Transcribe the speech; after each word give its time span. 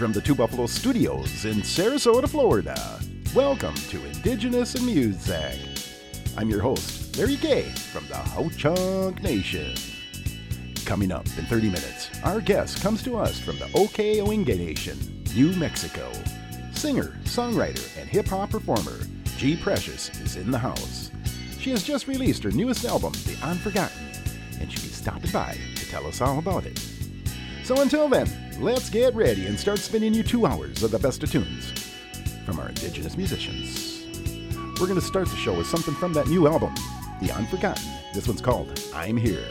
from 0.00 0.12
the 0.12 0.20
Two 0.22 0.34
Buffalo 0.34 0.66
Studios 0.66 1.44
in 1.44 1.56
Sarasota, 1.56 2.26
Florida. 2.26 2.98
Welcome 3.34 3.74
to 3.74 4.02
Indigenous 4.06 4.74
in 4.74 4.86
Music. 4.86 5.58
I'm 6.38 6.48
your 6.48 6.62
host, 6.62 7.18
Larry 7.18 7.36
K 7.36 7.64
from 7.92 8.08
the 8.08 8.16
Ho 8.16 8.48
Chunk 8.48 9.22
Nation. 9.22 9.74
Coming 10.86 11.12
up 11.12 11.26
in 11.36 11.44
30 11.44 11.66
minutes, 11.66 12.08
our 12.24 12.40
guest 12.40 12.80
comes 12.80 13.02
to 13.02 13.18
us 13.18 13.38
from 13.38 13.58
the 13.58 13.66
Ohkay 13.66 14.24
Owingeh 14.24 14.56
Nation, 14.56 15.22
New 15.34 15.54
Mexico. 15.56 16.10
Singer, 16.72 17.18
songwriter, 17.24 18.00
and 18.00 18.08
hip 18.08 18.28
hop 18.28 18.48
performer 18.48 19.00
G 19.36 19.54
Precious 19.54 20.08
is 20.20 20.36
in 20.36 20.50
the 20.50 20.58
house. 20.58 21.10
She 21.58 21.68
has 21.72 21.82
just 21.82 22.08
released 22.08 22.42
her 22.44 22.50
newest 22.50 22.86
album, 22.86 23.12
The 23.26 23.36
Unforgotten, 23.42 24.06
and 24.60 24.72
she'll 24.72 24.80
be 24.80 24.88
stopping 24.88 25.30
by 25.30 25.58
to 25.76 25.90
tell 25.90 26.06
us 26.06 26.22
all 26.22 26.38
about 26.38 26.64
it. 26.64 26.82
So 27.64 27.82
until 27.82 28.08
then, 28.08 28.49
let's 28.60 28.90
get 28.90 29.14
ready 29.14 29.46
and 29.46 29.58
start 29.58 29.78
spinning 29.78 30.12
you 30.12 30.22
two 30.22 30.44
hours 30.44 30.82
of 30.82 30.90
the 30.90 30.98
best 30.98 31.22
of 31.22 31.30
tunes 31.30 31.94
from 32.44 32.60
our 32.60 32.68
Indigenous 32.68 33.16
musicians. 33.16 34.04
We're 34.78 34.86
going 34.86 35.00
to 35.00 35.06
start 35.06 35.28
the 35.28 35.36
show 35.36 35.56
with 35.56 35.66
something 35.66 35.94
from 35.94 36.12
that 36.12 36.28
new 36.28 36.46
album, 36.46 36.74
The 37.22 37.32
Unforgotten. 37.32 37.90
This 38.12 38.28
one's 38.28 38.42
called 38.42 38.78
I'm 38.94 39.16
Here. 39.16 39.46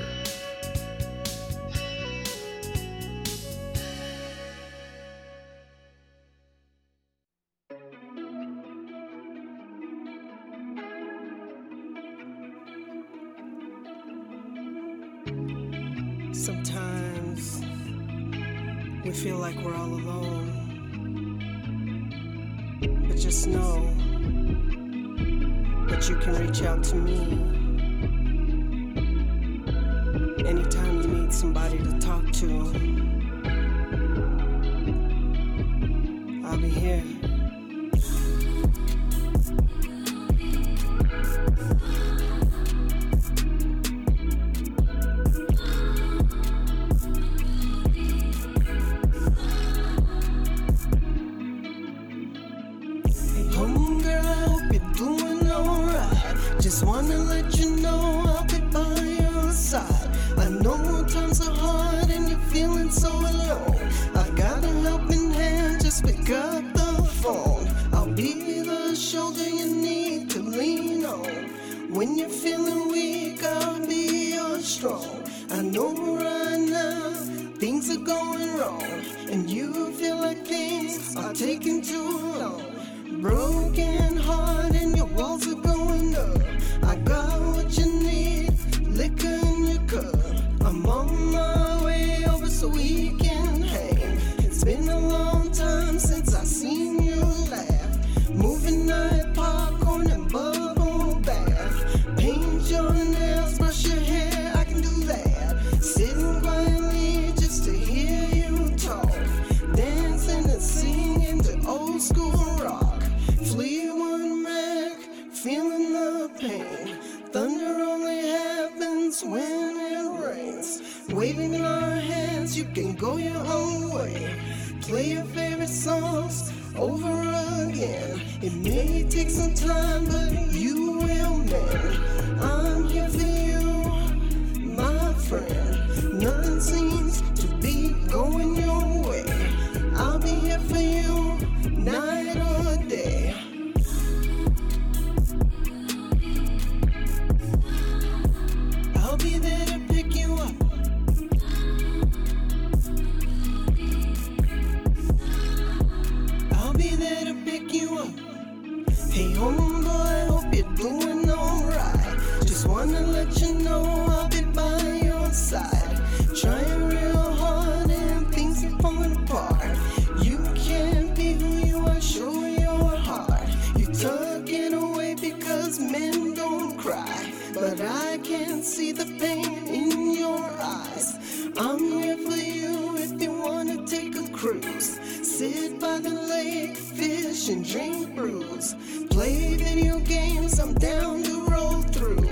the 178.91 179.05
pain 179.19 179.67
in 179.67 180.15
your 180.15 180.49
eyes. 180.61 181.15
I'm 181.57 181.79
here 181.79 182.17
for 182.17 182.35
you 182.35 182.97
if 182.97 183.21
you 183.21 183.31
wanna 183.31 183.85
take 183.85 184.15
a 184.15 184.27
cruise. 184.29 184.99
Sit 185.21 185.79
by 185.79 185.99
the 185.99 186.09
lake, 186.09 186.75
fish 186.75 187.49
and 187.49 187.63
drink 187.63 188.15
brews. 188.15 188.75
Play 189.09 189.55
video 189.55 189.99
games, 189.99 190.59
I'm 190.59 190.73
down 190.73 191.23
to 191.23 191.45
roll 191.47 191.81
through. 191.83 192.29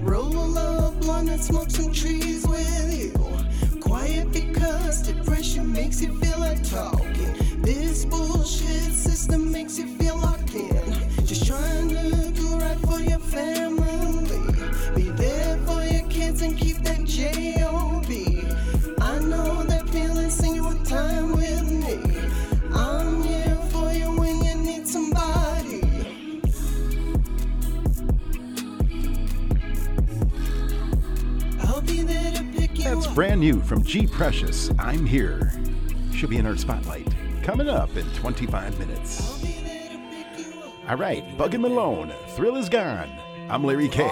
Roll 0.00 0.56
up 0.56 1.00
blunt 1.00 1.28
and 1.28 1.42
smoke 1.42 1.70
some 1.70 1.92
trees 1.92 2.46
with 2.46 2.98
you. 2.98 3.80
Quiet 3.80 4.32
because 4.32 5.02
depression 5.02 5.70
makes 5.72 6.00
you 6.00 6.18
feel 6.20 6.38
like 6.38 6.62
talking. 6.68 7.34
This 7.60 8.04
bullshit 8.04 8.92
system 8.94 9.52
makes 9.52 9.78
you 9.78 9.97
brand 33.18 33.40
new 33.40 33.60
from 33.60 33.82
G 33.82 34.06
Precious, 34.06 34.70
I'm 34.78 35.04
Here. 35.04 35.52
Should 36.14 36.30
be 36.30 36.36
in 36.36 36.46
our 36.46 36.56
spotlight. 36.56 37.12
Coming 37.42 37.68
up 37.68 37.96
in 37.96 38.08
25 38.12 38.78
minutes. 38.78 39.44
All 40.88 40.96
right, 40.96 41.36
Bug 41.36 41.58
Malone, 41.58 42.12
Thrill 42.36 42.54
is 42.54 42.68
Gone. 42.68 43.10
I'm 43.50 43.64
Larry 43.64 43.88
K. 43.88 44.04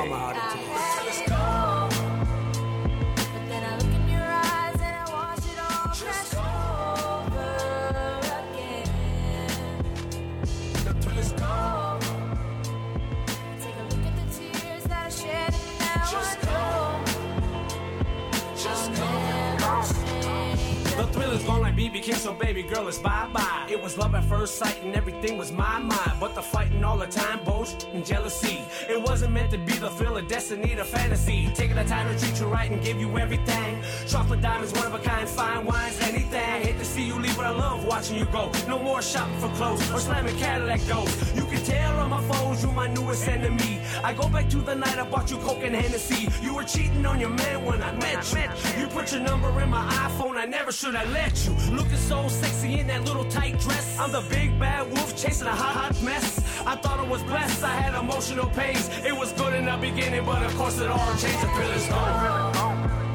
King, 22.06 22.14
so 22.14 22.32
baby 22.32 22.62
girl, 22.62 22.87
it's 22.87 22.99
bye 22.99 23.29
bye. 23.32 23.67
It 23.69 23.82
was 23.82 23.99
love 23.99 24.14
at 24.14 24.23
first 24.26 24.58
sight 24.58 24.81
and 24.85 24.94
everything 24.94 25.37
was 25.37 25.50
my 25.50 25.81
mind. 25.81 26.20
But 26.20 26.37
the 26.37 26.41
fighting 26.41 26.85
all 26.85 26.97
the 26.97 27.08
time, 27.08 27.43
boast 27.44 27.88
and 27.93 28.06
jealousy. 28.06 28.62
It 28.88 29.03
wasn't 29.03 29.32
meant 29.32 29.50
to 29.50 29.58
be 29.58 29.73
the 29.73 29.91
thrill 29.91 30.17
of 30.17 30.29
destiny, 30.29 30.73
the 30.76 30.85
fantasy. 30.85 31.50
Taking 31.53 31.75
the 31.75 31.82
time 31.82 32.06
to 32.06 32.25
treat 32.25 32.38
you 32.38 32.47
right 32.47 32.70
and 32.70 32.81
give 32.81 33.00
you 33.00 33.19
everything. 33.19 33.82
Chocolate 34.06 34.41
diamonds, 34.41 34.73
one 34.73 34.87
of 34.87 34.94
a 34.94 35.00
kind, 35.00 35.29
fine 35.29 35.67
wines, 35.67 36.00
anything. 36.03 36.41
I 36.41 36.61
hate 36.61 36.79
to 36.79 36.85
see 36.85 37.05
you 37.05 37.19
leave, 37.19 37.37
but 37.37 37.44
I 37.44 37.50
love 37.50 37.85
watching 37.85 38.17
you 38.17 38.25
go. 38.26 38.53
No 38.69 38.79
more 38.79 39.03
shopping 39.03 39.37
for 39.38 39.49
clothes 39.56 39.91
or 39.91 39.99
slamming 39.99 40.37
Cadillac 40.37 40.87
doors. 40.87 41.35
You 41.35 41.44
can 41.44 41.61
tell 41.64 41.99
on 41.99 42.11
my 42.11 42.23
phones, 42.23 42.62
you 42.62 42.70
my 42.70 42.87
newest 42.87 43.26
enemy. 43.26 43.81
I 44.05 44.12
go 44.12 44.29
back 44.29 44.49
to 44.50 44.58
the 44.58 44.76
night 44.76 44.97
I 44.99 45.05
bought 45.08 45.29
you 45.32 45.38
Coke 45.38 45.64
and 45.64 45.75
Hennessy. 45.75 46.29
You 46.41 46.55
were 46.55 46.62
cheating 46.62 47.05
on 47.05 47.19
your 47.19 47.31
man 47.31 47.64
when 47.64 47.82
I 47.82 47.93
met 47.97 48.32
you. 48.32 48.81
You 48.81 48.87
put 48.87 49.12
your 49.12 49.23
number 49.23 49.49
in 49.61 49.70
my 49.70 49.85
iPhone, 50.06 50.37
I 50.37 50.44
never 50.44 50.70
should 50.70 50.94
have 50.94 51.11
let 51.11 51.44
you. 51.44 51.53
Looking 51.75 51.97
so 51.97 52.29
sexy 52.29 52.79
in 52.79 52.87
that 52.87 53.05
little 53.05 53.25
tight 53.25 53.58
dress. 53.58 53.99
I'm 53.99 54.12
the 54.12 54.25
big 54.31 54.56
bad 54.61 54.88
wolf 54.93 55.17
chasing 55.17 55.49
a 55.49 55.50
hot, 55.50 55.75
hot 55.75 56.03
mess. 56.03 56.38
I 56.64 56.76
thought 56.76 57.00
it 57.00 57.08
was 57.08 57.25
blessed, 57.25 57.64
I 57.64 57.75
had 57.75 57.94
emotional 57.99 58.47
pains. 58.50 58.88
It 59.05 59.17
was 59.17 59.32
good 59.32 59.53
in 59.55 59.64
the 59.64 59.76
beginning, 59.79 60.25
but 60.25 60.44
of 60.44 60.55
course 60.55 60.79
it 60.79 60.88
all 60.88 61.17
changed. 61.17 61.43
The 61.43 61.75
is 61.75 61.88
gone. 61.88 63.06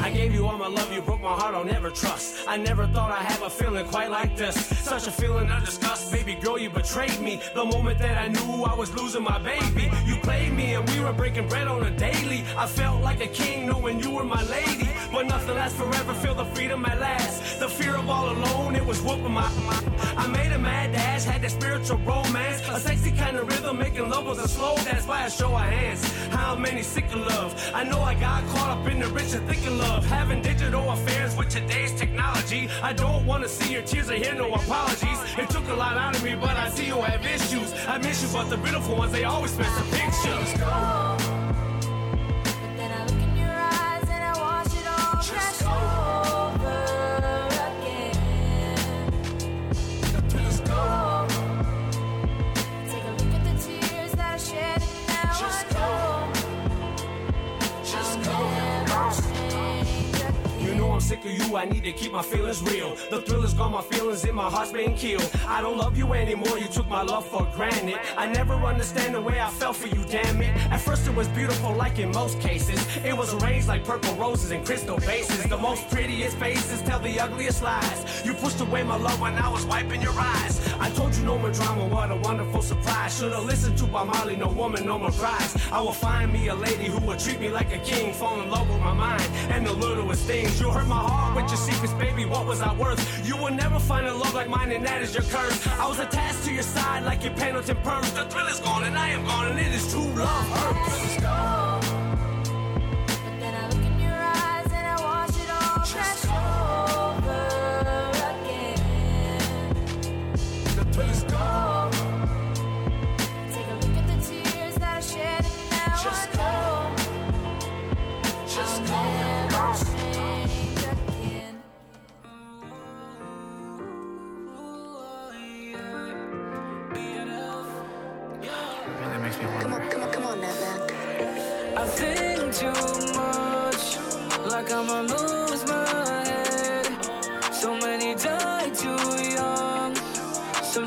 I 0.00 0.10
gave 0.10 0.34
you 0.34 0.46
all 0.46 0.58
my 0.58 0.68
love 0.68 0.92
you 0.92 1.00
broke 1.02 1.17
my 1.28 1.34
heart, 1.34 1.54
I'll 1.54 1.64
never 1.64 1.90
trust. 1.90 2.48
I 2.48 2.56
never 2.56 2.86
thought 2.86 3.10
I'd 3.10 3.26
have 3.32 3.42
a 3.42 3.50
feeling 3.50 3.86
quite 3.86 4.10
like 4.10 4.34
this. 4.34 4.56
Such 4.78 5.06
a 5.08 5.10
feeling 5.10 5.50
of 5.50 5.62
disgust, 5.62 6.10
baby 6.10 6.34
girl, 6.34 6.58
you 6.58 6.70
betrayed 6.70 7.20
me. 7.20 7.40
The 7.54 7.66
moment 7.66 7.98
that 7.98 8.16
I 8.16 8.28
knew 8.28 8.64
I 8.64 8.74
was 8.74 8.94
losing 8.94 9.24
my 9.24 9.38
baby, 9.38 9.90
you 10.06 10.16
played 10.16 10.52
me 10.54 10.74
and 10.74 10.88
we 10.88 11.00
were 11.00 11.12
breaking 11.12 11.46
bread 11.48 11.68
on 11.68 11.82
a 11.82 11.90
daily. 11.90 12.44
I 12.56 12.66
felt 12.66 13.02
like 13.02 13.20
a 13.20 13.26
king 13.26 13.66
knowing 13.66 14.00
you 14.00 14.10
were 14.10 14.24
my 14.24 14.42
lady. 14.44 14.88
But 15.12 15.26
nothing 15.26 15.54
lasts 15.54 15.78
forever, 15.78 16.14
feel 16.14 16.34
the 16.34 16.46
freedom 16.54 16.86
at 16.86 16.98
last. 16.98 17.60
The 17.60 17.68
fear 17.68 17.96
of 17.96 18.08
all 18.08 18.30
alone, 18.30 18.74
it 18.74 18.86
was 18.86 19.02
whooping 19.02 19.32
my. 19.32 19.50
I 20.16 20.26
made 20.28 20.52
a 20.52 20.58
mad 20.58 20.92
dash, 20.92 21.24
had 21.24 21.42
that 21.42 21.50
spiritual 21.50 21.98
romance. 21.98 22.62
A 22.68 22.80
sexy 22.80 23.10
kind 23.10 23.36
of 23.36 23.48
rhythm, 23.48 23.78
making 23.78 24.08
love 24.08 24.24
was 24.26 24.38
a 24.38 24.48
slow 24.48 24.76
dance 24.76 25.04
by 25.04 25.26
a 25.26 25.30
show 25.30 25.52
of 25.52 25.60
hands. 25.60 26.02
How 26.28 26.56
many 26.56 26.82
sick 26.82 27.06
of 27.12 27.20
love? 27.32 27.50
I 27.74 27.84
know 27.84 28.00
I 28.00 28.14
got 28.14 28.46
caught 28.48 28.70
up 28.78 28.86
in 28.90 29.00
the 29.00 29.08
rich 29.08 29.34
and 29.34 29.46
thick 29.48 29.64
of 29.66 29.74
love. 29.74 30.06
Having 30.06 30.42
digital 30.42 30.90
affairs 30.90 31.17
with 31.36 31.48
today's 31.48 31.92
technology. 31.94 32.68
I 32.82 32.92
don't 32.92 33.26
wanna 33.26 33.48
see 33.48 33.72
your 33.72 33.82
tears, 33.82 34.08
I 34.10 34.16
hear 34.16 34.34
no 34.34 34.54
apologies. 34.54 35.18
It 35.36 35.50
took 35.50 35.66
a 35.68 35.74
lot 35.74 35.96
out 35.96 36.16
of 36.16 36.22
me, 36.22 36.34
but 36.34 36.56
I 36.56 36.70
see 36.70 36.86
you 36.86 37.00
have 37.02 37.24
issues. 37.26 37.72
I 37.88 37.98
miss 37.98 38.22
you, 38.22 38.28
but 38.32 38.48
the 38.50 38.56
beautiful 38.56 38.96
ones, 38.96 39.12
they 39.12 39.24
always 39.24 39.56
miss 39.58 39.74
the 39.78 39.84
pictures. 39.96 40.88
Sick 61.08 61.24
of 61.24 61.32
you, 61.32 61.56
I 61.56 61.64
need 61.64 61.84
to 61.84 61.92
keep 61.92 62.12
my 62.12 62.20
feelings 62.20 62.60
real. 62.62 62.94
The 63.08 63.22
thrill 63.22 63.42
is 63.42 63.54
gone, 63.54 63.72
my 63.72 63.80
feelings 63.80 64.26
in 64.26 64.34
my 64.34 64.50
heart's 64.50 64.72
been 64.72 64.94
killed. 64.94 65.26
I 65.46 65.62
don't 65.62 65.78
love 65.78 65.96
you 65.96 66.12
anymore, 66.12 66.58
you 66.58 66.68
took 66.68 66.86
my 66.86 67.00
love 67.00 67.26
for 67.26 67.48
granted. 67.56 67.98
I 68.18 68.26
never 68.26 68.52
understand 68.52 69.14
the 69.14 69.22
way 69.22 69.40
I 69.40 69.48
felt 69.48 69.76
for 69.76 69.88
you, 69.88 70.04
damn 70.10 70.42
it. 70.42 70.54
At 70.70 70.82
first 70.82 71.06
it 71.06 71.14
was 71.14 71.26
beautiful, 71.28 71.72
like 71.72 71.98
in 71.98 72.10
most 72.10 72.38
cases. 72.40 72.78
It 73.06 73.16
was 73.16 73.32
arranged 73.32 73.68
like 73.68 73.84
purple 73.84 74.14
roses 74.16 74.50
and 74.50 74.66
crystal 74.66 74.98
vases. 74.98 75.44
The 75.44 75.56
most 75.56 75.88
prettiest 75.88 76.36
faces 76.36 76.82
tell 76.82 77.00
the 77.00 77.18
ugliest 77.18 77.62
lies. 77.62 78.22
You 78.26 78.34
pushed 78.34 78.60
away 78.60 78.82
my 78.82 78.96
love 78.96 79.18
when 79.18 79.34
I 79.36 79.48
was 79.48 79.64
wiping 79.64 80.02
your 80.02 80.18
eyes. 80.18 80.54
I 80.78 80.90
told 80.90 81.16
you 81.16 81.24
no 81.24 81.38
more 81.38 81.52
drama, 81.52 81.86
what 81.86 82.10
a 82.10 82.16
wonderful 82.16 82.60
surprise. 82.60 83.18
Should've 83.18 83.46
listened 83.46 83.78
to 83.78 83.86
Bob 83.86 84.08
Marley, 84.08 84.36
no 84.36 84.48
woman, 84.48 84.84
no 84.84 84.98
more 84.98 85.12
cries. 85.12 85.56
I 85.72 85.80
will 85.80 85.98
find 86.06 86.30
me 86.30 86.48
a 86.48 86.54
lady 86.54 86.84
who 86.84 86.98
will 87.06 87.16
treat 87.16 87.40
me 87.40 87.48
like 87.48 87.74
a 87.74 87.78
king, 87.78 88.12
fall 88.12 88.38
in 88.42 88.50
love 88.50 88.68
with 88.68 88.80
my 88.80 88.92
mind 88.92 89.22
and 89.48 89.66
the 89.66 89.72
littlest 89.72 90.26
things. 90.26 90.60
You 90.60 90.68
hurt 90.68 90.86
my 90.86 90.97
my 90.97 90.97
heart 90.98 91.36
with 91.36 91.48
your 91.48 91.56
secrets, 91.58 91.94
baby. 91.94 92.24
What 92.24 92.46
was 92.46 92.60
I 92.60 92.74
worth? 92.74 93.00
You 93.26 93.36
will 93.36 93.52
never 93.52 93.78
find 93.78 94.06
a 94.06 94.14
love 94.14 94.34
like 94.34 94.48
mine, 94.48 94.72
and 94.72 94.84
that 94.86 95.02
is 95.02 95.14
your 95.14 95.24
curse. 95.24 95.66
I 95.66 95.86
was 95.88 95.98
attached 95.98 96.44
to 96.44 96.52
your 96.52 96.62
side 96.62 97.04
like 97.04 97.24
your 97.24 97.34
Pendleton 97.34 97.76
purse. 97.82 98.10
The 98.10 98.24
thrill 98.24 98.46
is 98.46 98.60
gone, 98.60 98.84
and 98.84 98.96
I 98.98 99.08
am 99.08 99.24
gone, 99.24 99.48
and 99.48 99.58
it 99.58 99.72
is 99.72 99.92
true 99.92 100.12
love 100.14 100.48
hurts. 100.58 101.67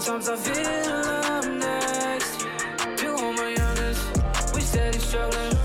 Sometimes 0.01 0.30
I 0.30 0.35
feel 0.35 0.94
I'm 0.94 1.59
next. 1.59 2.40
To 2.97 3.11
all 3.11 3.33
my 3.33 3.49
youngest, 3.56 4.56
we 4.56 4.61
steady 4.61 4.97
struggling. 4.97 5.56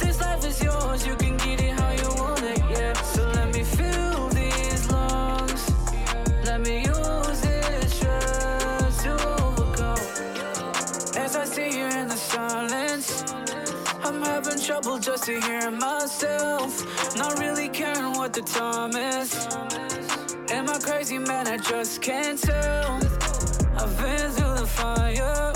This 0.00 0.20
life 0.20 0.44
is 0.44 0.60
yours, 0.60 1.06
you 1.06 1.14
can 1.14 1.36
get 1.36 1.62
it 1.62 1.78
how 1.78 1.92
you 1.92 2.08
want 2.20 2.42
it, 2.42 2.58
yeah. 2.70 2.92
So 2.94 3.22
let 3.22 3.54
me 3.54 3.62
fill 3.62 4.28
these 4.30 4.90
lungs. 4.90 5.70
Let 6.44 6.60
me 6.62 6.78
use 6.78 7.40
this 7.40 7.94
stress 7.94 9.02
to 9.04 9.12
overcome. 9.12 10.00
As 11.16 11.36
I 11.36 11.44
see 11.44 11.78
you 11.78 11.86
in 11.86 12.08
the 12.08 12.16
silence. 12.16 13.22
I'm 14.02 14.20
having 14.22 14.58
trouble 14.58 14.98
just 14.98 15.22
to 15.26 15.40
hear 15.40 15.70
myself. 15.70 17.16
Not 17.16 17.38
really 17.38 17.68
caring 17.68 18.14
what 18.14 18.32
the 18.32 18.42
time 18.42 18.96
is. 18.96 19.46
Am 20.50 20.68
I 20.68 20.80
crazy, 20.80 21.18
man? 21.18 21.46
I 21.46 21.58
just 21.58 22.02
can't 22.02 22.40
tell. 22.40 23.13
I've 24.04 24.30
through 24.32 24.54
the 24.54 24.66
fire, 24.66 25.52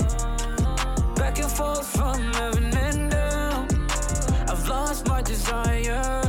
back 1.15 1.39
and 1.39 1.51
forth 1.51 1.87
from 1.95 2.19
heaven 2.33 2.75
and 2.77 3.11
down. 3.11 3.67
I've 4.49 4.67
lost 4.67 5.07
my 5.07 5.21
desire. 5.21 6.28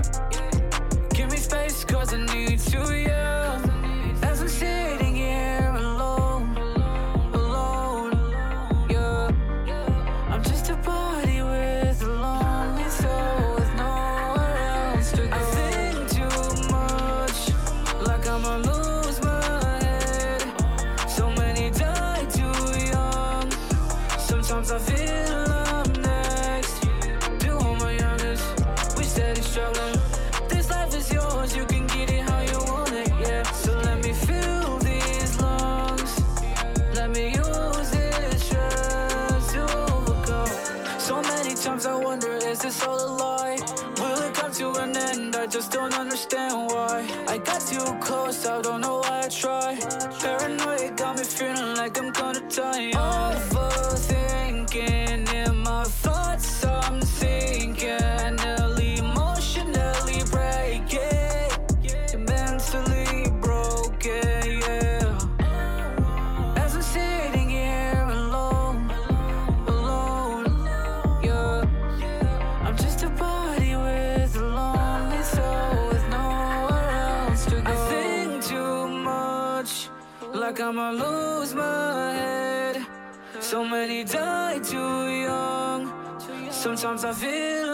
I 47.73 48.00
I 80.79 80.91
lose 80.93 81.55
my 81.55 82.13
head. 82.15 82.87
So 83.41 83.65
many 83.65 84.05
die 84.05 84.61
too 84.63 85.09
young. 85.09 85.93
Sometimes 86.51 87.05
I 87.05 87.13
feel 87.13 87.70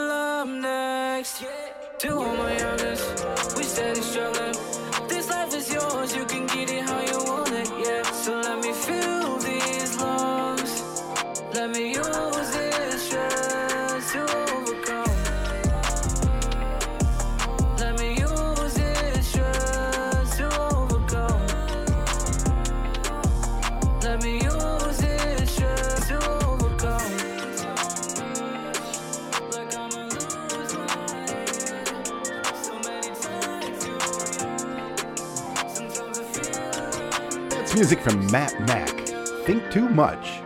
music 37.76 38.00
from 38.00 38.26
Matt 38.28 38.58
Mack. 38.66 39.06
Think 39.44 39.70
Too 39.70 39.86
Much. 39.90 40.40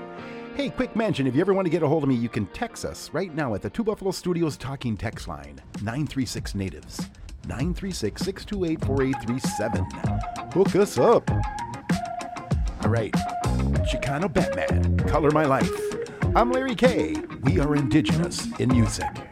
Hey, 0.57 0.69
quick 0.69 0.97
mention 0.97 1.29
if 1.29 1.37
you 1.37 1.41
ever 1.41 1.55
want 1.55 1.65
to 1.65 1.71
get 1.71 1.85
a 1.85 1.87
hold 1.87 2.03
of 2.03 2.09
me, 2.09 2.17
you 2.17 2.29
can 2.29 2.47
text 2.47 2.85
us 2.85 3.09
right 3.13 3.33
now 3.33 3.55
at 3.55 3.63
the 3.63 3.71
Two 3.71 3.85
Buffalo 3.85 4.11
Studios 4.11 4.57
talking 4.57 4.97
text 4.97 5.29
line 5.29 5.61
936 5.75 6.57
Natives 6.57 7.09
936 7.47 8.21
628 8.21 8.85
4837. 8.85 10.51
Hook 10.51 10.75
us 10.75 10.99
up. 10.99 11.31
All 12.83 12.91
right, 12.91 13.13
Chicano 13.87 14.33
Batman, 14.33 14.99
Color 15.07 15.31
My 15.31 15.45
Life. 15.45 15.71
I'm 16.35 16.51
Larry 16.51 16.75
K. 16.75 17.15
We 17.45 17.61
are 17.61 17.77
indigenous 17.77 18.49
in 18.59 18.71
music. 18.71 19.30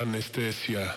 Anestesia. 0.00 0.94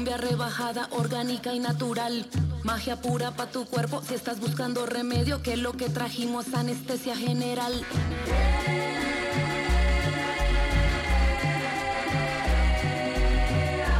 Cumbia 0.00 0.16
rebajada, 0.16 0.88
orgánica 0.92 1.52
y 1.52 1.58
natural. 1.58 2.24
Magia 2.62 3.02
pura 3.02 3.32
pa' 3.32 3.50
tu 3.50 3.66
cuerpo 3.66 4.00
si 4.02 4.14
estás 4.14 4.40
buscando 4.40 4.86
remedio, 4.86 5.42
que 5.42 5.58
lo 5.58 5.74
que 5.74 5.90
trajimos 5.90 6.54
anestesia 6.54 7.14
general. 7.14 7.74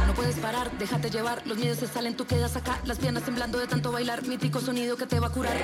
No 0.07 0.13
puedes 0.15 0.37
parar, 0.37 0.75
déjate 0.79 1.11
llevar, 1.11 1.43
los 1.45 1.59
miedos 1.59 1.77
se 1.77 1.85
salen, 1.85 2.17
tú 2.17 2.25
quedas 2.25 2.55
acá, 2.55 2.79
las 2.83 2.97
piernas 2.97 3.21
temblando 3.21 3.59
de 3.59 3.67
tanto 3.67 3.91
bailar, 3.91 4.25
mítico 4.25 4.59
sonido 4.59 4.97
que 4.97 5.05
te 5.05 5.19
va 5.19 5.27
a 5.27 5.29
curar. 5.29 5.55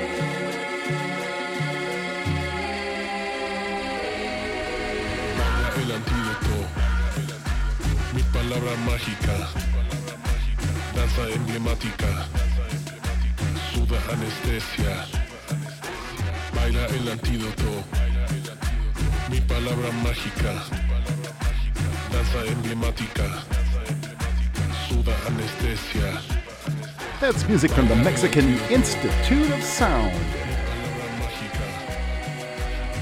El 5.81 5.91
antídoto. 5.91 6.57
Mi 8.13 8.21
palabra 8.21 8.75
mágica. 8.85 9.66
Emblemática. 11.25 12.07
Suda 13.73 13.97
anestesia. 14.13 15.05
Baila 16.55 16.85
el 16.85 17.09
antídoto. 17.11 17.83
Mi 19.29 19.41
palabra 19.41 19.91
mágica. 20.03 20.53
Danza 22.11 22.45
emblemática. 22.51 23.23
Suda 24.87 25.13
anestesia. 25.27 26.21
That's 27.19 27.47
music 27.49 27.71
from 27.71 27.87
the 27.87 27.95
Mexican 27.95 28.47
Institute 28.69 29.51
of 29.51 29.63
Sound. 29.63 30.13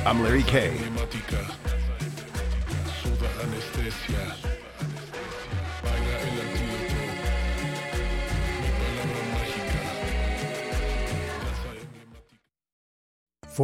I'm 0.06 0.24
Larry 0.24 0.44
K. 0.44 0.72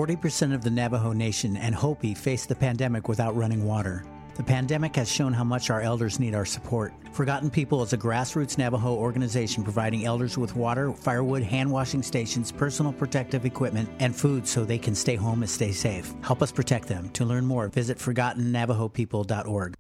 40% 0.02 0.52
of 0.52 0.64
the 0.64 0.70
Navajo 0.72 1.14
Nation 1.14 1.56
and 1.58 1.76
Hopi 1.76 2.16
face 2.16 2.48
the 2.48 2.56
pandemic 2.56 3.08
without 3.08 3.36
running 3.36 3.64
water. 3.64 4.04
The 4.34 4.42
pandemic 4.42 4.96
has 4.96 5.12
shown 5.12 5.32
how 5.32 5.44
much 5.44 5.70
our 5.70 5.80
elders 5.82 6.20
need 6.20 6.34
our 6.34 6.44
support. 6.44 6.92
Forgotten 7.12 7.52
People 7.52 7.84
is 7.84 7.94
a 7.94 8.00
grassroots 8.00 8.58
Navajo 8.58 8.96
organization 8.96 9.64
providing 9.64 10.06
elders 10.06 10.40
with 10.40 10.56
water, 10.56 10.92
firewood, 10.92 11.44
hand 11.44 11.70
washing 11.70 12.02
stations, 12.02 12.52
personal 12.52 12.92
protective 12.92 13.46
equipment, 13.46 13.88
and 14.00 14.16
food 14.16 14.48
so 14.48 14.66
they 14.66 14.80
can 14.80 14.96
stay 14.96 15.16
home 15.16 15.44
and 15.44 15.50
stay 15.52 15.72
safe. 15.72 16.16
Help 16.24 16.42
us 16.42 16.52
protect 16.52 16.88
them. 16.88 17.08
To 17.10 17.24
learn 17.24 17.46
more, 17.46 17.68
visit 17.68 18.00
ForgottenNavajoPeople.org. 18.00 19.76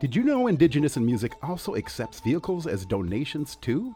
Did 0.00 0.14
you 0.14 0.22
know 0.24 0.48
Indigenous 0.48 0.98
in 0.98 1.06
Music 1.06 1.32
also 1.42 1.76
accepts 1.76 2.20
vehicles 2.20 2.66
as 2.66 2.84
donations 2.84 3.56
too? 3.56 3.94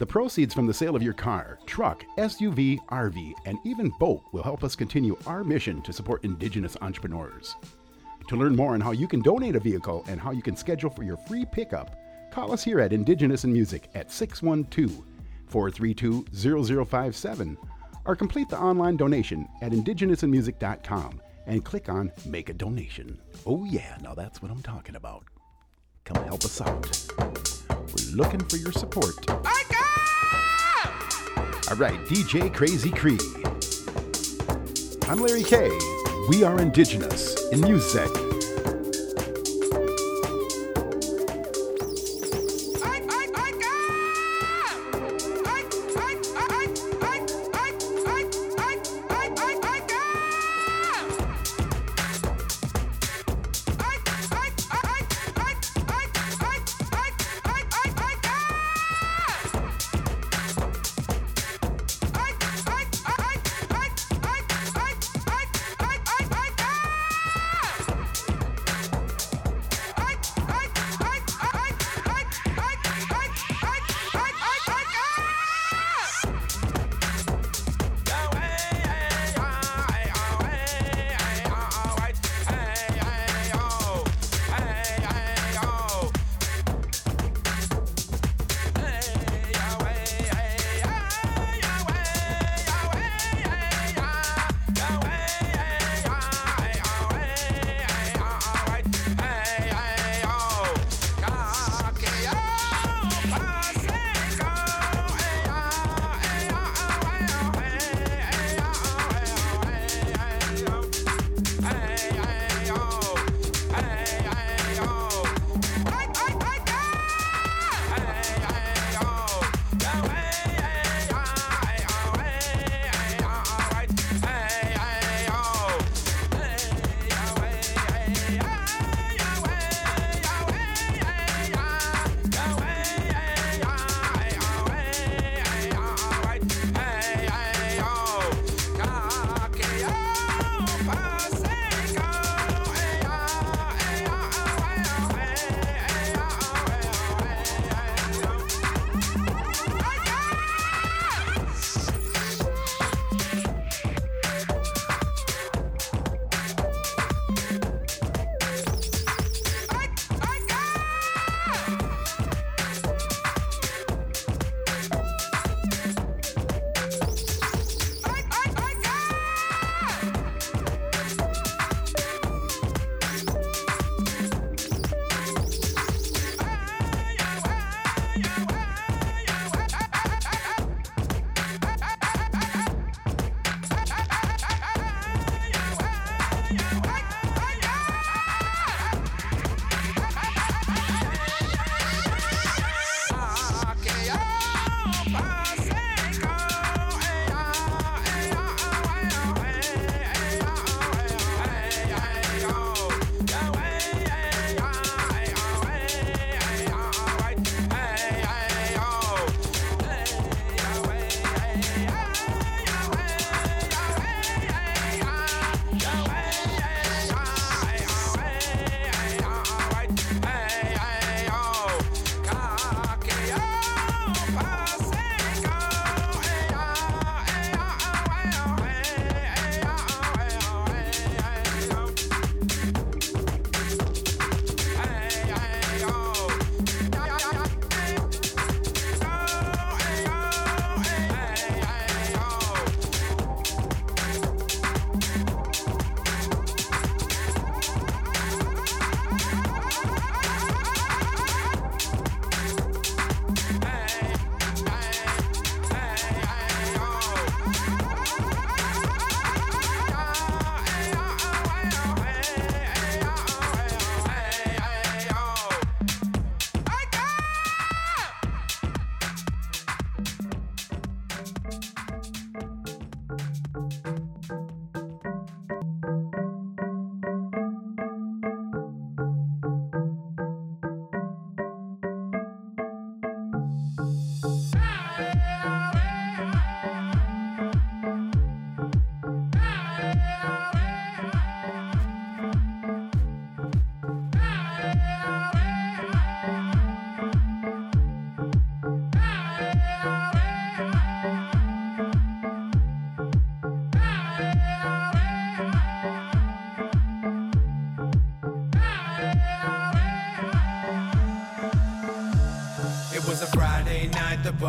The 0.00 0.06
proceeds 0.06 0.54
from 0.54 0.66
the 0.66 0.72
sale 0.72 0.96
of 0.96 1.02
your 1.02 1.12
car, 1.12 1.58
truck, 1.66 2.06
SUV, 2.16 2.78
RV, 2.86 3.34
and 3.44 3.58
even 3.66 3.92
boat 4.00 4.22
will 4.32 4.42
help 4.42 4.64
us 4.64 4.74
continue 4.74 5.14
our 5.26 5.44
mission 5.44 5.82
to 5.82 5.92
support 5.92 6.24
Indigenous 6.24 6.74
entrepreneurs. 6.80 7.54
To 8.28 8.36
learn 8.36 8.56
more 8.56 8.72
on 8.72 8.80
how 8.80 8.92
you 8.92 9.06
can 9.06 9.20
donate 9.20 9.56
a 9.56 9.60
vehicle 9.60 10.02
and 10.08 10.18
how 10.18 10.30
you 10.30 10.40
can 10.40 10.56
schedule 10.56 10.88
for 10.88 11.02
your 11.02 11.18
free 11.18 11.44
pickup, 11.44 12.00
call 12.32 12.50
us 12.50 12.64
here 12.64 12.80
at 12.80 12.94
Indigenous 12.94 13.44
in 13.44 13.52
Music 13.52 13.90
at 13.94 14.10
612 14.10 15.04
432 15.48 16.24
0057 16.32 17.58
or 18.06 18.16
complete 18.16 18.48
the 18.48 18.58
online 18.58 18.96
donation 18.96 19.46
at 19.60 19.72
indigenousinmusic.com 19.72 21.20
and 21.44 21.62
click 21.62 21.90
on 21.90 22.10
Make 22.24 22.48
a 22.48 22.54
Donation. 22.54 23.20
Oh, 23.44 23.66
yeah, 23.66 23.98
now 24.00 24.14
that's 24.14 24.40
what 24.40 24.50
I'm 24.50 24.62
talking 24.62 24.96
about. 24.96 25.24
Come 26.06 26.24
help 26.24 26.42
us 26.46 26.58
out. 26.62 27.06
We're 27.18 28.16
looking 28.16 28.40
for 28.40 28.56
your 28.56 28.72
support. 28.72 29.14
All 31.70 31.76
right, 31.76 32.04
DJ 32.06 32.52
Crazy 32.52 32.90
Cree. 32.90 33.16
I'm 35.08 35.20
Larry 35.20 35.44
K. 35.44 35.70
We 36.28 36.42
are 36.42 36.60
Indigenous 36.60 37.48
in 37.52 37.60
Music. 37.60 38.29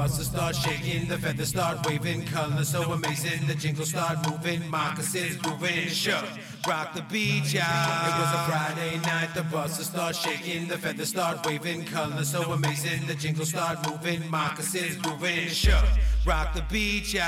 Buses 0.02 0.26
start 0.26 0.56
shaking, 0.56 1.08
the 1.08 1.16
feathers 1.16 1.50
start 1.50 1.86
waving, 1.86 2.26
colors 2.26 2.70
so 2.70 2.82
amazing, 2.92 3.46
the 3.46 3.54
jingles 3.54 3.90
start 3.90 4.18
moving, 4.28 4.68
moccasins 4.68 5.38
grooving, 5.38 5.90
shook, 5.90 6.26
rock 6.68 6.96
the 6.96 7.04
beach, 7.04 7.54
yeah. 7.54 8.08
It 8.08 8.14
was 8.20 8.34
a 8.34 8.40
Friday 8.50 8.98
night, 9.02 9.30
the 9.36 9.44
buses 9.44 9.86
start 9.86 10.16
shaking, 10.16 10.68
the 10.68 10.80
feathers 10.80 11.10
start 11.10 11.46
waving, 11.46 11.86
colors 11.86 12.32
so 12.32 12.52
amazing, 12.52 13.06
the 13.06 13.14
jingles 13.14 13.50
start 13.50 13.78
moving, 13.88 14.28
moccasins 14.28 14.98
grooving, 14.98 15.50
shook, 15.50 15.86
rock 16.26 16.56
the 16.56 16.64
beach, 16.64 17.12
Shake 17.12 17.22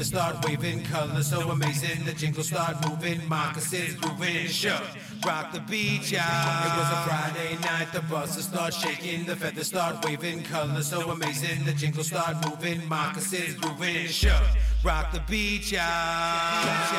the 0.00 0.06
start 0.06 0.42
waving, 0.46 0.82
colors 0.84 1.26
so 1.28 1.50
amazing, 1.50 2.02
the 2.06 2.12
jingles 2.14 2.48
start 2.48 2.74
moving, 2.88 3.20
moccasins 3.28 3.96
grooving, 3.96 4.46
shook, 4.46 4.82
rock 5.26 5.52
the 5.52 5.60
beach, 5.60 6.10
yeah. 6.10 6.64
It 6.64 6.72
was 6.78 6.90
a 6.90 7.02
Friday 7.06 7.58
night, 7.60 7.92
the 7.92 8.00
buses 8.08 8.46
start 8.46 8.72
shaking, 8.72 9.26
the 9.26 9.36
feathers 9.36 9.66
start 9.66 10.02
waving, 10.02 10.42
colors 10.44 10.86
so 10.86 11.10
amazing, 11.10 11.66
the 11.66 11.74
jingles 11.74 12.06
start 12.06 12.36
moving, 12.48 12.88
moccasins 12.88 13.56
grooving, 13.56 14.06
shook, 14.06 14.42
rock 14.82 15.12
the 15.12 15.20
beach, 15.28 15.72
That's 15.72 16.90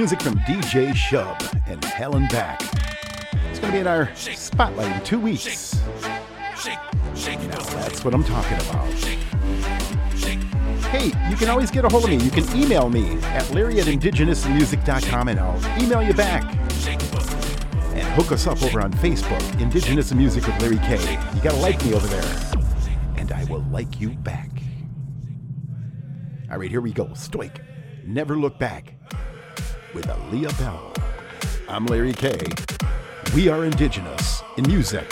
music 0.00 0.22
from 0.22 0.38
DJ 0.38 0.92
Shub 0.92 1.38
and 1.66 1.84
Helen 1.84 2.26
Back. 2.28 2.62
It's 3.50 3.58
going 3.58 3.70
to 3.70 3.72
be 3.72 3.78
in 3.80 3.86
our 3.86 4.08
spotlight 4.16 4.96
in 4.96 5.04
two 5.04 5.20
weeks. 5.20 5.78
Now 5.84 7.58
that's 7.74 8.02
what 8.02 8.14
I'm 8.14 8.24
talking 8.24 8.56
about. 8.56 8.88
Hey, 10.84 11.12
you 11.28 11.36
can 11.36 11.50
always 11.50 11.70
get 11.70 11.84
a 11.84 11.90
hold 11.90 12.04
of 12.04 12.08
me. 12.08 12.16
You 12.16 12.30
can 12.30 12.48
email 12.56 12.88
me 12.88 13.18
at 13.24 13.50
larry 13.50 13.78
at 13.78 13.88
indigenousmusic.com 13.88 15.28
and 15.28 15.38
I'll 15.38 15.82
email 15.82 16.02
you 16.02 16.14
back. 16.14 16.44
And 17.92 18.08
hook 18.14 18.32
us 18.32 18.46
up 18.46 18.62
over 18.62 18.80
on 18.80 18.94
Facebook, 18.94 19.60
Indigenous 19.60 20.14
Music 20.14 20.46
with 20.46 20.58
Larry 20.62 20.78
K. 20.78 20.98
You 21.34 21.42
gotta 21.42 21.58
like 21.58 21.84
me 21.84 21.92
over 21.92 22.06
there. 22.06 22.64
And 23.18 23.32
I 23.32 23.44
will 23.50 23.66
like 23.70 24.00
you 24.00 24.08
back. 24.08 24.48
All 26.50 26.56
right, 26.56 26.70
here 26.70 26.80
we 26.80 26.94
go. 26.94 27.12
Stoic. 27.12 27.60
Never 28.06 28.38
look 28.38 28.58
back. 28.58 28.94
With 29.92 30.06
Aaliyah 30.06 30.56
Bell. 30.58 30.92
I'm 31.68 31.86
Larry 31.86 32.12
K. 32.12 32.38
We 33.34 33.48
are 33.48 33.64
Indigenous 33.64 34.42
in 34.56 34.64
music. 34.68 35.04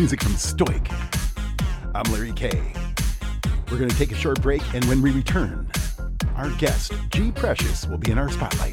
Music 0.00 0.22
from 0.22 0.34
Stoic. 0.34 0.90
I'm 1.94 2.10
Larry 2.10 2.32
K. 2.32 2.50
We're 3.70 3.76
going 3.76 3.90
to 3.90 3.96
take 3.96 4.12
a 4.12 4.14
short 4.14 4.40
break, 4.40 4.62
and 4.72 4.82
when 4.86 5.02
we 5.02 5.10
return, 5.10 5.70
our 6.36 6.48
guest, 6.52 6.94
G 7.10 7.30
Precious, 7.30 7.86
will 7.86 7.98
be 7.98 8.10
in 8.10 8.16
our 8.16 8.30
spotlight. 8.30 8.69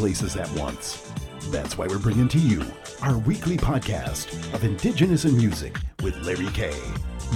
Places 0.00 0.36
at 0.36 0.50
once. 0.52 1.12
That's 1.50 1.76
why 1.76 1.86
we're 1.86 1.98
bringing 1.98 2.28
to 2.28 2.38
you 2.38 2.64
our 3.02 3.18
weekly 3.18 3.58
podcast 3.58 4.32
of 4.54 4.64
Indigenous 4.64 5.26
in 5.26 5.36
Music 5.36 5.76
with 6.02 6.16
Larry 6.24 6.48
K. 6.54 6.72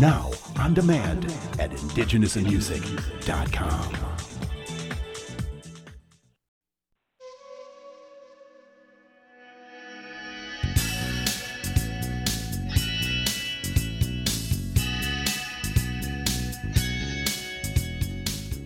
Now 0.01 0.31
on 0.59 0.73
demand 0.73 1.27
at 1.59 1.73
indigenousinmusic.com. 1.73 3.97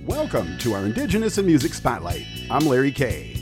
Welcome 0.07 0.57
to 0.59 0.75
our 0.75 0.85
Indigenous 0.85 1.39
in 1.39 1.47
Music 1.47 1.75
Spotlight. 1.75 2.25
I'm 2.49 2.65
Larry 2.65 2.93
K. 2.93 3.38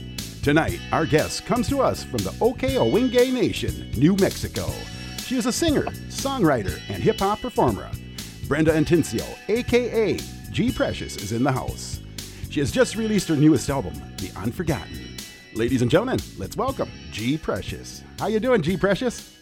Tonight, 0.46 0.78
our 0.92 1.06
guest 1.06 1.44
comes 1.44 1.68
to 1.68 1.80
us 1.80 2.04
from 2.04 2.18
the 2.18 2.30
Ohkay 2.38 2.76
Owingeh 2.76 3.32
Nation, 3.32 3.90
New 3.96 4.14
Mexico. 4.14 4.70
She 5.18 5.37
is 5.37 5.46
a 5.46 5.50
singer, 5.50 5.87
songwriter, 6.06 6.80
and 6.88 7.02
hip 7.02 7.18
hop 7.18 7.40
performer. 7.40 7.90
Brenda 8.46 8.72
Antincio, 8.72 9.26
aka 9.48 10.16
G 10.52 10.70
Precious, 10.70 11.16
is 11.16 11.32
in 11.32 11.42
the 11.42 11.50
house. 11.50 11.98
She 12.48 12.61
has 12.61 12.70
just 12.70 12.94
released 12.94 13.26
her 13.26 13.35
newest 13.35 13.68
album, 13.68 13.94
The 14.18 14.30
Unforgotten. 14.37 15.16
Ladies 15.54 15.82
and 15.82 15.90
gentlemen, 15.90 16.20
let's 16.38 16.56
welcome 16.56 16.90
G 17.11 17.37
Precious. 17.37 18.04
How 18.20 18.28
you 18.28 18.38
doing, 18.38 18.62
G 18.62 18.76
Precious? 18.76 19.37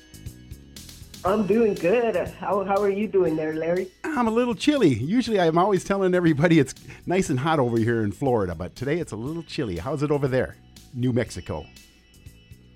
I'm 1.22 1.46
doing 1.46 1.74
good. 1.74 2.16
How, 2.16 2.64
how 2.64 2.80
are 2.80 2.88
you 2.88 3.08
doing 3.08 3.36
there, 3.36 3.52
Larry? 3.52 3.90
I'm 4.04 4.26
a 4.26 4.30
little 4.30 4.54
chilly. 4.54 4.94
Usually, 4.94 5.38
I'm 5.38 5.58
always 5.58 5.84
telling 5.84 6.14
everybody 6.14 6.60
it's 6.60 6.74
nice 7.04 7.28
and 7.28 7.40
hot 7.40 7.58
over 7.58 7.76
here 7.76 8.02
in 8.02 8.12
Florida, 8.12 8.54
but 8.54 8.74
today 8.74 9.00
it's 9.00 9.12
a 9.12 9.16
little 9.16 9.42
chilly. 9.42 9.76
How's 9.76 10.02
it 10.02 10.10
over 10.10 10.28
there, 10.28 10.56
New 10.94 11.12
Mexico? 11.12 11.66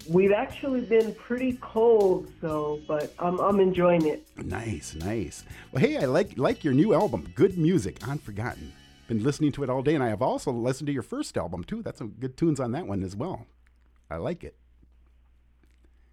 We've 0.08 0.32
actually 0.32 0.80
been 0.80 1.14
pretty 1.14 1.58
cold, 1.60 2.32
so 2.40 2.80
but 2.88 3.14
I'm 3.18 3.38
I'm 3.40 3.60
enjoying 3.60 4.06
it. 4.06 4.26
Nice, 4.36 4.94
nice. 4.94 5.44
Well, 5.70 5.84
hey, 5.84 5.98
I 5.98 6.06
like 6.06 6.38
like 6.38 6.64
your 6.64 6.74
new 6.74 6.94
album, 6.94 7.30
Good 7.34 7.58
Music, 7.58 8.06
Unforgotten. 8.06 8.72
Been 9.06 9.22
listening 9.22 9.52
to 9.52 9.62
it 9.62 9.70
all 9.70 9.82
day, 9.82 9.94
and 9.94 10.02
I 10.02 10.08
have 10.08 10.22
also 10.22 10.50
listened 10.50 10.86
to 10.86 10.92
your 10.92 11.02
first 11.02 11.36
album 11.36 11.62
too. 11.62 11.82
That's 11.82 11.98
some 11.98 12.14
good 12.18 12.36
tunes 12.36 12.58
on 12.58 12.72
that 12.72 12.86
one 12.86 13.02
as 13.02 13.16
well. 13.16 13.46
I 14.10 14.16
like 14.16 14.44
it. 14.44 14.56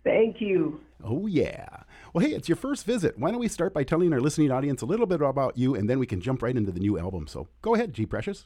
Thank 0.03 0.39
you. 0.39 0.81
Oh 1.03 1.27
yeah. 1.27 1.83
Well, 2.13 2.25
hey, 2.25 2.33
it's 2.33 2.47
your 2.47 2.55
first 2.55 2.85
visit. 2.85 3.17
Why 3.17 3.31
don't 3.31 3.39
we 3.39 3.47
start 3.47 3.73
by 3.73 3.83
telling 3.83 4.13
our 4.13 4.19
listening 4.21 4.51
audience 4.51 4.81
a 4.81 4.85
little 4.85 5.05
bit 5.05 5.21
about 5.21 5.57
you, 5.57 5.73
and 5.75 5.89
then 5.89 5.99
we 5.99 6.05
can 6.05 6.21
jump 6.21 6.41
right 6.41 6.55
into 6.55 6.71
the 6.71 6.79
new 6.79 6.99
album. 6.99 7.27
So 7.27 7.47
go 7.61 7.75
ahead, 7.75 7.93
G 7.93 8.05
Precious. 8.05 8.45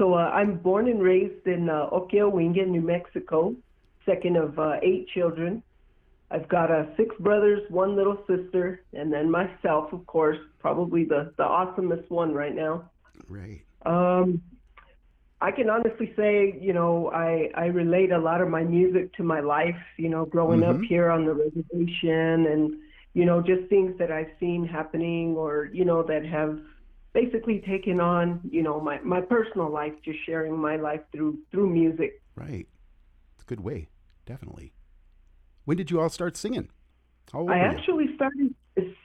So 0.00 0.14
uh, 0.14 0.30
I'm 0.32 0.56
born 0.56 0.88
and 0.88 1.02
raised 1.02 1.46
in 1.46 1.68
uh, 1.68 1.90
Ohkay 1.92 2.22
Owingeh, 2.22 2.66
New 2.66 2.80
Mexico, 2.80 3.54
second 4.06 4.38
of 4.38 4.58
uh, 4.58 4.76
eight 4.82 5.06
children. 5.08 5.62
I've 6.30 6.48
got 6.48 6.70
uh, 6.70 6.84
six 6.96 7.14
brothers, 7.20 7.60
one 7.68 7.96
little 7.96 8.16
sister, 8.26 8.82
and 8.94 9.12
then 9.12 9.30
myself, 9.30 9.92
of 9.92 10.06
course, 10.06 10.38
probably 10.58 11.04
the, 11.04 11.34
the 11.36 11.42
awesomest 11.42 12.08
one 12.08 12.32
right 12.32 12.54
now. 12.54 12.90
Right. 13.28 13.60
Um, 13.84 14.40
I 15.42 15.50
can 15.50 15.68
honestly 15.68 16.14
say, 16.16 16.58
you 16.58 16.72
know, 16.72 17.10
I, 17.10 17.50
I 17.54 17.66
relate 17.66 18.10
a 18.10 18.18
lot 18.18 18.40
of 18.40 18.48
my 18.48 18.62
music 18.62 19.12
to 19.16 19.22
my 19.22 19.40
life, 19.40 19.76
you 19.98 20.08
know, 20.08 20.24
growing 20.24 20.62
up 20.62 20.80
here 20.80 21.10
on 21.10 21.26
the 21.26 21.34
reservation 21.34 22.46
and, 22.46 22.78
you 23.12 23.26
know, 23.26 23.42
just 23.42 23.68
things 23.68 23.98
that 23.98 24.10
I've 24.10 24.30
seen 24.38 24.64
happening 24.64 25.36
or, 25.36 25.68
you 25.74 25.84
know, 25.84 26.02
that 26.04 26.24
have 26.24 26.58
basically 27.12 27.62
taking 27.66 28.00
on, 28.00 28.40
you 28.50 28.62
know, 28.62 28.80
my, 28.80 29.00
my 29.00 29.20
personal 29.20 29.70
life, 29.70 29.92
just 30.04 30.18
sharing 30.26 30.56
my 30.56 30.76
life 30.76 31.00
through 31.12 31.38
through 31.50 31.68
music. 31.68 32.20
Right. 32.34 32.66
It's 33.34 33.42
a 33.42 33.46
good 33.46 33.60
way, 33.60 33.88
definitely. 34.26 34.72
When 35.64 35.76
did 35.76 35.90
you 35.90 36.00
all 36.00 36.08
start 36.08 36.36
singing? 36.36 36.70
I 37.34 37.42
were 37.42 37.54
you? 37.54 37.62
actually 37.62 38.14
started 38.16 38.54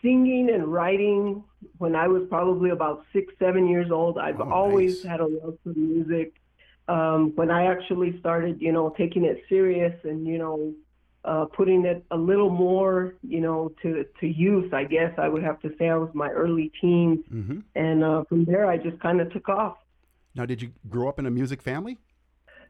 singing 0.01 0.49
and 0.53 0.67
writing 0.71 1.43
when 1.77 1.95
I 1.95 2.07
was 2.07 2.23
probably 2.29 2.69
about 2.69 3.05
six, 3.13 3.33
seven 3.39 3.67
years 3.67 3.91
old. 3.91 4.17
I've 4.17 4.39
Oh, 4.39 4.49
always 4.51 5.03
nice. 5.03 5.03
had 5.03 5.19
a 5.19 5.25
love 5.27 5.57
for 5.63 5.73
music. 5.75 6.33
Um, 6.87 7.33
when 7.35 7.49
I 7.49 7.65
actually 7.65 8.19
started, 8.19 8.61
you 8.61 8.71
know, 8.71 8.93
taking 8.97 9.25
it 9.25 9.43
serious 9.49 9.93
and, 10.03 10.27
you 10.27 10.37
know, 10.37 10.73
uh, 11.25 11.45
putting 11.45 11.85
it 11.85 12.05
a 12.11 12.17
little 12.17 12.49
more, 12.49 13.15
you 13.23 13.41
know, 13.41 13.71
to, 13.81 14.05
to 14.19 14.27
use, 14.27 14.71
I 14.73 14.83
guess 14.83 15.11
I 15.17 15.27
would 15.27 15.43
have 15.43 15.59
to 15.61 15.69
say 15.77 15.89
I 15.89 15.97
was 15.97 16.11
my 16.13 16.29
early 16.29 16.71
teens. 16.79 17.19
hmm 17.29 17.59
And 17.75 18.03
uh, 18.03 18.23
from 18.29 18.45
there, 18.45 18.65
I 18.73 18.77
just 18.77 18.99
kind 18.99 19.19
of 19.21 19.31
took 19.33 19.49
off. 19.49 19.77
Now, 20.35 20.45
did 20.45 20.61
you 20.61 20.69
grow 20.89 21.07
up 21.09 21.17
in 21.19 21.25
a 21.25 21.31
music 21.31 21.61
family? 21.61 21.97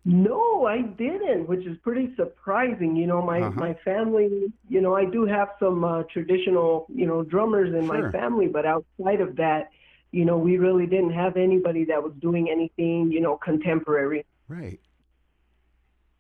No, 0.08 0.66
I 0.68 0.82
didn't, 0.84 1.47
which 1.47 1.66
is 1.66 1.78
pretty 1.80 2.14
surprising. 2.16 2.95
You 2.95 3.08
know, 3.08 3.22
my 3.24 3.39
Uh-huh. 3.41 3.60
my 3.66 3.74
family, 3.84 4.53
you 4.70 4.82
know, 4.84 4.93
I 4.95 5.06
do 5.06 5.26
have 5.26 5.49
some 5.60 5.84
uh, 5.84 6.03
traditional, 6.14 6.86
you 6.93 7.08
know, 7.08 7.24
drummers 7.24 7.74
in 7.74 7.86
Sure. 7.88 8.03
my 8.03 8.12
family, 8.12 8.47
but 8.47 8.66
outside 8.66 9.20
of 9.20 9.36
that, 9.38 9.70
you 10.12 10.24
know, 10.24 10.38
we 10.38 10.53
really 10.58 10.86
didn't 10.86 11.14
have 11.14 11.34
anybody 11.38 11.84
that 11.86 12.01
was 12.03 12.14
doing 12.28 12.49
anything, 12.49 13.12
you 13.12 13.20
know, 13.26 13.36
contemporary. 13.38 14.26
Right. 14.47 14.80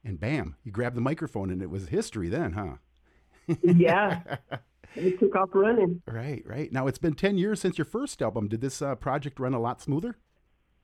And 0.05 0.19
bam, 0.19 0.55
you 0.63 0.71
grabbed 0.71 0.95
the 0.95 1.01
microphone, 1.01 1.49
and 1.49 1.63
it 1.63 1.69
was 1.69 1.87
history 1.87 2.29
then, 2.29 2.53
huh? 2.53 2.75
Yeah, 3.63 4.21
it 4.95 5.19
took 5.19 5.35
off 5.35 5.49
running. 5.53 6.03
Right, 6.05 6.43
right. 6.45 6.71
Now 6.71 6.85
it's 6.85 6.99
been 6.99 7.15
ten 7.15 7.37
years 7.39 7.59
since 7.59 7.77
your 7.77 7.85
first 7.85 8.21
album. 8.21 8.47
Did 8.47 8.61
this 8.61 8.83
uh, 8.83 8.93
project 8.95 9.39
run 9.39 9.55
a 9.55 9.59
lot 9.59 9.81
smoother? 9.81 10.17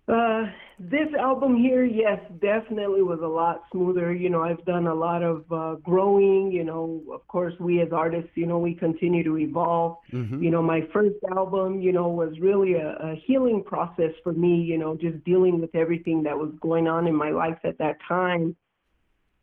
Uh, 0.08 0.46
this 0.80 1.08
album 1.20 1.56
here, 1.56 1.86
yes, 1.86 2.20
definitely 2.42 3.04
was 3.04 3.20
a 3.22 3.28
lot 3.28 3.62
smoother. 3.72 4.14
You 4.14 4.32
know, 4.32 4.42
I've 4.42 4.66
done 4.66 4.88
a 4.88 4.96
lot 4.96 5.22
of 5.22 5.46
uh, 5.52 5.76
growing. 5.76 6.52
You 6.52 6.64
know, 6.64 7.04
of 7.14 7.26
course, 7.28 7.54
we 7.60 7.82
as 7.82 7.90
artists, 7.94 8.32
you 8.34 8.48
know, 8.48 8.58
we 8.58 8.74
continue 8.74 9.24
to 9.24 9.38
evolve. 9.38 9.98
Mm-hmm. 10.12 10.44
You 10.44 10.50
know, 10.50 10.64
my 10.64 10.82
first 10.92 11.18
album, 11.36 11.80
you 11.80 11.92
know, 11.92 12.10
was 12.10 12.34
really 12.40 12.74
a, 12.74 12.98
a 13.00 13.16
healing 13.28 13.64
process 13.64 14.12
for 14.24 14.34
me. 14.34 14.56
You 14.56 14.80
know, 14.80 14.98
just 14.98 15.24
dealing 15.24 15.62
with 15.62 15.76
everything 15.76 16.24
that 16.24 16.36
was 16.36 16.52
going 16.60 16.88
on 16.88 17.06
in 17.06 17.16
my 17.16 17.30
life 17.30 17.60
at 17.64 17.78
that 17.78 17.98
time. 18.08 18.56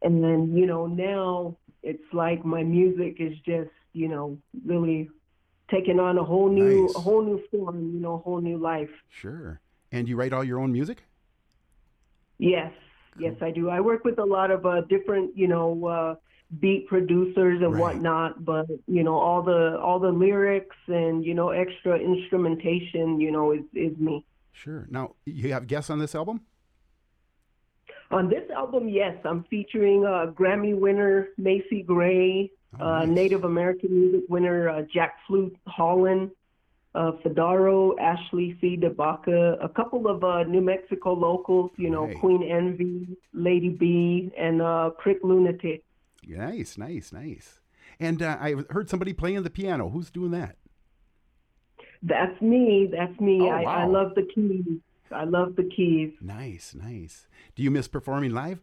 And 0.03 0.22
then, 0.22 0.55
you 0.57 0.66
know, 0.66 0.86
now 0.86 1.57
it's 1.82 2.03
like 2.12 2.44
my 2.44 2.62
music 2.62 3.16
is 3.18 3.36
just, 3.44 3.70
you 3.92 4.09
know, 4.09 4.38
really 4.64 5.09
taking 5.70 5.99
on 6.01 6.18
a 6.18 6.24
whole 6.24 6.49
new, 6.49 6.86
Nice. 6.86 6.94
a 6.96 7.01
whole 7.01 7.22
new 7.22 7.42
form. 7.51 7.92
You 7.94 8.01
know, 8.01 8.14
a 8.14 8.18
whole 8.18 8.40
new 8.40 8.59
life. 8.59 8.90
Sure. 9.11 9.61
And 9.92 10.09
you 10.09 10.16
write 10.16 10.32
all 10.32 10.44
your 10.44 10.61
own 10.61 10.72
music? 10.72 11.03
Yes, 12.38 12.72
yes, 13.18 13.34
I 13.40 13.51
do. 13.51 13.68
I 13.68 13.80
work 13.80 14.05
with 14.05 14.18
a 14.18 14.24
lot 14.24 14.51
of 14.51 14.64
uh, 14.64 14.82
different, 14.82 15.36
you 15.36 15.49
know, 15.49 15.86
uh, 15.86 16.14
beat 16.61 16.86
producers 16.86 17.61
and 17.62 17.72
Right. 17.74 17.80
whatnot, 17.80 18.44
but 18.44 18.66
you 18.86 19.03
know, 19.03 19.16
all 19.18 19.42
the 19.42 19.78
all 19.80 19.99
the 19.99 20.11
lyrics 20.12 20.76
and 20.86 21.24
you 21.24 21.34
know, 21.34 21.51
extra 21.51 21.99
instrumentation, 21.99 23.20
you 23.20 23.30
know, 23.32 23.53
is 23.53 23.64
is 23.74 23.96
me. 23.99 24.24
Sure. 24.53 24.86
Now, 24.90 25.14
you 25.24 25.53
have 25.53 25.66
guests 25.66 25.90
on 25.90 25.99
this 25.99 26.14
album? 26.14 26.40
On 28.11 28.28
this 28.28 28.48
album, 28.50 28.88
yes, 28.88 29.16
I'm 29.24 29.44
featuring 29.50 30.04
uh, 30.06 30.32
Grammy 30.32 30.74
winner 30.78 31.28
Macy 31.36 31.82
Gray, 31.82 32.50
Oh, 32.78 32.84
uh, 32.86 32.98
nice. 33.06 33.09
Native 33.09 33.44
American 33.44 33.90
music 33.98 34.24
winner 34.28 34.68
uh, 34.68 34.82
Jack 34.92 35.16
Flute 35.26 35.56
Holland, 35.66 36.30
uh, 36.94 37.12
Fedaro, 37.22 37.98
Ashley 37.98 38.59
C. 38.61 38.76
DeBaca, 38.76 39.56
a 39.64 39.68
couple 39.70 40.06
of 40.06 40.22
uh, 40.22 40.42
New 40.44 40.61
Mexico 40.61 41.14
locals, 41.14 41.70
you 41.76 41.88
know, 41.88 42.04
Right. 42.06 42.18
Queen 42.20 42.42
Envy, 42.42 43.16
Lady 43.32 43.70
B, 43.70 44.30
and 44.36 44.61
uh, 44.61 44.90
Crick 44.98 45.18
Lunatic. 45.22 45.82
Nice, 46.26 46.76
nice, 46.76 47.11
nice. 47.11 47.61
And 47.98 48.22
uh, 48.22 48.36
I 48.38 48.54
heard 48.68 48.90
somebody 48.90 49.14
playing 49.14 49.42
the 49.44 49.50
piano. 49.50 49.88
Who's 49.88 50.11
doing 50.11 50.32
that? 50.32 50.56
That's 52.02 52.40
me. 52.42 52.88
That's 52.92 53.18
me. 53.18 53.40
Oh, 53.42 53.48
I, 53.48 53.62
I 53.62 53.84
love 53.86 54.14
the 54.14 54.28
keys. 54.34 54.78
I 55.12 55.24
love 55.24 55.56
the 55.56 55.64
keys. 55.64 56.12
Nice, 56.20 56.74
nice. 56.74 57.26
Do 57.54 57.62
you 57.62 57.70
miss 57.70 57.88
performing 57.88 58.32
live? 58.32 58.61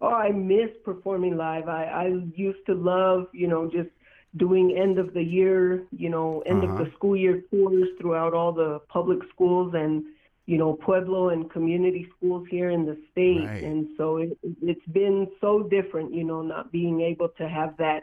Oh, 0.00 0.08
I 0.08 0.30
miss 0.30 0.70
performing 0.84 1.36
live. 1.36 1.68
I, 1.68 1.84
I 1.84 2.06
used 2.34 2.64
to 2.66 2.74
love, 2.74 3.28
you 3.32 3.48
know, 3.48 3.70
just 3.70 3.88
doing 4.36 4.76
end 4.76 4.98
of 4.98 5.14
the 5.14 5.22
year, 5.22 5.84
you 5.90 6.10
know, 6.10 6.42
end 6.46 6.62
Uh-huh. 6.62 6.72
of 6.74 6.78
the 6.84 6.92
school 6.92 7.16
year 7.16 7.42
tours 7.50 7.88
throughout 7.98 8.34
all 8.34 8.52
the 8.52 8.80
public 8.88 9.20
schools 9.32 9.72
and, 9.74 10.04
you 10.44 10.58
know, 10.58 10.74
Pueblo 10.74 11.30
and 11.30 11.50
community 11.50 12.06
schools 12.16 12.46
here 12.50 12.70
in 12.70 12.84
the 12.84 12.98
state. 13.10 13.46
Right. 13.46 13.62
And 13.64 13.88
so 13.96 14.18
it, 14.18 14.36
it's 14.62 14.86
been 14.92 15.28
so 15.40 15.62
different, 15.62 16.12
you 16.12 16.24
know, 16.24 16.42
not 16.42 16.70
being 16.70 17.00
able 17.00 17.30
to 17.30 17.48
have 17.48 17.76
that 17.78 18.02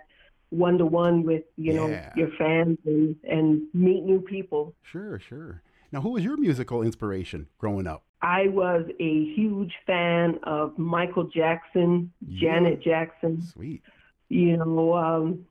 one 0.50 0.78
to 0.80 0.86
one 0.86 1.24
with, 1.24 1.44
you 1.58 1.74
know, 1.74 1.88
your 2.16 2.30
fans 2.38 2.78
and, 2.86 3.16
and 3.24 3.62
meet 3.74 4.04
new 4.04 4.20
people. 4.22 4.74
Sure, 4.84 5.20
sure. 5.20 5.62
Now, 5.94 6.02
who 6.02 6.10
was 6.10 6.24
your 6.24 6.38
musical 6.38 6.82
inspiration 6.82 7.48
growing 7.60 7.86
up? 7.86 8.04
I 8.24 8.48
was 8.48 8.84
a 9.00 9.26
huge 9.36 9.72
fan 9.86 10.40
of 10.42 10.76
Michael 10.76 11.26
Jackson, 11.26 12.12
Janet 12.28 12.82
Jackson. 12.82 13.44
Sweet. 13.44 13.84
you 14.28 14.58
know, 14.58 14.96
um, 14.96 15.46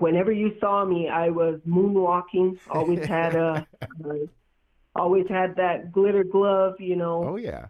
whenever 0.00 0.32
you 0.32 0.56
saw 0.58 0.84
me, 0.84 1.08
I 1.08 1.28
was 1.28 1.60
moonwalking. 1.66 2.58
Always 2.68 3.06
had 3.06 3.36
a, 3.36 3.64
uh, 4.04 4.14
always 4.96 5.26
had 5.28 5.54
that 5.56 5.92
glitter 5.92 6.24
glove. 6.24 6.74
You 6.80 6.96
know, 6.96 7.22
Oh 7.24 7.36
yeah. 7.36 7.66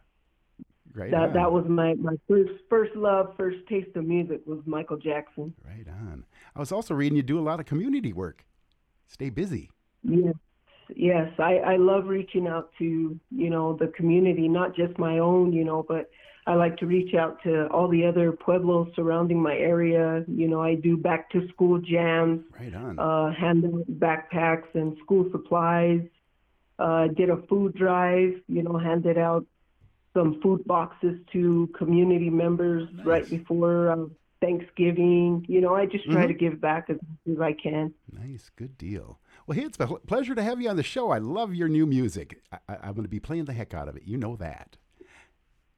Right. 0.95 1.11
that 1.11 1.29
on. 1.29 1.33
that 1.35 1.53
was 1.53 1.67
my 1.69 1.93
my 1.95 2.17
first 2.27 2.53
first 2.71 2.97
love, 2.97 3.35
first 3.37 3.59
taste 3.69 3.95
of 3.97 4.07
music 4.07 4.41
was 4.47 4.61
Michael 4.65 4.97
Jackson. 4.97 5.53
right 5.63 5.87
on. 5.87 6.25
I 6.57 6.61
was 6.61 6.73
also 6.73 6.95
reading 6.95 7.17
you 7.17 7.23
do 7.23 7.39
a 7.39 7.43
lot 7.43 7.61
of 7.61 7.67
community 7.67 8.15
work. 8.15 8.47
Stay 9.09 9.29
busy. 9.29 9.71
Yes, 10.03 10.35
yes, 10.95 11.29
I 11.39 11.59
I 11.59 11.77
love 11.77 12.07
reaching 12.07 12.47
out 12.47 12.71
to 12.79 13.19
you 13.31 13.51
know 13.51 13.77
the 13.77 13.89
community, 13.89 14.49
not 14.49 14.75
just 14.77 14.99
my 14.99 15.19
own, 15.19 15.53
you 15.53 15.65
know, 15.65 15.85
but. 15.87 16.11
I 16.47 16.53
like 16.57 16.77
to 16.77 16.87
reach 16.87 17.15
out 17.15 17.43
to 17.45 17.69
all 17.69 17.89
the 17.89 18.05
other 18.05 18.31
pueblos 18.31 18.89
surrounding 18.95 19.41
my 19.41 19.57
area. 19.57 20.27
You 20.29 20.47
know, 20.47 20.61
I 20.61 20.75
do 20.75 20.95
back 20.95 21.31
to 21.31 21.49
school 21.49 21.79
jams. 21.79 22.45
Right 22.61 22.75
on. 22.75 22.99
uh, 22.99 23.33
hand 23.33 23.65
out 23.65 23.87
backpacks 23.93 24.69
and 24.75 24.95
school 25.03 25.27
supplies. 25.33 26.03
Uh, 26.79 27.07
did 27.17 27.31
a 27.31 27.39
food 27.49 27.75
drive, 27.75 28.35
you 28.47 28.63
know, 28.63 28.77
handed 28.77 29.17
out 29.17 29.47
some 30.13 30.39
food 30.43 30.63
boxes 30.67 31.19
to 31.33 31.67
community 31.79 32.29
members 32.29 32.91
right 33.07 33.27
before 33.31 33.89
uh, 33.93 34.05
Thanksgiving. 34.43 35.47
You 35.49 35.63
know, 35.63 35.75
I 35.75 35.87
just 35.87 36.05
try 36.11 36.25
Mhm. 36.25 36.29
to 36.29 36.35
give 36.35 36.61
back 36.61 36.91
as 36.91 36.97
much 36.97 37.37
as 37.37 37.41
I 37.41 37.53
can. 37.55 37.95
Nice, 38.13 38.51
good 38.55 38.77
deal. 38.77 39.19
Well, 39.47 39.59
hey, 39.59 39.65
it's 39.65 39.79
a 39.79 39.87
pleasure 39.87 40.35
to 40.35 40.43
have 40.43 40.61
you 40.61 40.71
on 40.71 40.77
the 40.77 40.83
show. 40.83 41.11
I 41.11 41.19
love 41.19 41.55
your 41.55 41.69
new 41.69 41.87
music. 41.87 42.41
I, 42.51 42.59
I'm 42.69 42.95
going 42.95 43.03
to 43.03 43.09
be 43.09 43.21
playing 43.21 43.45
the 43.45 43.53
heck 43.53 43.75
out 43.75 43.89
of 43.89 43.97
it. 43.97 44.05
You 44.07 44.17
know 44.17 44.37
that. 44.37 44.77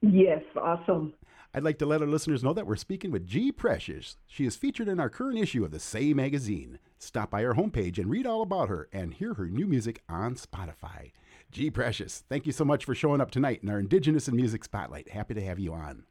Yes, 0.02 0.42
awesome. 0.56 1.14
I'd 1.52 1.64
like 1.64 1.78
to 1.78 1.86
let 1.86 2.02
our 2.02 2.06
listeners 2.06 2.44
know 2.44 2.52
that 2.52 2.66
we're 2.66 2.76
speaking 2.76 3.10
with 3.10 3.26
G. 3.26 3.50
Precious. 3.50 4.18
She 4.26 4.44
is 4.44 4.56
featured 4.56 4.88
in 4.88 5.00
our 5.00 5.08
current 5.08 5.38
issue 5.38 5.64
of 5.64 5.70
the 5.70 5.80
Say 5.80 6.12
magazine. 6.12 6.78
Stop 6.98 7.30
by 7.30 7.44
our 7.44 7.54
homepage 7.54 7.98
and 7.98 8.10
read 8.10 8.26
all 8.26 8.42
about 8.42 8.68
her 8.68 8.88
and 8.92 9.14
hear 9.14 9.34
her 9.34 9.46
new 9.46 9.66
music 9.66 10.02
on 10.08 10.34
Spotify. 10.34 11.12
G. 11.50 11.70
Precious, 11.70 12.24
thank 12.28 12.46
you 12.46 12.52
so 12.52 12.64
much 12.64 12.84
for 12.84 12.94
showing 12.94 13.20
up 13.20 13.30
tonight 13.30 13.60
in 13.62 13.70
our 13.70 13.78
Indigenous 13.78 14.28
in 14.28 14.36
Music 14.36 14.64
Spotlight. 14.64 15.10
Happy 15.10 15.34
to 15.34 15.44
have 15.44 15.58
you 15.58 15.72
on. 15.72 16.04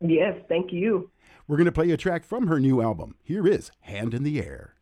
Yes, 0.00 0.36
thank 0.48 0.72
you. 0.72 1.10
We're 1.48 1.56
going 1.56 1.64
to 1.66 1.72
play 1.72 1.90
a 1.90 1.96
track 1.96 2.24
from 2.24 2.46
her 2.48 2.60
new 2.60 2.82
album. 2.82 3.16
Here 3.22 3.46
is 3.46 3.70
Hand 3.80 4.12
in 4.12 4.22
the 4.22 4.40
Air. 4.40 4.74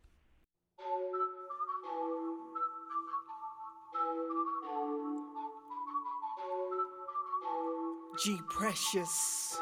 G 8.21 8.39
Precious. 8.47 9.59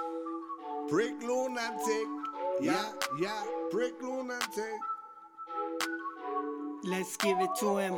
Brick 0.89 1.21
lunatic. 1.23 2.07
Yeah, 2.59 2.91
yeah, 3.17 3.43
brick 3.71 3.93
lunatic. 4.01 4.77
Let's 6.83 7.15
give 7.15 7.39
it 7.39 7.49
to 7.61 7.77
him. 7.77 7.95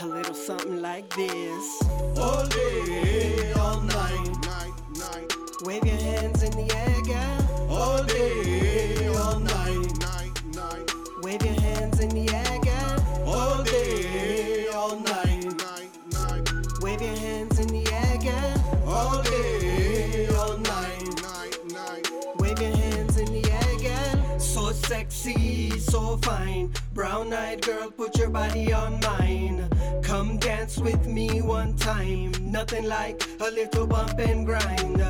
A 0.00 0.06
little 0.06 0.34
something 0.34 0.82
like 0.82 1.08
this. 1.16 1.82
All 2.18 2.46
day, 2.48 3.52
all 3.56 3.80
night, 3.80 4.30
night, 4.44 4.72
night. 4.98 5.32
Wave 5.62 5.86
your 5.86 5.96
hands 5.96 6.42
in 6.42 6.50
the 6.52 6.76
air, 6.76 7.00
girl. 7.02 7.70
All 7.70 8.02
day, 8.04 9.06
all 9.08 9.38
night, 9.38 9.98
night, 10.00 10.54
night. 10.54 10.90
Wave 11.22 11.42
your 11.42 11.60
hands 11.60 12.00
in 12.00 12.10
the 12.10 12.28
air, 12.34 12.58
girl. 12.60 13.28
All 13.34 13.62
day, 13.62 14.53
so 25.32 26.18
fine. 26.18 26.70
Brown 26.92 27.32
eyed 27.32 27.62
girl, 27.62 27.90
put 27.90 28.18
your 28.18 28.28
body 28.28 28.72
on 28.72 29.00
mine. 29.00 29.66
Come 30.02 30.36
dance 30.38 30.76
with 30.76 31.06
me 31.06 31.40
one 31.40 31.76
time. 31.76 32.32
Nothing 32.40 32.84
like 32.84 33.22
a 33.40 33.50
little 33.50 33.86
bump 33.86 34.18
and 34.18 34.44
grind. 34.44 35.02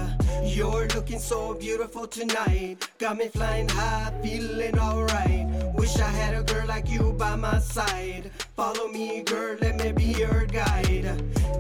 You're 0.45 0.87
looking 0.89 1.19
so 1.19 1.55
beautiful 1.55 2.07
tonight. 2.07 2.89
Got 2.99 3.17
me 3.17 3.29
flying 3.29 3.69
high, 3.69 4.13
feeling 4.23 4.79
alright. 4.79 5.47
Wish 5.75 5.97
I 5.97 6.09
had 6.09 6.35
a 6.37 6.45
girl 6.45 6.67
like 6.69 6.89
you 6.89 7.13
by 7.15 7.35
my 7.35 7.59
side. 7.59 8.31
Follow 8.55 8.87
me, 8.89 9.23
girl, 9.23 9.57
let 9.61 9.83
me 9.83 9.91
be 9.91 10.19
your 10.21 10.47
guide. 10.47 11.11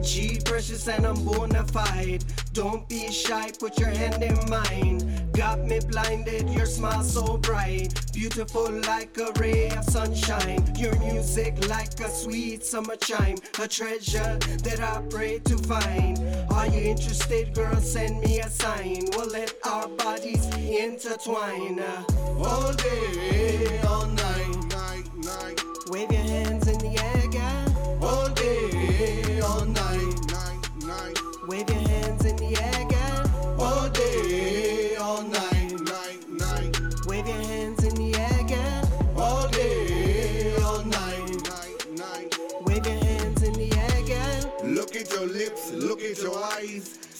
G 0.00 0.40
precious 0.44 0.86
and 0.86 1.04
I'm 1.04 1.24
bona 1.24 1.64
fide. 1.64 2.24
Don't 2.52 2.88
be 2.88 3.10
shy, 3.10 3.50
put 3.58 3.80
your 3.80 3.88
hand 3.88 4.22
in 4.22 4.38
mine. 4.48 5.23
Got 5.34 5.64
me 5.64 5.80
blinded, 5.80 6.48
your 6.50 6.64
smile 6.66 7.02
so 7.02 7.36
bright. 7.38 7.92
Beautiful 8.12 8.70
like 8.82 9.18
a 9.18 9.32
ray 9.40 9.68
of 9.70 9.84
sunshine. 9.84 10.64
Your 10.76 10.96
music 11.00 11.68
like 11.68 11.98
a 11.98 12.08
sweet 12.08 12.64
summer 12.64 12.94
chime. 12.94 13.38
A 13.60 13.66
treasure 13.66 14.38
that 14.62 14.80
I 14.80 15.02
pray 15.10 15.40
to 15.40 15.58
find. 15.58 16.20
Are 16.52 16.68
you 16.68 16.82
interested, 16.90 17.52
girl? 17.52 17.80
Send 17.80 18.20
me 18.20 18.40
a 18.40 18.48
sign. 18.48 19.06
We'll 19.16 19.28
let 19.28 19.54
our 19.64 19.88
bodies 19.88 20.46
intertwine. 20.56 21.80
Uh, 21.80 22.04
all 22.38 22.72
day, 22.72 23.80
all 23.88 24.06
night, 24.06 24.56
night, 24.70 25.08
night. 25.16 25.60
Wave 25.88 26.12
your 26.12 26.22
hands 26.22 26.68
in 26.68 26.78
the 26.78 26.96
air, 27.02 27.26
girl. 27.28 28.04
All 28.04 28.28
day, 28.30 29.40
all 29.40 29.64
night, 29.64 30.14
night, 30.30 30.68
night. 30.86 31.18
Wave 31.48 31.68
your 31.68 31.83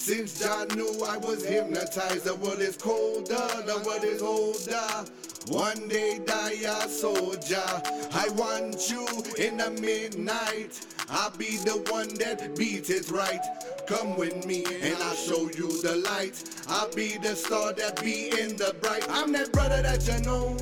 Since 0.05 0.39
John 0.39 0.69
knew 0.77 1.03
I 1.03 1.17
was 1.17 1.45
hypnotized, 1.45 2.25
the 2.25 2.35
world 2.35 2.61
is 2.61 2.77
colder, 2.77 3.49
the 3.65 3.83
world 3.87 4.05
is 4.05 4.21
older. 4.21 5.11
One 5.49 5.89
day 5.89 6.21
die 6.25 6.61
a 6.67 6.89
soldier. 6.89 7.65
I 8.13 8.29
want 8.37 8.91
you 8.91 9.07
in 9.39 9.57
the 9.57 9.71
midnight. 9.81 10.87
I'll 11.09 11.31
be 11.31 11.57
the 11.57 11.83
one 11.91 12.15
that 12.17 12.55
beats 12.55 12.91
it 12.91 13.11
right. 13.11 13.41
Come 13.87 14.17
with 14.17 14.45
me 14.47 14.65
and 14.83 14.95
I'll 15.03 15.15
show 15.15 15.49
you 15.57 15.81
the 15.81 16.03
light. 16.05 16.45
I'll 16.69 16.93
be 16.93 17.17
the 17.17 17.35
star 17.35 17.73
that 17.73 18.03
be 18.03 18.29
in 18.29 18.57
the 18.57 18.77
bright. 18.83 19.07
I'm 19.09 19.33
that 19.33 19.53
brother 19.53 19.81
that 19.81 20.07
you 20.07 20.21
know. 20.25 20.57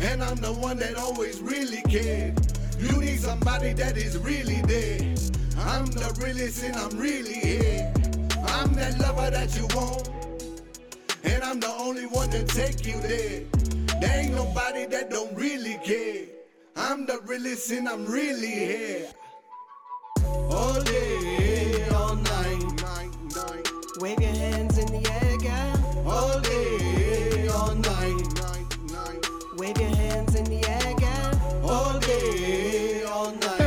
And 0.00 0.24
I'm 0.24 0.36
the 0.36 0.52
one 0.52 0.78
that 0.78 0.96
always 0.96 1.40
really 1.40 1.82
cared. 1.82 2.34
You 2.80 3.00
need 3.00 3.20
somebody 3.20 3.74
that 3.74 3.96
is 3.96 4.18
really 4.18 4.60
there. 4.62 5.14
I'm 5.66 5.86
the 5.86 6.14
realest 6.22 6.62
and 6.62 6.76
I'm 6.76 6.96
really 6.98 7.32
here. 7.32 7.92
I'm 8.48 8.74
that 8.74 8.98
lover 8.98 9.30
that 9.30 9.56
you 9.56 9.66
want. 9.74 10.10
And 11.24 11.42
I'm 11.42 11.58
the 11.58 11.72
only 11.78 12.06
one 12.06 12.28
to 12.30 12.44
take 12.44 12.86
you 12.86 13.00
there. 13.00 13.42
There 14.00 14.20
ain't 14.20 14.34
nobody 14.34 14.84
that 14.86 15.10
don't 15.10 15.34
really 15.34 15.78
care. 15.82 16.26
I'm 16.76 17.06
the 17.06 17.18
realest 17.26 17.70
and 17.70 17.88
I'm 17.88 18.04
really 18.04 18.46
here. 18.46 19.08
All 20.26 20.82
day, 20.82 21.88
all 21.94 22.16
night, 22.16 22.82
night, 22.82 23.10
night. 23.34 23.68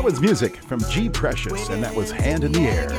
Was 0.07 0.21
music 0.21 0.55
from 0.63 0.79
G 0.89 1.09
Precious, 1.09 1.67
and 1.67 1.83
that 1.83 1.93
was 1.93 2.11
Hand 2.11 2.45
in 2.45 2.53
the 2.53 2.61
Air. 2.61 2.89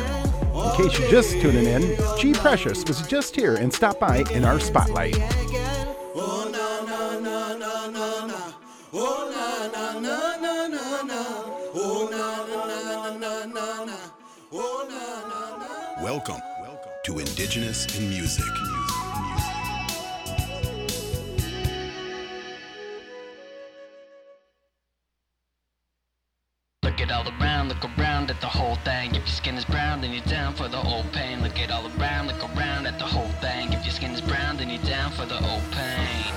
In 0.52 0.76
case 0.76 0.98
you're 0.98 1.08
just 1.08 1.40
tuning 1.40 1.64
in, 1.64 1.96
G 2.18 2.34
Precious 2.34 2.84
was 2.84 3.00
just 3.06 3.34
here 3.34 3.54
and 3.54 3.72
stopped 3.72 3.98
by 3.98 4.24
in 4.30 4.44
our 4.44 4.60
spotlight. 4.60 5.16
Welcome 16.02 16.42
to 17.04 17.18
Indigenous 17.18 17.86
in 17.98 18.10
na 18.10 18.67
At 27.08 27.26
all 27.26 27.40
around, 27.40 27.68
look 27.68 27.98
around 27.98 28.30
at 28.30 28.38
the 28.42 28.46
whole 28.46 28.74
thing. 28.84 29.14
If 29.14 29.26
your 29.26 29.26
skin 29.28 29.54
is 29.54 29.64
brown, 29.64 30.02
then 30.02 30.12
you're 30.12 30.22
down 30.26 30.54
for 30.54 30.68
the 30.68 30.76
old 30.76 31.10
pain. 31.10 31.42
Look 31.42 31.58
at 31.58 31.70
all 31.70 31.86
around, 31.98 32.26
look 32.26 32.44
around 32.54 32.86
at 32.86 32.98
the 32.98 33.06
whole 33.06 33.32
thing. 33.40 33.72
If 33.72 33.82
your 33.86 33.94
skin 33.94 34.10
is 34.10 34.20
brown, 34.20 34.58
then 34.58 34.68
you're 34.68 34.82
down 34.82 35.12
for 35.12 35.24
the 35.24 35.36
old 35.36 35.62
pain. 35.72 36.34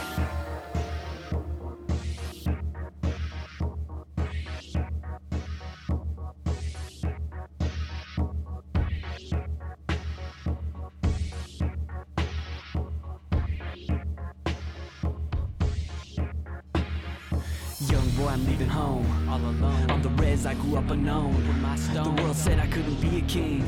I'm 18.31 18.45
leaving 18.47 18.69
home 18.69 19.10
all 19.31 19.39
alone. 19.39 19.89
On 19.91 20.01
the 20.01 20.09
res, 20.09 20.45
I 20.45 20.53
grew 20.55 20.77
up 20.77 20.89
unknown. 20.89 21.35
With 21.35 21.57
my 21.57 21.75
stone, 21.75 22.15
the 22.15 22.21
world 22.21 22.35
said 22.35 22.59
I 22.59 22.67
couldn't 22.67 22.99
be 22.99 23.17
a 23.17 23.21
king, 23.21 23.65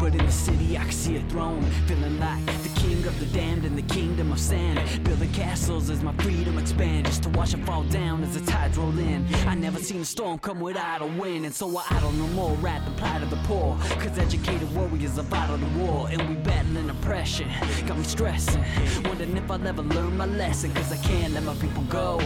but 0.00 0.14
in 0.14 0.24
the 0.24 0.32
city 0.32 0.78
I 0.78 0.84
could 0.84 0.94
see 0.94 1.16
a 1.16 1.22
throne. 1.22 1.62
Feeling 1.86 2.18
like 2.18 2.44
the 2.62 2.80
king 2.80 3.04
of 3.06 3.18
the 3.20 3.26
damned 3.26 3.64
in 3.64 3.76
the 3.76 3.82
kingdom 3.82 4.32
of 4.32 4.40
sand. 4.40 5.04
Building 5.04 5.32
castles 5.32 5.90
as 5.90 6.02
my 6.02 6.14
freedom 6.14 6.58
expands, 6.58 7.10
just 7.10 7.22
to 7.24 7.28
watch 7.30 7.52
it 7.52 7.64
fall 7.66 7.82
down 7.84 8.22
as 8.22 8.38
the 8.38 8.50
tides 8.50 8.78
roll 8.78 8.98
in. 8.98 9.26
I 9.46 9.54
never 9.54 9.78
seen 9.78 10.00
a 10.00 10.04
storm 10.04 10.38
come 10.38 10.60
without 10.60 11.02
a 11.02 11.06
wind, 11.06 11.44
and 11.44 11.54
so 11.54 11.76
I 11.76 11.84
idle 11.90 12.12
no 12.12 12.26
more. 12.28 12.54
Rat 12.56 12.84
the 12.86 12.92
plight 12.92 13.22
of 13.22 13.30
the 13.30 13.40
poor, 13.44 13.76
cause 14.00 14.18
educated 14.18 14.74
warriors 14.74 15.18
are 15.18 15.22
vital 15.22 15.58
to 15.58 15.66
war, 15.78 16.08
and 16.10 16.28
we 16.28 16.36
battling 16.36 16.88
oppression. 16.88 17.48
Got 17.86 17.98
me 17.98 18.04
stressing, 18.04 18.64
wondering 19.04 19.36
if 19.36 19.50
I'll 19.50 19.66
ever 19.66 19.82
learn 19.82 20.16
my 20.16 20.26
lesson, 20.26 20.72
cause 20.72 20.90
I 20.92 20.96
can't 20.98 21.34
let 21.34 21.42
my 21.42 21.54
people 21.56 21.82
go. 21.84 22.20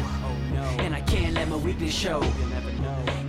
And 0.79 0.95
I 0.95 1.01
can't 1.03 1.35
let 1.35 1.49
my 1.49 1.57
weakness 1.57 1.95
show. 1.95 2.21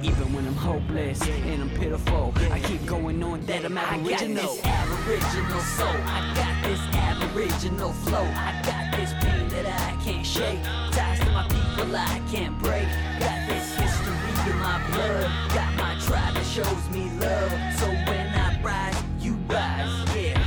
Even 0.02 0.34
when 0.34 0.48
I'm 0.48 0.56
hopeless 0.56 1.22
and 1.28 1.62
I'm 1.62 1.70
pitiful, 1.72 2.34
I 2.52 2.60
keep 2.62 2.86
going 2.86 3.22
on 3.22 3.42
that 3.48 3.66
I'm 3.66 3.78
aboriginal. 3.78 4.44
I 4.44 4.46
got 4.46 4.56
this 4.56 4.66
aboriginal 4.66 5.60
soul. 5.60 5.88
I 5.88 6.34
got 6.36 6.64
this 6.64 6.80
aboriginal 6.96 7.92
flow. 7.92 8.24
I 8.24 8.62
got 8.64 8.98
this 8.98 9.12
pain 9.22 9.50
that 9.50 9.66
I 9.66 10.02
can't 10.04 10.26
shake. 10.26 10.64
Ties 10.92 11.20
to 11.20 11.30
my 11.32 11.44
people 11.44 11.94
I 11.96 12.22
can't 12.32 12.58
break. 12.60 12.88
Got 13.20 13.48
this 13.50 13.76
history 13.76 14.52
in 14.52 14.58
my 14.60 14.82
blood. 14.90 15.54
Got 15.54 15.76
my 15.76 16.00
tribe 16.00 16.34
that 16.34 16.46
shows 16.46 16.90
me 16.92 17.10
love. 17.20 17.52
So 17.78 17.88
when 17.88 18.28
I 18.28 18.62
rise, 18.62 19.04
you 19.20 19.34
rise. 19.48 20.16
Yeah, 20.16 20.42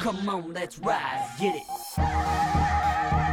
come 0.00 0.26
on, 0.30 0.54
let's 0.54 0.78
rise. 0.78 1.28
Get 1.38 1.56
it. 1.56 3.23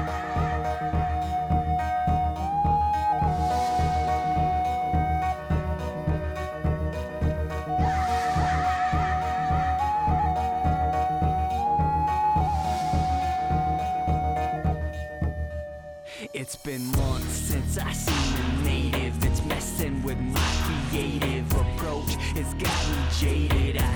It's 16.54 16.62
been 16.62 16.86
months 16.98 17.32
since 17.32 17.78
I 17.78 17.94
seen 17.94 18.36
a 18.44 18.66
native 18.66 19.22
that's 19.22 19.42
messing 19.46 20.04
with 20.04 20.18
my 20.20 20.52
creative 20.66 21.50
approach. 21.54 22.18
It's 22.36 22.54
got 22.56 22.90
me 22.90 22.98
jaded, 23.22 23.78
isolated. 23.78 23.91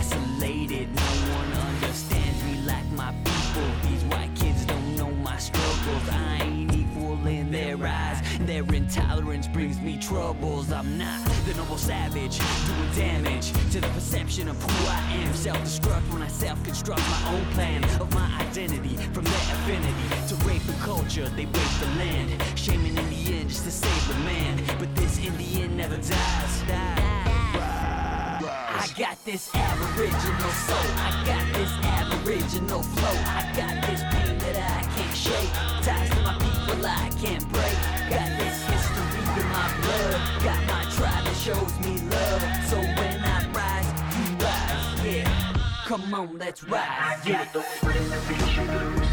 Their 8.56 8.74
intolerance 8.74 9.49
brings 9.49 9.82
me 9.82 9.97
troubles. 9.97 10.72
I'm 10.72 10.97
not 10.97 11.28
the 11.45 11.53
noble 11.56 11.78
savage 11.78 12.39
doing 12.39 12.91
damage 12.95 13.51
to 13.74 13.82
the 13.82 13.88
perception 13.89 14.47
of 14.47 14.56
who 14.64 14.88
I 14.88 15.01
am. 15.20 15.34
Self-destruct 15.34 16.14
when 16.14 16.22
I 16.22 16.30
self-construct 16.30 17.01
my 17.01 17.34
own 17.34 17.45
plan 17.47 17.84
of 17.99 18.14
my 18.14 18.34
identity 18.39 18.95
from 19.12 19.26
their 19.26 19.34
affinity 19.34 20.08
to 20.30 20.36
rape 20.47 20.64
the 20.68 20.74
culture. 20.86 21.28
They 21.36 21.43
rape 21.43 21.76
the 21.82 21.88
land, 21.99 22.32
shaming 22.58 22.95
in 22.95 23.10
the 23.10 23.36
end 23.36 23.49
just 23.49 23.66
to 23.66 23.72
save 23.72 24.08
the 24.08 24.24
man. 24.24 24.64
But 24.80 24.95
this 24.95 25.18
Indian 25.20 25.76
never 25.76 25.97
dies. 25.97 26.64
I 28.39 28.88
got 28.97 29.18
this 29.26 29.53
aboriginal 29.53 30.51
soul. 30.64 30.91
I 30.95 31.12
got 31.26 31.45
this 31.60 31.72
aboriginal 31.84 32.84
flow. 32.84 33.20
I 33.26 33.51
got 33.53 33.86
this 33.89 34.01
pain 34.14 34.38
that 34.38 34.56
I 34.56 34.82
can't 34.95 35.18
shake. 35.18 35.51
Ties 35.84 36.10
to 36.10 36.22
my 36.22 36.34
people 36.39 36.86
I 36.86 37.10
can't 37.22 37.51
break. 37.51 37.64
Come 45.98 46.14
on, 46.14 46.38
let's 46.38 46.64
rise. 46.66 47.24
Get 47.24 47.56
it. 47.56 47.84
reservation 47.84 48.68
blues. 48.68 49.08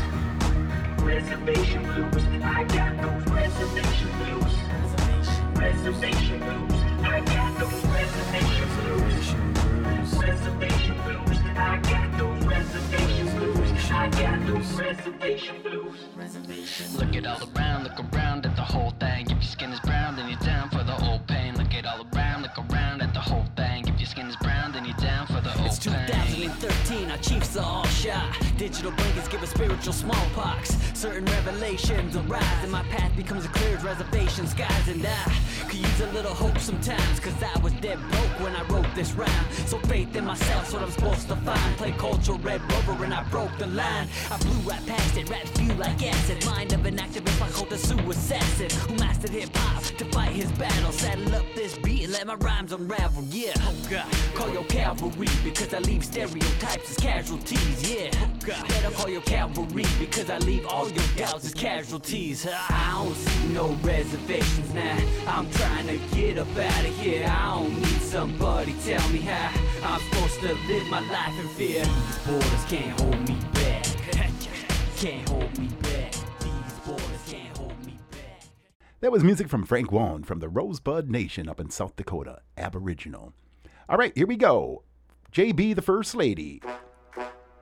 Reservation 1.02 1.82
blues. 1.84 2.24
I 2.42 2.64
got 2.64 3.00
those 3.02 3.26
reservation 3.32 4.10
blues. 4.18 4.54
Reservation 5.56 6.38
blues. 6.40 6.80
I 7.04 7.20
got 7.20 7.58
those 7.58 7.84
reservation 7.84 8.68
blues. 8.74 9.34
Reservation 10.18 10.96
blues. 11.04 11.38
I 11.56 11.78
got 11.78 12.18
those 12.18 12.46
reservation 12.46 13.26
blues. 13.38 13.90
I 13.90 14.08
got 14.08 14.46
those 14.46 14.72
reservation 14.72 15.62
blues. 15.62 16.96
Look 16.96 17.14
at 17.14 17.26
all 17.26 17.48
around, 17.56 17.84
look 17.84 18.14
around 18.14 18.46
at 18.46 18.56
the 18.56 18.62
whole 18.62 18.90
thing. 18.98 19.26
If 19.26 19.32
your 19.32 19.42
skin 19.42 19.72
is 19.72 19.80
brown, 19.80 20.16
then 20.16 20.28
you're 20.28 20.38
Digital 28.72 28.92
blankets 28.92 29.28
give 29.28 29.42
us 29.42 29.50
spiritual 29.50 29.92
smallpox. 29.92 30.78
Certain 30.94 31.26
revelations 31.26 32.16
arise, 32.16 32.62
and 32.62 32.72
my 32.72 32.82
path 32.84 33.14
becomes 33.14 33.44
a 33.44 33.48
cleared 33.48 33.82
reservation 33.82 34.46
skies. 34.46 34.88
And 34.88 35.04
I 35.06 35.32
could 35.68 35.74
use 35.74 36.00
a 36.00 36.10
little 36.12 36.32
hope 36.32 36.58
sometimes, 36.58 37.20
cause 37.20 37.34
I 37.42 37.58
was 37.60 37.74
dead 37.74 37.98
broke 38.10 38.40
when 38.40 38.56
I 38.56 38.62
wrote 38.68 38.86
this 38.94 39.12
rhyme. 39.12 39.28
So 39.66 39.78
faith 39.80 40.16
in 40.16 40.24
myself's 40.24 40.72
what 40.72 40.82
I'm 40.82 40.90
supposed 40.90 41.28
to 41.28 41.36
find. 41.36 41.76
Play 41.76 41.92
culture 41.92 42.32
red 42.32 42.62
rover, 42.72 43.04
and 43.04 43.12
I 43.12 43.22
broke 43.24 43.56
the 43.58 43.66
line. 43.66 44.08
I 44.30 44.38
blew 44.38 44.70
right 44.70 44.84
past 44.86 45.18
it, 45.18 45.28
rap 45.28 45.46
spew 45.48 45.74
like 45.74 46.02
acid. 46.02 46.42
Mind 46.46 46.72
of 46.72 46.86
an 46.86 46.96
activist, 46.96 47.38
my 47.40 47.48
cult 47.50 47.70
a 47.72 47.76
Sioux 47.78 48.10
assassin 48.10 48.70
who 48.88 48.96
mastered 48.96 49.30
hip 49.30 49.54
hop 49.54 49.82
to 49.82 50.04
fight 50.06 50.32
his 50.32 50.50
battle. 50.52 50.92
Saddle 50.92 51.34
up 51.34 51.44
this 51.54 51.76
beat 51.78 52.04
and 52.04 52.12
let 52.14 52.26
my 52.26 52.36
rhymes 52.36 52.72
unravel. 52.72 53.24
Yeah, 53.24 53.52
oh 53.58 53.74
God. 53.90 54.06
call 54.34 54.50
your 54.50 54.64
cavalry 54.64 55.28
because 55.44 55.74
I 55.74 55.78
leave 55.80 56.04
stereotypes 56.04 56.90
as 56.90 56.96
casualties. 56.96 57.92
Yeah, 57.92 58.10
oh 58.14 58.46
God. 58.46 58.61
Better 58.68 58.90
call 58.90 59.08
your 59.08 59.22
cavalry 59.22 59.84
because 59.98 60.30
I 60.30 60.38
leave 60.38 60.66
all 60.66 60.88
your 60.88 61.04
doubts 61.16 61.44
as 61.44 61.54
casualties. 61.54 62.46
I 62.46 63.02
don't 63.02 63.14
see 63.14 63.48
no 63.52 63.68
reservations 63.82 64.72
now. 64.74 64.98
I'm 65.26 65.50
trying 65.52 65.86
to 65.88 65.98
get 66.16 66.38
up 66.38 66.48
out 66.56 66.84
of 66.84 66.98
here. 66.98 67.26
I 67.28 67.54
don't 67.54 67.74
need 67.76 68.02
somebody 68.02 68.74
tell 68.84 69.08
me 69.10 69.18
how 69.18 69.52
I'm 69.84 70.00
supposed 70.00 70.40
to 70.40 70.54
live 70.72 70.86
my 70.88 71.00
life 71.10 71.38
in 71.40 71.48
fear. 71.48 71.84
These 71.84 72.18
borders 72.26 72.64
can't 72.68 73.00
hold 73.00 73.28
me 73.28 73.36
back. 73.54 73.86
Can't 74.96 75.28
hold 75.28 75.58
me 75.58 75.66
back. 75.82 76.12
These 76.12 76.78
borders 76.86 77.22
can't 77.28 77.56
hold 77.56 77.84
me 77.84 77.98
back. 78.12 78.44
That 79.00 79.10
was 79.10 79.24
music 79.24 79.48
from 79.48 79.66
Frank 79.66 79.90
Waln 79.90 80.22
from 80.22 80.38
the 80.38 80.48
Rosebud 80.48 81.10
Nation 81.10 81.48
up 81.48 81.58
in 81.58 81.70
South 81.70 81.96
Dakota, 81.96 82.38
Aboriginal. 82.56 83.32
All 83.88 83.98
right, 83.98 84.12
here 84.16 84.28
we 84.28 84.36
go. 84.36 84.84
JB 85.32 85.74
the 85.74 85.82
First 85.82 86.14
Lady. 86.14 86.62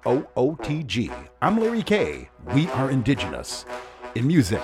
OOTG. 0.05 1.13
I'm 1.43 1.61
Larry 1.61 1.83
K. 1.83 2.31
We 2.55 2.69
are 2.69 2.91
Indigenous. 2.91 3.67
In 4.15 4.27
music, 4.27 4.63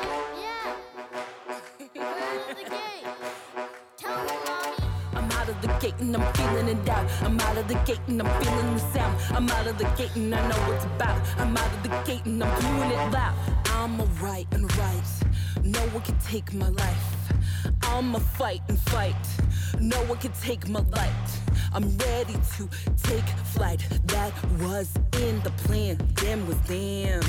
Tell 3.99 4.25
me 4.25 4.31
out 5.33 5.49
of 5.49 5.61
the 5.61 5.69
gate 5.79 5.95
and 6.01 6.17
I'm 6.17 6.35
feeling 6.35 6.69
it 6.69 6.89
out. 6.89 7.11
I'm 7.23 7.39
out 7.41 7.57
of 7.59 7.69
the 7.69 7.75
gate 7.85 8.01
and 8.09 8.23
I'm 8.23 8.43
feeling 8.43 8.75
the 8.75 8.81
sound. 8.93 9.21
I'm 9.31 9.49
out 9.51 9.67
of 9.67 9.79
the 9.79 9.85
gate 9.97 10.17
and 10.17 10.35
I 10.35 10.49
know 10.49 10.57
what's 10.71 10.85
about. 10.87 11.21
I'm 11.39 11.57
out 11.57 11.73
of 11.73 11.83
the 11.83 11.91
gate 12.05 12.25
and 12.25 12.43
I'm 12.43 12.61
doing 12.63 12.91
it 12.91 13.13
loud. 13.13 13.35
I'm 13.67 14.01
alright 14.01 14.47
and 14.53 14.75
right. 14.79 15.03
No 15.63 15.81
one 15.81 16.03
can 16.03 16.19
take 16.19 16.53
my 16.55 16.69
life. 16.69 17.36
I'ma 17.83 18.19
fight 18.19 18.63
and 18.69 18.79
fight. 18.79 19.15
No 19.81 19.97
one 20.05 20.19
can 20.19 20.33
take 20.33 20.69
my 20.69 20.81
light. 20.81 21.29
I'm 21.73 21.97
ready 21.99 22.35
to 22.57 22.69
take 23.03 23.29
flight. 23.55 23.87
That 24.07 24.33
was 24.61 24.95
in 25.21 25.41
the 25.43 25.51
plan. 25.65 25.99
Damn 26.15 26.47
was 26.47 26.57
damn. 26.69 27.23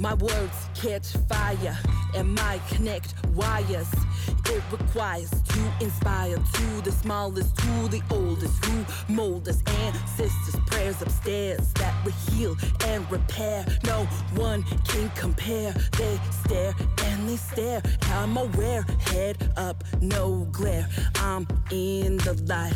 My 0.00 0.14
words 0.14 0.68
catch 0.76 1.08
fire 1.28 1.76
and 2.14 2.32
my 2.32 2.60
connect 2.68 3.14
wires. 3.34 3.90
It 4.46 4.62
requires 4.70 5.30
to 5.30 5.72
inspire 5.80 6.36
to 6.36 6.80
the 6.82 6.92
smallest, 6.92 7.56
to 7.56 7.88
the 7.88 8.00
oldest, 8.10 8.64
who 8.64 9.12
mold 9.12 9.48
us 9.48 9.60
ancestors' 9.66 10.60
prayers 10.66 11.02
upstairs 11.02 11.72
that 11.74 11.94
we 12.06 12.12
heal 12.12 12.56
and 12.86 13.10
repair. 13.10 13.66
No 13.84 14.04
one 14.36 14.62
can 14.86 15.10
compare. 15.16 15.72
They 15.98 16.18
stare 16.44 16.74
and 17.04 17.28
they 17.28 17.36
stare. 17.36 17.82
I'm 18.12 18.36
aware, 18.36 18.86
head 19.00 19.52
up, 19.56 19.82
no 20.00 20.46
glare. 20.52 20.88
I'm 21.16 21.46
in 21.70 22.18
the 22.18 22.34
light. 22.46 22.72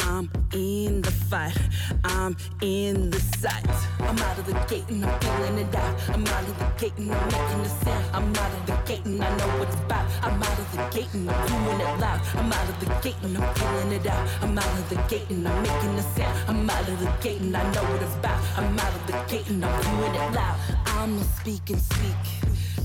I'm 0.00 0.30
in 0.52 1.02
the 1.02 1.10
fight. 1.10 1.56
I'm 2.04 2.36
in 2.60 3.10
the 3.10 3.20
sight. 3.20 3.66
I'm 4.00 4.18
out 4.18 4.38
of 4.38 4.46
the 4.46 4.52
gate 4.68 4.84
and 4.88 5.04
I'm 5.04 5.20
feeling 5.20 5.58
it 5.58 5.74
out. 5.74 6.10
I'm 6.10 6.26
out 6.26 6.42
of 6.42 6.58
the 6.58 6.63
gate 6.78 6.92
and 6.98 7.12
I'm 7.12 7.24
making 7.26 7.60
a 7.60 7.68
sound. 7.84 8.04
I'm 8.12 8.36
out 8.36 8.52
of 8.52 8.66
the 8.66 8.76
gate 8.86 9.04
and 9.04 9.22
I 9.22 9.36
know 9.36 9.48
what 9.58 9.68
it's 9.68 9.76
about. 9.76 10.06
I'm 10.22 10.42
out 10.42 10.58
of 10.58 10.72
the 10.72 10.82
gate 10.94 11.14
and 11.14 11.30
I'm 11.30 11.46
doing 11.48 11.80
it 11.80 12.00
loud. 12.00 12.20
I'm 12.34 12.52
out 12.52 12.68
of 12.68 12.80
the 12.80 12.86
gate 13.02 13.16
and 13.22 13.38
I'm 13.38 13.54
feeling 13.54 13.92
it 13.92 14.06
out. 14.06 14.28
I'm 14.42 14.58
out 14.58 14.78
of 14.78 14.88
the 14.90 14.96
gate 15.08 15.30
and 15.30 15.48
I'm 15.48 15.62
making 15.62 15.94
a 15.98 16.02
sound. 16.14 16.48
I'm 16.48 16.70
out 16.70 16.88
of 16.88 17.00
the 17.00 17.10
gate 17.22 17.40
and 17.40 17.56
I 17.56 17.62
know 17.72 17.82
what 17.82 18.02
it's 18.02 18.14
about. 18.16 18.40
I'm 18.56 18.78
out 18.78 18.94
of 18.94 19.06
the 19.06 19.12
gate 19.32 19.48
and 19.50 19.64
I'm 19.64 19.82
doing 19.82 20.14
it 20.14 20.34
loud. 20.34 20.56
I'ma 20.86 21.22
speak 21.22 21.70
and 21.70 21.80
speak 21.80 22.22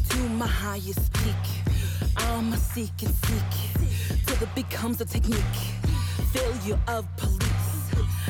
to 0.09 0.17
my 0.29 0.47
highest 0.47 1.13
peak. 1.13 1.45
I'ma 2.17 2.55
seek 2.55 3.01
and 3.03 3.13
seek 3.25 3.51
till 4.25 4.43
it 4.43 4.55
becomes 4.55 5.01
a 5.01 5.05
technique. 5.05 5.59
Failure 6.33 6.79
of 6.87 7.05
police, 7.17 7.48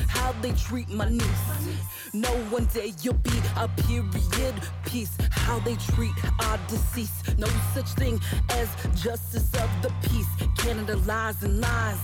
how 0.07 0.31
they 0.41 0.51
treat 0.53 0.89
my 0.89 1.09
niece. 1.09 1.79
No 2.13 2.29
one 2.49 2.65
day 2.65 2.93
you'll 3.01 3.13
be 3.15 3.39
a 3.57 3.67
period 3.67 4.55
piece. 4.85 5.15
How 5.31 5.59
they 5.59 5.75
treat 5.75 6.13
our 6.45 6.57
deceased. 6.67 7.37
No 7.37 7.47
such 7.73 7.89
thing 7.93 8.19
as 8.51 8.69
justice 8.95 9.53
of 9.55 9.69
the 9.81 9.91
peace. 10.09 10.27
Canada 10.57 10.95
lies 10.97 11.43
and 11.43 11.61
lies. 11.61 11.99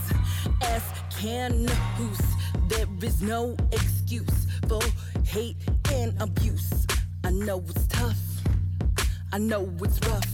As 0.63 0.83
can. 1.17 1.67
There 2.67 2.87
is 3.03 3.21
no 3.21 3.55
excuse 3.71 4.47
for 4.67 4.81
hate 5.23 5.57
and 5.91 6.19
abuse. 6.21 6.85
I 7.23 7.31
know 7.31 7.63
it's 7.67 7.87
tough. 7.87 8.17
I 9.31 9.37
know 9.37 9.71
it's 9.81 9.99
rough. 10.07 10.25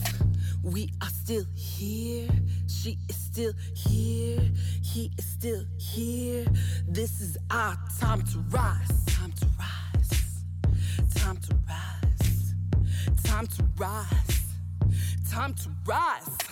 We 0.63 0.91
are 1.01 1.09
still 1.09 1.45
here. 1.55 2.29
She 2.67 2.97
is 3.09 3.20
still 3.31 3.53
here. 3.73 4.41
He 4.83 5.09
is 5.17 5.25
still 5.25 5.63
here. 5.77 6.45
This 6.87 7.21
is 7.21 7.37
our 7.49 7.77
time 7.99 8.23
to 8.23 8.39
rise. 8.49 9.05
Time 9.05 9.31
to 9.31 9.47
rise. 9.57 10.43
Time 11.15 11.37
to 11.37 11.55
rise. 11.67 12.53
Time 13.23 13.47
to 13.47 13.63
rise. 13.77 14.41
Time 15.29 15.53
to 15.53 15.69
rise. 15.85 16.50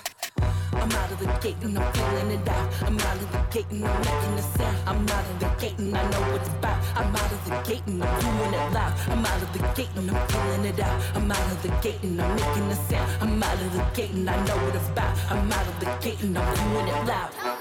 I'm 0.74 0.92
out 0.92 1.12
of 1.12 1.20
the 1.20 1.26
gate 1.42 1.58
and 1.62 1.78
I'm 1.78 1.94
feeling 1.94 2.32
it 2.32 2.48
out. 2.48 2.74
I'm 2.84 3.00
out 3.00 3.16
of 3.16 3.32
the 3.32 3.42
gate 3.52 3.66
and 3.72 3.86
I'm 3.86 4.00
making 4.00 4.36
a 4.38 4.42
sound. 4.42 4.78
I'm 4.88 5.10
out 5.10 5.26
of 5.32 5.40
the 5.40 5.50
gate 5.62 5.78
and 5.78 5.98
I 5.98 6.10
know 6.10 6.22
what 6.32 6.42
it's 6.42 6.50
about. 6.50 6.80
I'm 6.96 7.16
out 7.16 7.32
of 7.32 7.46
the 7.46 7.70
gate 7.70 7.84
and 7.88 8.04
I'm 8.04 8.20
doing 8.22 8.54
it 8.54 8.74
loud. 8.74 8.94
I'm 9.10 9.26
out 9.26 9.42
of 9.42 9.54
the 9.54 9.60
gate 9.76 9.90
and 9.96 10.12
I'm 10.12 10.28
feeling 10.28 10.66
it 10.66 10.80
out. 10.80 11.02
I'm 11.16 11.32
out 11.32 11.52
of 11.52 11.62
the 11.64 11.70
gate 11.84 12.04
and 12.04 12.22
I'm 12.22 12.36
making 12.36 12.68
a 12.72 12.76
sound. 12.76 13.12
I'm 13.22 13.44
out 13.44 13.62
of 13.62 13.74
the 13.74 13.84
gate 13.94 14.12
and 14.12 14.30
I 14.30 14.46
know 14.46 14.58
what 14.64 14.76
it's 14.76 14.90
about. 14.90 15.18
I'm 15.30 15.52
out 15.52 15.68
of 15.68 15.80
the 15.80 15.86
gate 16.02 16.22
and 16.24 16.38
I'm 16.38 16.56
doing 16.56 16.88
it 16.88 17.06
loud. 17.06 17.59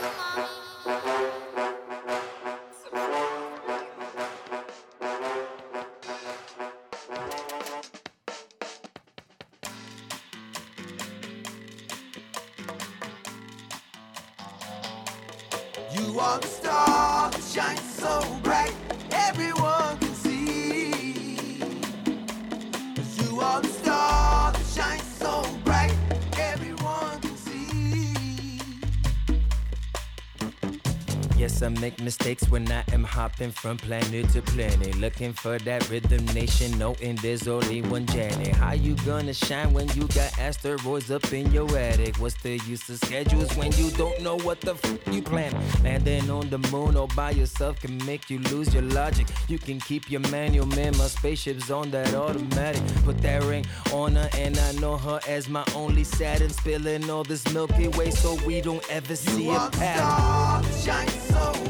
Mistakes 32.09 32.49
when 32.49 32.65
I 32.73 32.83
am 32.95 33.05
hopping 33.05 33.51
from 33.51 33.77
planet 33.77 34.31
to 34.31 34.41
planet. 34.41 34.95
Looking 34.97 35.35
for 35.35 35.59
that 35.59 35.91
rhythm 35.91 36.25
nation, 36.41 36.79
knowing 36.79 37.17
there's 37.17 37.47
only 37.47 37.83
one 37.83 38.07
Janet. 38.07 38.55
How 38.57 38.73
you 38.73 38.95
gonna 39.05 39.35
shine 39.35 39.75
when 39.75 39.89
you 39.91 40.05
got 40.21 40.31
asteroids 40.39 41.11
up 41.11 41.31
in 41.35 41.53
your 41.53 41.69
attic? 41.77 42.17
What's 42.17 42.41
the 42.43 42.57
use 42.73 42.89
of 42.89 42.97
schedules 42.97 43.55
when 43.59 43.73
you 43.73 43.91
don't 43.91 44.23
know 44.23 44.39
what 44.39 44.59
the 44.63 44.73
f 44.73 44.99
you 45.13 45.21
plan? 45.21 45.53
Landing 45.85 46.31
on 46.31 46.49
the 46.49 46.61
moon 46.73 46.97
all 46.97 47.09
by 47.09 47.33
yourself 47.33 47.79
can 47.79 47.95
make 48.07 48.31
you 48.31 48.39
lose 48.53 48.73
your 48.73 48.87
logic. 49.01 49.27
You 49.47 49.59
can 49.59 49.79
keep 49.79 50.11
your 50.11 50.25
manual, 50.31 50.69
man. 50.79 50.97
My 50.97 51.09
spaceship's 51.09 51.71
on 51.71 51.91
that 51.91 52.15
automatic. 52.15 52.83
Put 53.05 53.19
that 53.19 53.43
ring 53.43 53.67
on 53.93 54.17
her, 54.17 54.31
and 54.45 54.57
I 54.59 54.73
know 54.81 54.97
her 54.97 55.21
as 55.29 55.51
my 55.51 55.65
only 55.75 56.05
Saturn. 56.05 56.49
Spilling 56.49 57.11
all 57.11 57.25
this 57.25 57.45
Milky 57.53 57.89
Way 57.89 58.11
so 58.11 58.31
we 58.47 58.63
don't 58.63 58.85
ever 58.91 59.15
see 59.15 59.45
You 59.45 59.51
a 59.51 59.59
are 59.59 59.71
pattern. 59.73 60.63
that 60.87 61.11
so 61.29 61.68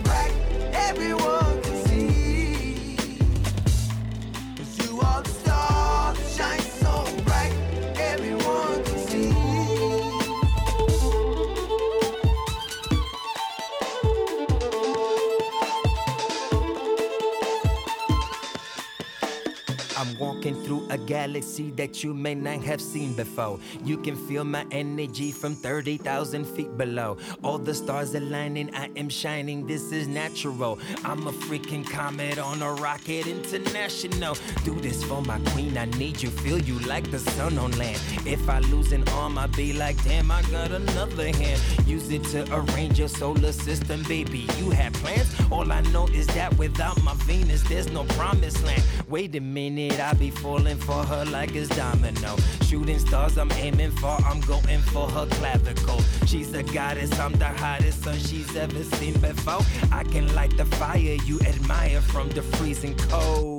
everyone 1.00 1.37
a 20.90 20.98
galaxy 20.98 21.70
that 21.72 22.02
you 22.02 22.14
may 22.14 22.34
not 22.34 22.62
have 22.62 22.80
seen 22.80 23.12
before. 23.14 23.58
You 23.84 23.96
can 23.98 24.16
feel 24.16 24.44
my 24.44 24.66
energy 24.70 25.32
from 25.32 25.54
30,000 25.54 26.44
feet 26.44 26.76
below. 26.76 27.18
All 27.42 27.58
the 27.58 27.74
stars 27.74 28.14
aligning, 28.14 28.74
I 28.74 28.90
am 28.96 29.08
shining. 29.08 29.66
This 29.66 29.92
is 29.92 30.08
natural. 30.08 30.78
I'm 31.04 31.26
a 31.26 31.32
freaking 31.32 31.88
comet 31.88 32.38
on 32.38 32.62
a 32.62 32.72
rocket 32.72 33.26
international. 33.26 34.36
Do 34.64 34.74
this 34.80 35.02
for 35.04 35.22
my 35.22 35.38
queen. 35.50 35.76
I 35.76 35.84
need 35.84 36.22
you, 36.22 36.30
feel 36.30 36.58
you 36.58 36.78
like 36.80 37.10
the 37.10 37.18
sun 37.18 37.58
on 37.58 37.72
land. 37.78 38.00
If 38.26 38.48
I 38.48 38.60
lose 38.60 38.92
an 38.92 39.06
arm, 39.10 39.38
I'll 39.38 39.48
be 39.48 39.72
like, 39.72 40.02
damn, 40.04 40.30
I 40.30 40.42
got 40.42 40.70
another 40.70 41.26
hand. 41.26 41.60
Use 41.86 42.10
it 42.10 42.24
to 42.32 42.46
arrange 42.54 42.98
your 42.98 43.08
solar 43.08 43.52
system, 43.52 44.02
baby. 44.04 44.48
You 44.58 44.70
had 44.70 44.94
plans. 44.94 45.28
All 45.50 45.70
I 45.70 45.80
know 45.92 46.06
is 46.08 46.26
that 46.28 46.56
without 46.58 47.02
my 47.02 47.14
Venus, 47.28 47.62
there's 47.64 47.90
no 47.92 48.04
promised 48.04 48.64
land. 48.64 48.82
Wait 49.08 49.34
a 49.36 49.40
minute, 49.40 49.98
I'll 50.00 50.14
be 50.14 50.30
falling 50.30 50.77
for 50.78 51.04
her 51.04 51.24
like 51.26 51.54
it's 51.54 51.68
domino. 51.76 52.36
Shooting 52.62 52.98
stars, 52.98 53.38
I'm 53.38 53.52
aiming 53.52 53.92
for, 53.92 54.16
I'm 54.24 54.40
going 54.40 54.80
for 54.92 55.08
her 55.10 55.26
clavicle. 55.26 56.00
She's 56.26 56.52
a 56.54 56.62
goddess, 56.62 57.18
I'm 57.18 57.32
the 57.32 57.46
hottest 57.46 58.02
son 58.04 58.18
she's 58.18 58.56
ever 58.56 58.82
seen 58.96 59.14
before. 59.20 59.60
I 59.92 60.04
can 60.04 60.34
light 60.34 60.56
the 60.56 60.64
fire 60.64 60.98
you 60.98 61.40
admire 61.40 62.00
from 62.00 62.28
the 62.30 62.42
freezing 62.42 62.96
cold. 62.96 63.57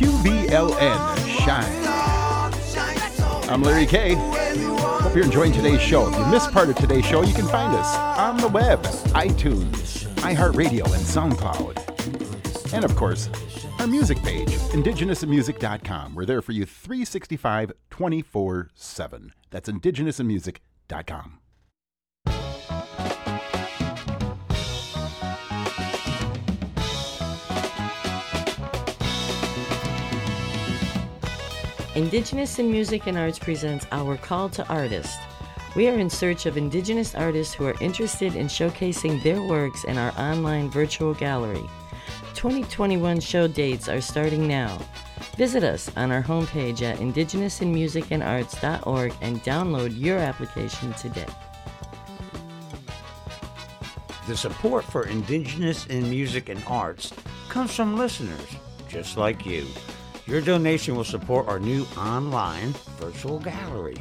QVLN 0.00 1.28
Shine. 1.44 1.84
I'm 3.50 3.62
Larry 3.62 3.84
K. 3.84 4.14
Hope 4.14 5.14
you're 5.14 5.26
enjoying 5.26 5.52
today's 5.52 5.82
show. 5.82 6.08
If 6.08 6.16
you 6.16 6.24
missed 6.28 6.50
part 6.52 6.70
of 6.70 6.76
today's 6.76 7.04
show, 7.04 7.20
you 7.20 7.34
can 7.34 7.46
find 7.46 7.74
us 7.74 7.94
on 8.18 8.38
the 8.38 8.48
web, 8.48 8.82
iTunes, 9.12 10.06
iHeartRadio, 10.22 10.84
and 10.84 11.04
SoundCloud. 11.04 12.72
And 12.72 12.82
of 12.82 12.96
course, 12.96 13.28
our 13.78 13.86
music 13.86 14.22
page, 14.22 14.48
indigenousinmusic.com. 14.72 16.14
We're 16.14 16.24
there 16.24 16.40
for 16.40 16.52
you 16.52 16.64
365 16.64 17.72
24 17.90 18.70
7. 18.74 19.32
That's 19.50 19.68
indigenousinmusic.com. 19.68 21.39
Indigenous 31.96 32.60
in 32.60 32.70
Music 32.70 33.08
and 33.08 33.18
Arts 33.18 33.36
presents 33.36 33.84
Our 33.90 34.16
Call 34.16 34.48
to 34.50 34.64
Artists. 34.68 35.18
We 35.74 35.88
are 35.88 35.98
in 35.98 36.08
search 36.08 36.46
of 36.46 36.56
Indigenous 36.56 37.16
artists 37.16 37.52
who 37.52 37.66
are 37.66 37.74
interested 37.80 38.36
in 38.36 38.46
showcasing 38.46 39.20
their 39.24 39.42
works 39.42 39.82
in 39.82 39.98
our 39.98 40.12
online 40.16 40.70
virtual 40.70 41.14
gallery. 41.14 41.68
2021 42.34 43.18
show 43.18 43.48
dates 43.48 43.88
are 43.88 44.00
starting 44.00 44.46
now. 44.46 44.78
Visit 45.36 45.64
us 45.64 45.90
on 45.96 46.12
our 46.12 46.22
homepage 46.22 46.82
at 46.82 46.98
indigenousinmusicandarts.org 46.98 49.14
and 49.20 49.42
download 49.42 49.98
your 49.98 50.18
application 50.18 50.92
today. 50.92 51.26
The 54.28 54.36
support 54.36 54.84
for 54.84 55.06
Indigenous 55.06 55.86
in 55.86 56.08
Music 56.08 56.50
and 56.50 56.62
Arts 56.68 57.12
comes 57.48 57.74
from 57.74 57.96
listeners 57.96 58.54
just 58.88 59.16
like 59.16 59.46
you. 59.46 59.66
Your 60.30 60.40
donation 60.40 60.94
will 60.94 61.02
support 61.02 61.48
our 61.48 61.58
new 61.58 61.84
online 61.98 62.72
virtual 63.00 63.40
gallery. 63.40 63.96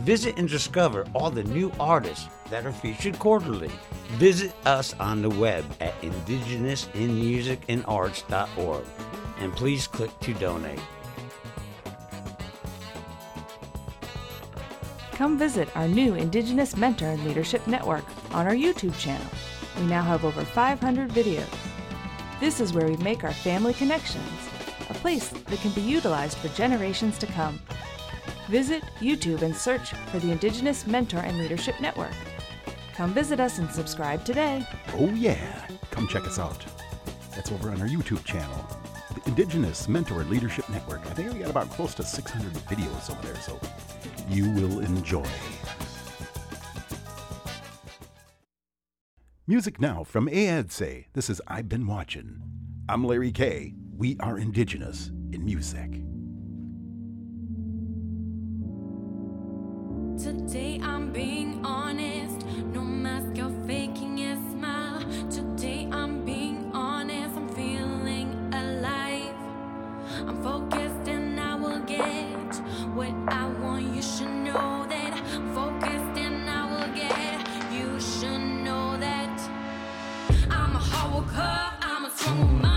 Visit 0.00 0.36
and 0.36 0.48
discover 0.48 1.06
all 1.14 1.30
the 1.30 1.44
new 1.44 1.70
artists 1.78 2.26
that 2.50 2.66
are 2.66 2.72
featured 2.72 3.16
quarterly. 3.20 3.70
Visit 4.14 4.52
us 4.66 4.96
on 4.98 5.22
the 5.22 5.30
web 5.30 5.64
at 5.80 5.94
indigenousinmusicandarts.org 6.02 8.84
and 9.38 9.54
please 9.54 9.86
click 9.86 10.10
to 10.18 10.34
donate. 10.34 10.80
Come 15.12 15.38
visit 15.38 15.68
our 15.76 15.86
new 15.86 16.16
Indigenous 16.16 16.76
Mentor 16.76 17.10
and 17.10 17.24
Leadership 17.24 17.64
Network 17.68 18.04
on 18.32 18.48
our 18.48 18.54
YouTube 18.54 18.98
channel. 18.98 19.28
We 19.78 19.86
now 19.86 20.02
have 20.02 20.24
over 20.24 20.44
500 20.44 21.10
videos. 21.10 21.46
This 22.40 22.58
is 22.58 22.72
where 22.72 22.88
we 22.88 22.96
make 22.96 23.22
our 23.22 23.32
family 23.32 23.74
connections, 23.74 24.48
a 24.90 24.94
place 24.94 25.28
that 25.28 25.60
can 25.60 25.70
be 25.72 25.80
utilized 25.80 26.38
for 26.38 26.48
generations 26.48 27.18
to 27.18 27.26
come. 27.26 27.60
Visit 28.48 28.82
YouTube 29.00 29.42
and 29.42 29.54
search 29.54 29.92
for 30.10 30.18
the 30.18 30.30
Indigenous 30.30 30.86
Mentor 30.86 31.18
and 31.18 31.38
Leadership 31.38 31.80
Network. 31.80 32.14
Come 32.94 33.12
visit 33.12 33.40
us 33.40 33.58
and 33.58 33.70
subscribe 33.70 34.24
today. 34.24 34.66
Oh, 34.94 35.10
yeah. 35.10 35.66
Come 35.90 36.08
check 36.08 36.26
us 36.26 36.38
out. 36.38 36.64
That's 37.34 37.52
over 37.52 37.70
on 37.70 37.80
our 37.80 37.86
YouTube 37.86 38.24
channel, 38.24 38.66
the 39.14 39.28
Indigenous 39.28 39.88
Mentor 39.88 40.22
and 40.22 40.30
Leadership 40.30 40.68
Network. 40.68 41.06
I 41.06 41.10
think 41.10 41.32
we 41.32 41.40
got 41.40 41.50
about 41.50 41.70
close 41.70 41.94
to 41.94 42.02
600 42.02 42.52
videos 42.52 43.10
over 43.10 43.22
there, 43.26 43.40
so 43.42 43.60
you 44.28 44.50
will 44.50 44.80
enjoy. 44.80 45.26
Music 49.46 49.80
now 49.80 50.04
from 50.04 50.26
AADSE. 50.26 51.06
This 51.12 51.30
is 51.30 51.40
I've 51.46 51.68
Been 51.68 51.86
Watching. 51.86 52.42
I'm 52.88 53.04
Larry 53.04 53.32
K. 53.32 53.74
We 53.98 54.16
are 54.20 54.38
Indigenous 54.38 55.10
in 55.32 55.44
music. 55.44 55.90
Today 60.22 60.78
I'm 60.84 61.10
being 61.12 61.60
honest, 61.66 62.46
no 62.72 62.82
mask 62.82 63.42
of 63.42 63.52
faking 63.66 64.20
a 64.20 64.36
smile. 64.52 65.00
Today 65.28 65.88
I'm 65.90 66.24
being 66.24 66.70
honest, 66.72 67.34
I'm 67.34 67.48
feeling 67.48 68.28
alive. 68.54 69.34
I'm 70.28 70.44
focused 70.44 71.08
and 71.08 71.40
I 71.40 71.56
will 71.56 71.80
get 71.80 72.54
what 72.94 73.12
I 73.26 73.48
want. 73.60 73.96
You 73.96 74.02
should 74.02 74.30
know 74.30 74.86
that. 74.88 75.18
Focused 75.56 76.16
and 76.16 76.48
I 76.48 76.70
will 76.70 76.94
get. 76.94 77.48
You 77.72 77.98
should 77.98 78.62
know 78.62 78.96
that. 79.00 79.40
I'm 80.50 80.76
a 80.76 80.78
hard 80.78 81.14
worker, 81.16 81.72
I'm 81.82 82.04
a 82.04 82.10
strong 82.10 82.38
woman. 82.38 82.67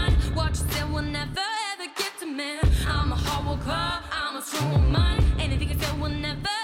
Say 0.71 0.83
will 0.83 1.01
never 1.01 1.47
ever 1.73 1.87
get 1.97 2.11
to 2.19 2.25
me. 2.25 2.59
I'm 2.87 3.11
a 3.11 3.15
hard 3.15 3.45
worker, 3.47 3.93
I'm 4.11 4.37
a 4.37 4.41
strong 4.41 4.71
woman. 4.71 5.23
Anything 5.39 5.69
you 5.69 5.77
say 5.79 5.91
will 5.99 6.09
never 6.09 6.60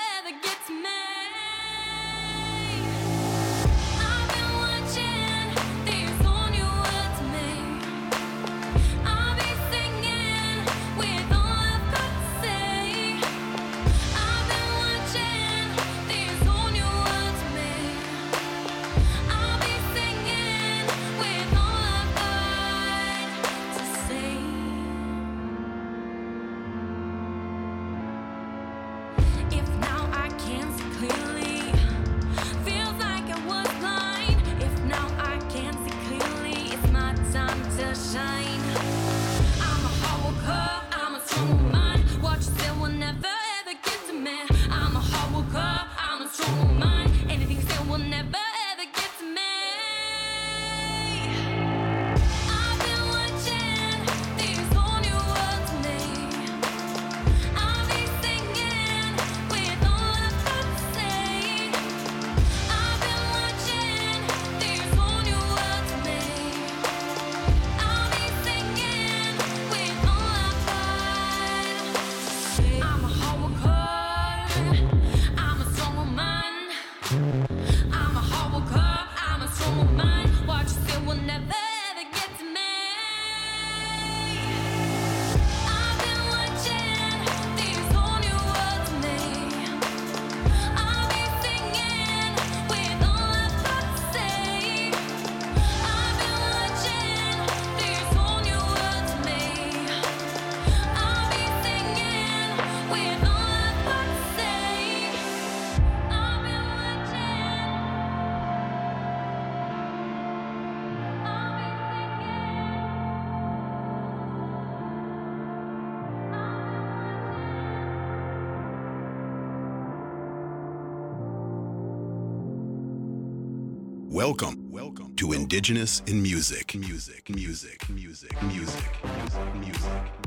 Welcome, 124.27 124.69
welcome 124.69 125.15
to 125.15 125.31
Indigenous 125.31 126.01
in 126.05 126.21
Music. 126.21 126.75
Music, 126.75 127.29
music, 127.29 127.87
music, 127.87 128.41
music, 128.41 128.83
music, 129.05 129.55
music. 129.55 129.91
I 130.25 130.26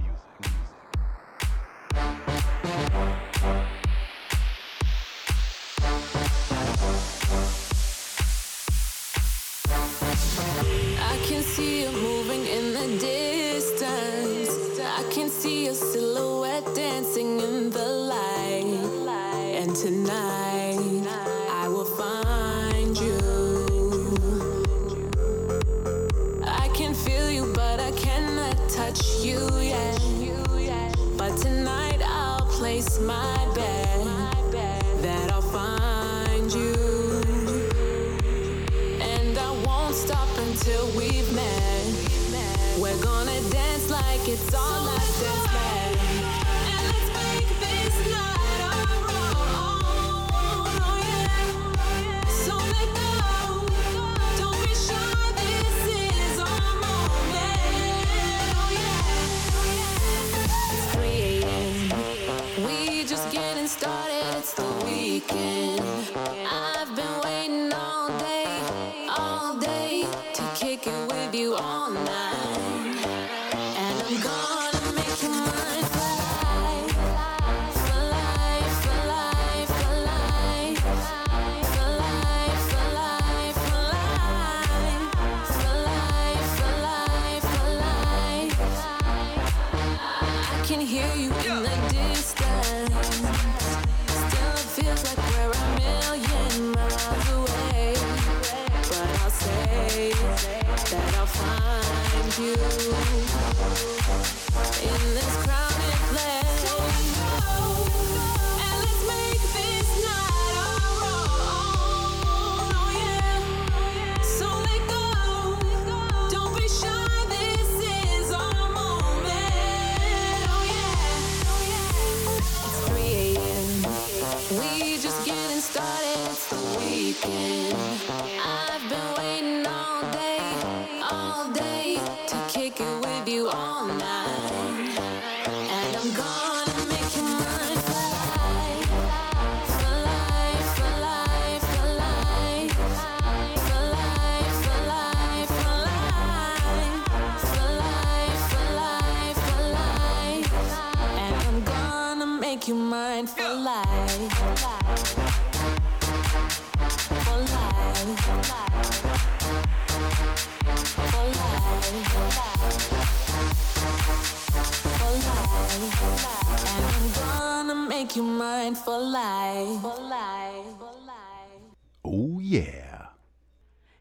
make 168.11 168.17
you 168.17 168.23
mine 168.25 168.75
for 168.75 168.99
life. 168.99 169.81
For 169.83 170.03
life. 170.03 170.67
For 170.79 170.93
life. 171.07 171.63
Oh, 172.05 172.41
yeah. 172.41 173.07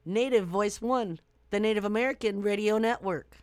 Native 0.03 0.47
Voice 0.47 0.82
One, 0.82 1.20
the 1.51 1.60
Native 1.60 1.86
American 1.86 2.41
Radio 2.41 2.80
Network. 2.80 3.36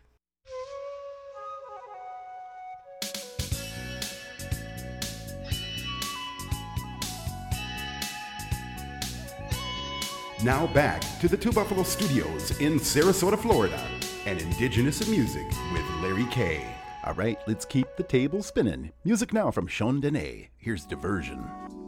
Now 10.43 10.67
back 10.69 11.03
to 11.21 11.29
the 11.29 11.37
Two 11.37 11.53
Buffalo 11.53 11.83
Studios 11.83 12.59
in 12.61 12.79
Sarasota, 12.79 13.39
Florida, 13.39 13.83
and 14.27 14.41
Indigenous 14.41 15.01
of 15.01 15.09
Music 15.09 15.47
with 15.73 15.85
Larry 16.03 16.27
K. 16.31 16.76
All 17.07 17.15
right, 17.15 17.39
let's 17.47 17.65
keep 17.65 17.87
the 17.97 18.03
table 18.03 18.43
spinning. 18.43 18.91
Music 19.05 19.33
now 19.33 19.53
from 19.53 19.69
Sean 19.69 20.03
Denet. 20.03 20.49
Here's 20.59 20.85
Diversion. 20.85 21.86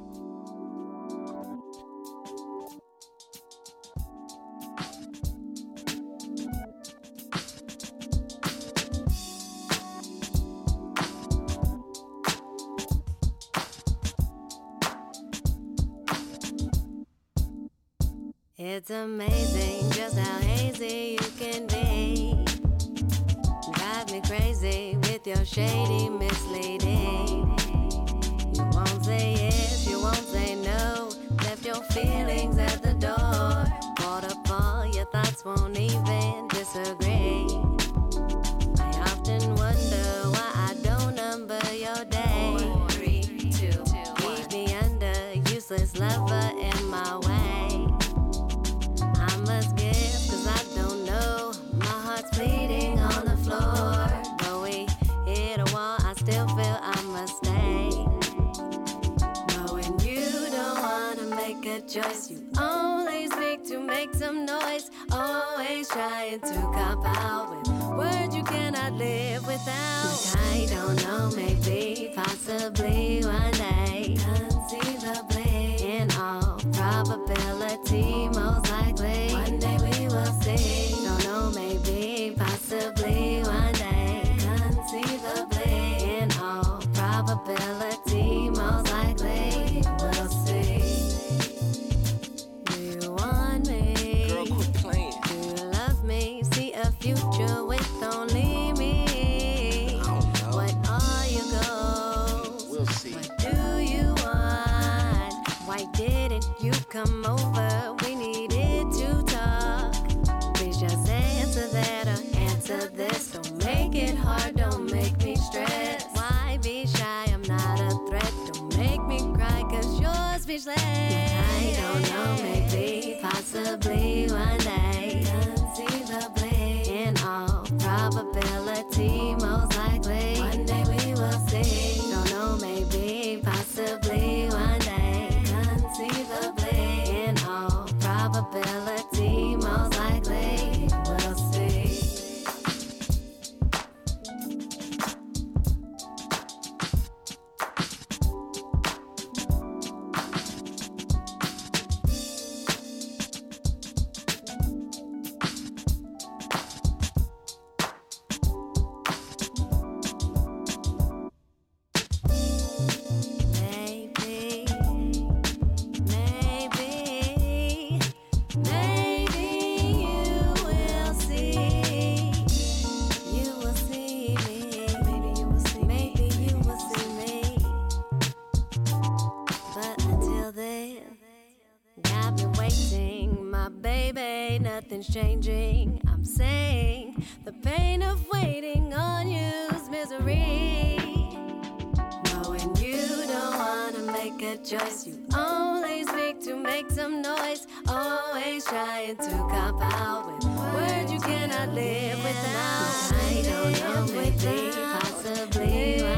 make 196.88 196.96
some 196.96 197.22
noise. 197.22 197.66
Always 197.88 198.64
trying 198.64 199.16
to 199.16 199.30
cop 199.30 199.80
out 199.80 200.26
with 200.26 200.44
words 200.44 201.12
you 201.12 201.20
cannot 201.20 201.74
live 201.74 202.18
without. 202.18 203.12
I 203.12 203.42
don't 203.42 203.72
know, 203.80 204.04
if 204.04 204.44
maybe 204.44 204.70
possibly. 205.00 206.17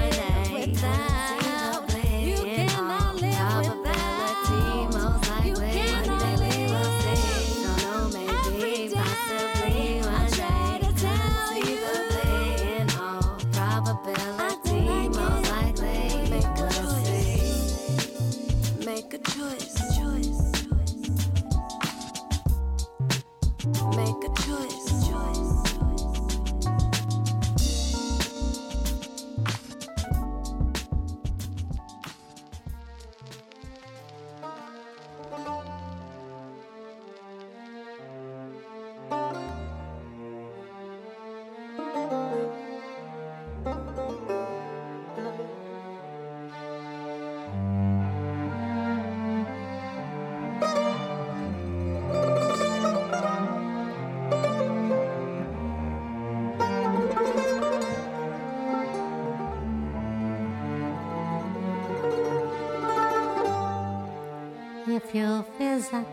as 65.81 65.95
I 65.95 66.05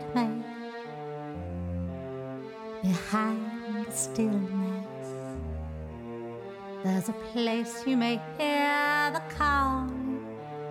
behind 2.82 3.86
the 3.86 3.92
stillness. 3.92 5.08
There's 6.82 7.10
a 7.10 7.12
place 7.32 7.86
you 7.86 7.98
may 7.98 8.18
hear 8.38 9.10
the 9.12 9.22
call 9.36 9.90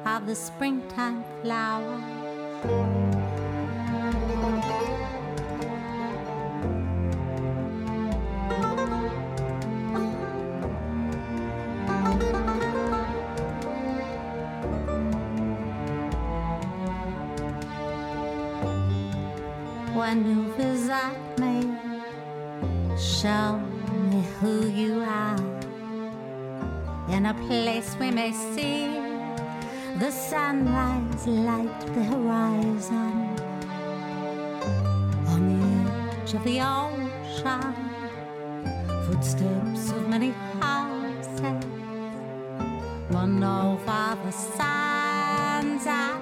of 0.05 0.25
the 0.25 0.33
springtime 0.33 1.23
flowers. 1.43 3.06
I 28.27 28.31
see 28.31 28.87
the 29.99 30.11
sunrise 30.11 31.25
light 31.27 31.79
the 31.95 32.03
horizon 32.03 33.39
on 35.31 35.41
the 35.47 35.61
edge 36.21 36.33
of 36.33 36.43
the 36.43 36.59
ocean. 36.59 37.73
Footsteps 39.05 39.91
of 39.91 40.09
many 40.09 40.31
houses, 40.59 41.39
one 43.11 43.41
over 43.41 44.17
the 44.25 44.31
sun's 44.31 45.87
eye. 45.87 46.16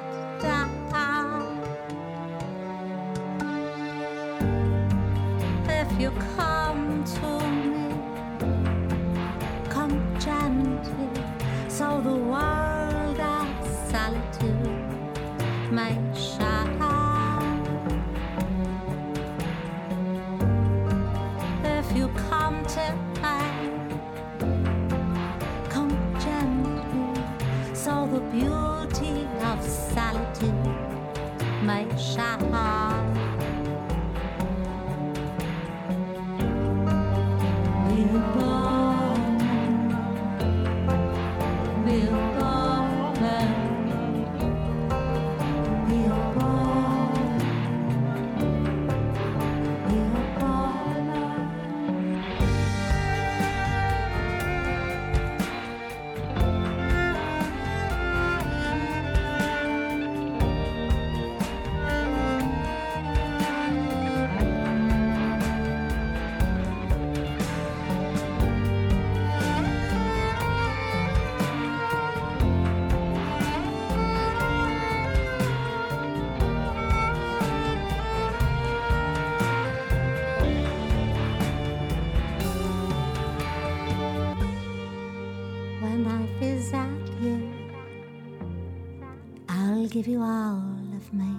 give 89.95 90.07
you 90.09 90.21
all 90.21 90.61
of 90.97 91.13
me 91.13 91.33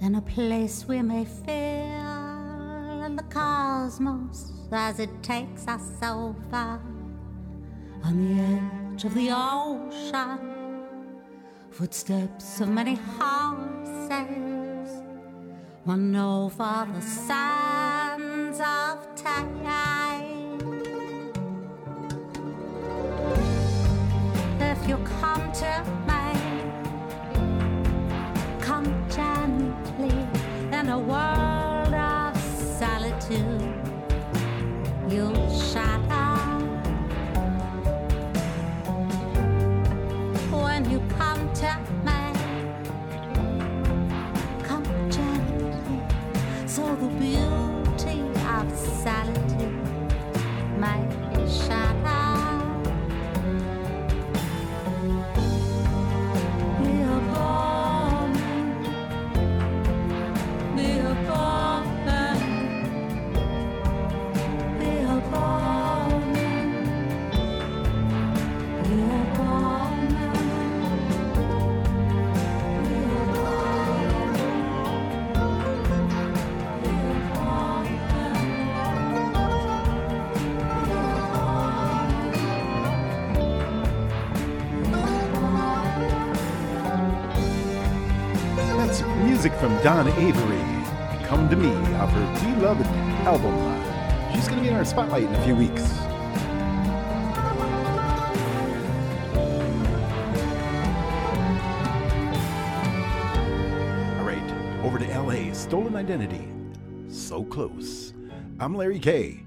and 0.00 0.16
a 0.16 0.20
place 0.22 0.86
we 0.88 1.00
may 1.00 1.24
feel 1.24 3.04
in 3.06 3.14
the 3.14 3.22
cosmos 3.30 4.50
as 4.72 4.98
it 4.98 5.22
takes 5.22 5.68
us 5.68 5.82
so 6.00 6.34
far 6.50 6.82
on 8.02 8.18
the 8.18 8.42
edge 8.42 9.04
of 9.04 9.14
the 9.14 9.30
ocean. 9.30 10.40
Footsteps 11.70 12.60
of 12.60 12.68
many 12.68 12.96
horses, 12.96 14.90
one 15.84 16.16
over 16.16 16.88
the 16.92 17.02
sands 17.02 18.58
of 18.58 19.14
time. 19.14 20.58
If 24.60 24.88
you 24.88 24.96
come 25.20 25.52
to 25.52 25.99
Dawn 89.82 90.08
Avery. 90.08 90.60
Come 91.24 91.48
to 91.48 91.56
me 91.56 91.70
off 91.94 92.10
her 92.10 92.54
beloved 92.58 92.86
album. 93.24 94.34
She's 94.34 94.46
going 94.46 94.58
to 94.58 94.62
be 94.62 94.68
in 94.68 94.74
our 94.74 94.84
spotlight 94.84 95.22
in 95.22 95.34
a 95.34 95.42
few 95.42 95.56
weeks. 95.56 95.80
All 104.18 104.26
right, 104.26 104.84
over 104.84 104.98
to 104.98 105.18
LA. 105.18 105.54
Stolen 105.54 105.96
Identity. 105.96 106.46
So 107.08 107.42
close. 107.42 108.12
I'm 108.58 108.74
Larry 108.74 108.98
K. 108.98 109.44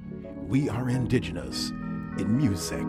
We 0.48 0.68
are 0.68 0.90
indigenous 0.90 1.70
in 2.18 2.36
music. 2.36 2.88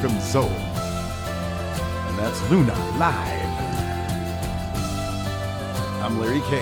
From 0.00 0.18
Zoe. 0.20 0.46
And 0.46 2.18
that's 2.18 2.50
Luna 2.50 2.74
live. 2.98 3.48
I'm 6.02 6.20
Larry 6.20 6.40
K. 6.42 6.58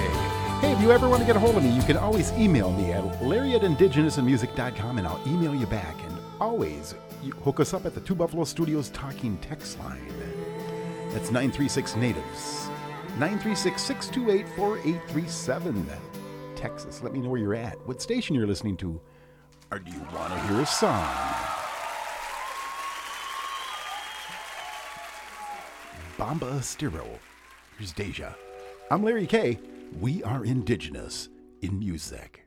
Hey, 0.61 0.73
if 0.73 0.81
you 0.81 0.91
ever 0.91 1.09
want 1.09 1.21
to 1.21 1.27
get 1.27 1.37
a 1.37 1.39
hold 1.39 1.57
of 1.57 1.63
me, 1.63 1.69
you 1.69 1.83
can 1.83 1.99
always 1.99 2.33
email 2.33 2.73
me 2.73 2.93
at 2.93 3.23
larry 3.23 3.55
at 3.55 3.61
indigenousinmusic.com 3.61 4.99
and 4.99 5.07
I'll 5.07 5.21
email 5.27 5.55
you 5.55 5.67
back. 5.67 6.03
And 6.03 6.19
always 6.41 6.95
hook 7.45 7.61
us 7.61 7.75
up 7.75 7.85
at 7.85 7.95
the 7.95 8.01
Two 8.01 8.15
Buffalo 8.15 8.45
Studios 8.45 8.89
talking 8.91 9.37
text 9.39 9.79
line. 9.81 10.09
That's 11.11 11.31
936 11.31 11.97
Natives. 11.97 12.69
936 13.19 13.83
628 13.83 14.49
4837. 14.57 15.87
Text 16.55 16.89
us. 16.89 17.03
Let 17.03 17.13
me 17.13 17.21
know 17.21 17.29
where 17.29 17.41
you're 17.41 17.55
at, 17.55 17.79
what 17.87 18.01
station 18.01 18.35
you're 18.35 18.47
listening 18.47 18.77
to, 18.79 19.01
or 19.71 19.79
do 19.79 19.91
you 19.91 20.01
want 20.15 20.33
to 20.33 20.41
hear 20.49 20.61
a 20.61 20.67
song? 20.67 21.26
Bamba 26.19 26.63
Stiro. 26.63 27.07
Here's 27.77 27.93
Deja. 27.93 28.35
I'm 28.91 29.03
Larry 29.03 29.27
K. 29.27 29.59
We 30.01 30.23
are 30.23 30.47
indigenous 30.47 31.29
in 31.61 31.79
music. 31.79 32.46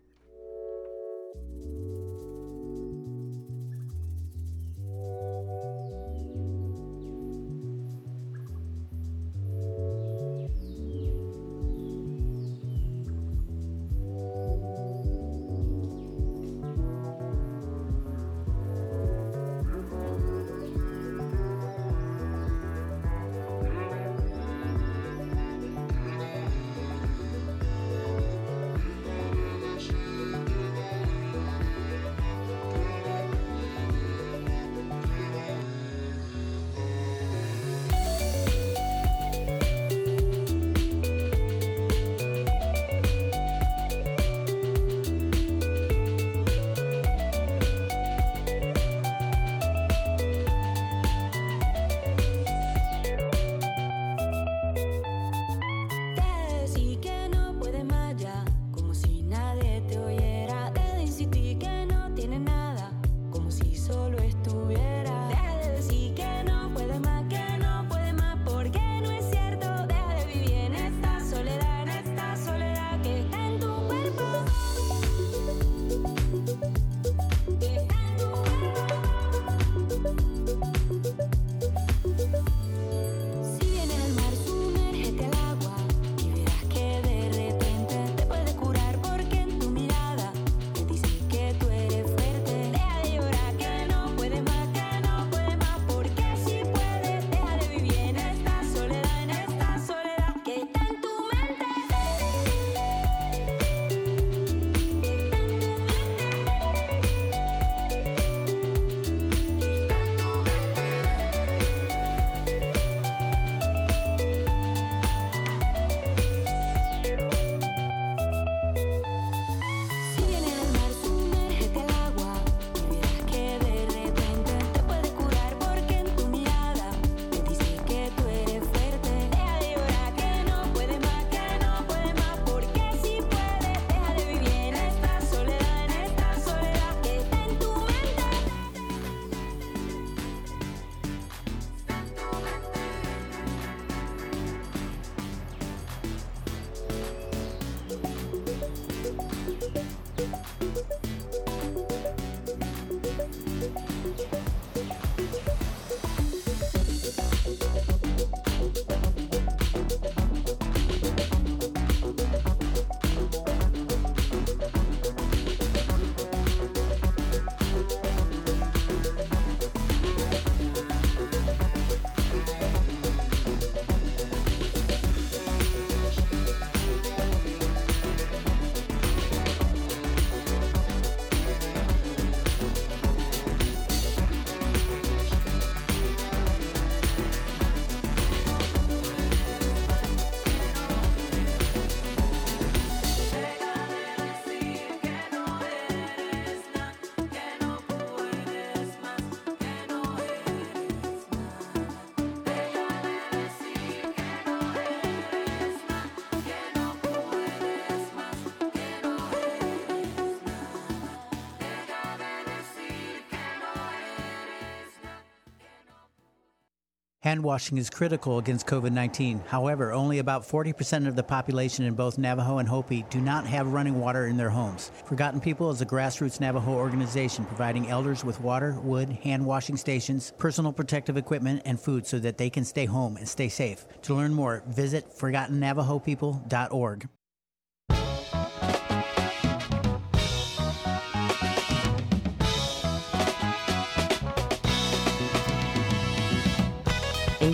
Hand 217.30 217.43
washing 217.43 217.77
is 217.77 217.91
critical 217.91 218.39
against 218.39 218.65
COVID 218.65 218.91
19. 218.91 219.43
However, 219.45 219.91
only 219.91 220.18
about 220.18 220.41
40% 220.41 221.07
of 221.07 221.15
the 221.15 221.22
population 221.22 221.85
in 221.85 221.93
both 221.93 222.18
Navajo 222.18 222.57
and 222.57 222.68
Hopi 222.68 223.06
do 223.11 223.22
not 223.22 223.45
have 223.45 223.68
running 223.68 223.99
water 223.99 224.26
in 224.26 224.35
their 224.35 224.49
homes. 224.49 224.89
Forgotten 225.06 225.39
People 225.39 225.69
is 225.69 225.80
a 225.80 225.85
grassroots 225.85 226.39
Navajo 226.39 226.72
organization 226.72 227.45
providing 227.45 227.88
elders 227.88 228.26
with 228.26 228.41
water, 228.41 228.80
wood, 228.81 229.10
hand 229.10 229.45
washing 229.45 229.77
stations, 229.77 230.34
personal 230.39 230.73
protective 230.73 231.18
equipment, 231.18 231.61
and 231.65 231.80
food 231.80 232.07
so 232.07 232.18
that 232.18 232.39
they 232.39 232.49
can 232.49 232.65
stay 232.65 232.85
home 232.85 233.15
and 233.15 233.30
stay 233.30 233.47
safe. 233.47 233.85
To 234.01 234.15
learn 234.15 234.34
more, 234.34 234.64
visit 234.65 235.15
ForgottenNavajoPeople.org. 235.15 237.10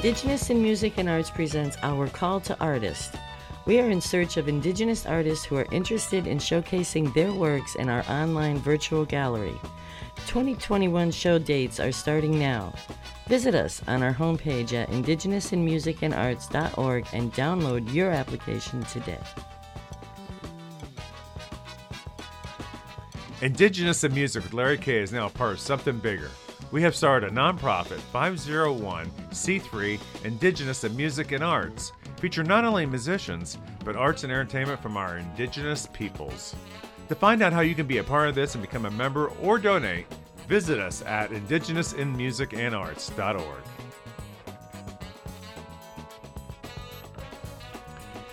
Indigenous 0.05 0.51
in 0.51 0.61
Music 0.61 0.99
and 0.99 1.09
Arts 1.09 1.31
presents 1.31 1.77
Our 1.81 2.07
Call 2.07 2.39
to 2.41 2.55
Artists. 2.59 3.17
We 3.65 3.79
are 3.79 3.89
in 3.89 3.99
search 3.99 4.37
of 4.37 4.47
Indigenous 4.47 5.07
artists 5.07 5.43
who 5.43 5.55
are 5.55 5.65
interested 5.71 6.27
in 6.27 6.37
showcasing 6.37 7.11
their 7.15 7.33
works 7.33 7.73
in 7.73 7.89
our 7.89 8.05
online 8.07 8.59
virtual 8.59 9.03
gallery. 9.03 9.59
2021 10.27 11.09
show 11.09 11.39
dates 11.39 11.79
are 11.79 11.91
starting 11.91 12.37
now. 12.37 12.71
Visit 13.25 13.55
us 13.55 13.81
on 13.87 14.03
our 14.03 14.13
homepage 14.13 14.73
at 14.73 14.91
indigenousinmusicandarts.org 14.91 17.07
and 17.11 17.33
download 17.33 17.91
your 17.91 18.11
application 18.11 18.83
today. 18.83 19.23
Indigenous 23.41 24.03
in 24.03 24.13
Music 24.13 24.43
with 24.43 24.53
Larry 24.53 24.77
K 24.77 24.99
is 24.99 25.11
now 25.11 25.29
part 25.29 25.53
of 25.53 25.59
something 25.59 25.97
bigger. 25.97 26.29
We 26.75 26.81
have 26.81 26.93
started 26.93 27.31
a 27.31 27.33
nonprofit 27.33 28.01
501c3 28.13 29.97
Indigenous 30.25 30.83
in 30.83 30.93
Music 30.93 31.31
and 31.31 31.41
Arts, 31.41 31.93
feature 32.17 32.43
not 32.43 32.65
only 32.65 32.85
musicians, 32.85 33.57
but 33.85 33.95
arts 33.95 34.25
and 34.25 34.33
entertainment 34.33 34.81
from 34.81 34.97
our 34.97 35.19
indigenous 35.19 35.87
peoples. 35.93 36.53
To 37.07 37.15
find 37.15 37.41
out 37.41 37.53
how 37.53 37.61
you 37.61 37.75
can 37.75 37.87
be 37.87 37.99
a 37.99 38.03
part 38.03 38.27
of 38.27 38.35
this 38.35 38.55
and 38.55 38.61
become 38.61 38.85
a 38.85 38.91
member 38.91 39.27
or 39.41 39.57
donate, 39.57 40.05
visit 40.49 40.77
us 40.77 41.01
at 41.03 41.29
indigenousinmusicandarts.org. 41.29 43.63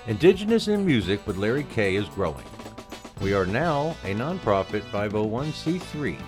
Indigenous 0.08 0.66
in 0.66 0.84
Music 0.84 1.24
with 1.28 1.36
Larry 1.36 1.66
K 1.72 1.94
is 1.94 2.08
growing. 2.08 2.42
We 3.20 3.34
are 3.34 3.46
now 3.46 3.94
a 4.02 4.16
nonprofit 4.16 4.82
501c3 4.90 6.18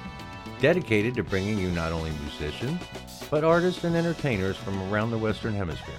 dedicated 0.64 1.14
to 1.14 1.22
bringing 1.22 1.58
you 1.58 1.70
not 1.72 1.92
only 1.92 2.10
musicians, 2.22 2.80
but 3.30 3.44
artists 3.44 3.84
and 3.84 3.94
entertainers 3.94 4.56
from 4.56 4.80
around 4.90 5.10
the 5.10 5.18
Western 5.18 5.52
Hemisphere. 5.52 5.94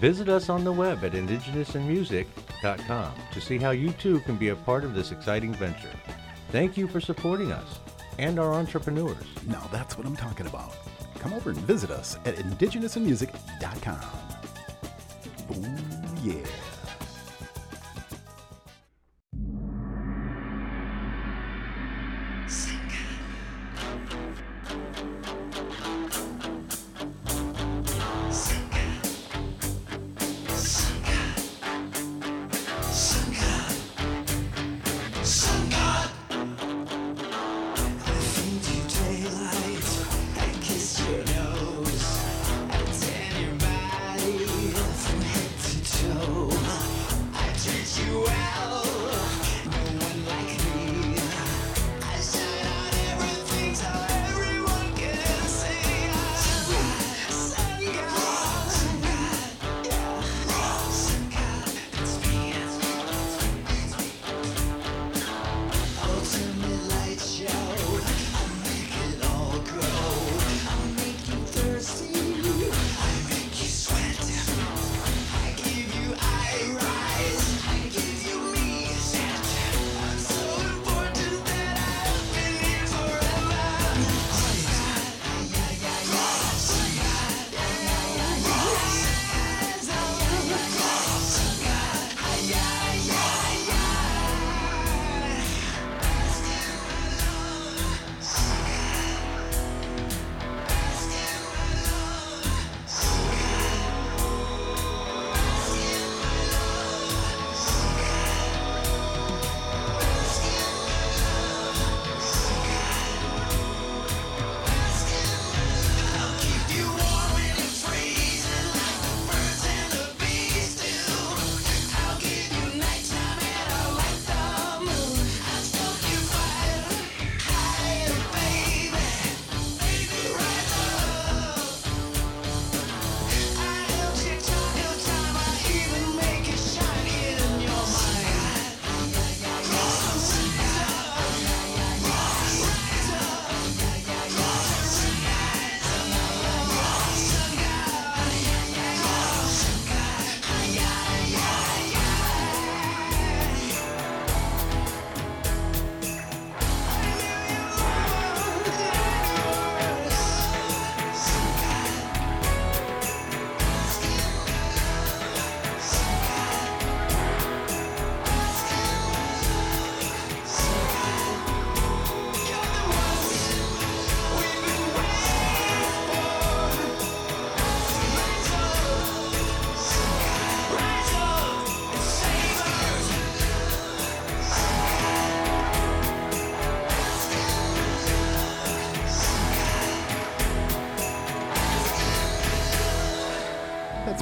Visit 0.00 0.30
us 0.30 0.48
on 0.48 0.64
the 0.64 0.72
web 0.72 1.04
at 1.04 1.12
indigenousinmusic.com 1.12 3.12
to 3.30 3.40
see 3.42 3.58
how 3.58 3.72
you 3.72 3.90
too 3.90 4.20
can 4.20 4.36
be 4.36 4.48
a 4.48 4.56
part 4.56 4.84
of 4.84 4.94
this 4.94 5.12
exciting 5.12 5.52
venture. 5.52 5.90
Thank 6.50 6.78
you 6.78 6.88
for 6.88 6.98
supporting 6.98 7.52
us 7.52 7.78
and 8.18 8.38
our 8.38 8.54
entrepreneurs. 8.54 9.26
Now 9.46 9.68
that's 9.70 9.98
what 9.98 10.06
I'm 10.06 10.16
talking 10.16 10.46
about. 10.46 10.74
Come 11.18 11.34
over 11.34 11.50
and 11.50 11.58
visit 11.58 11.90
us 11.90 12.16
at 12.24 12.36
indigenousinmusic.com. 12.36 14.00
Ooh, 15.58 15.76
yeah. 16.22 16.46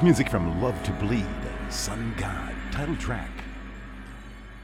Music 0.02 0.28
from 0.28 0.60
Love 0.60 0.82
to 0.82 0.90
Bleed, 0.94 1.24
and 1.24 1.72
Sun 1.72 2.12
God, 2.18 2.52
title 2.72 2.96
track. 2.96 3.30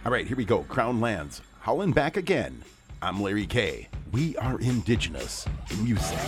All 0.04 0.10
right, 0.10 0.26
here 0.26 0.36
we 0.36 0.44
go. 0.44 0.64
Crown 0.64 1.00
Lands, 1.00 1.42
howling 1.60 1.92
back 1.92 2.16
again. 2.16 2.64
I'm 3.00 3.22
Larry 3.22 3.46
K. 3.46 3.86
We 4.10 4.36
are 4.38 4.58
indigenous 4.58 5.46
music. 5.80 6.18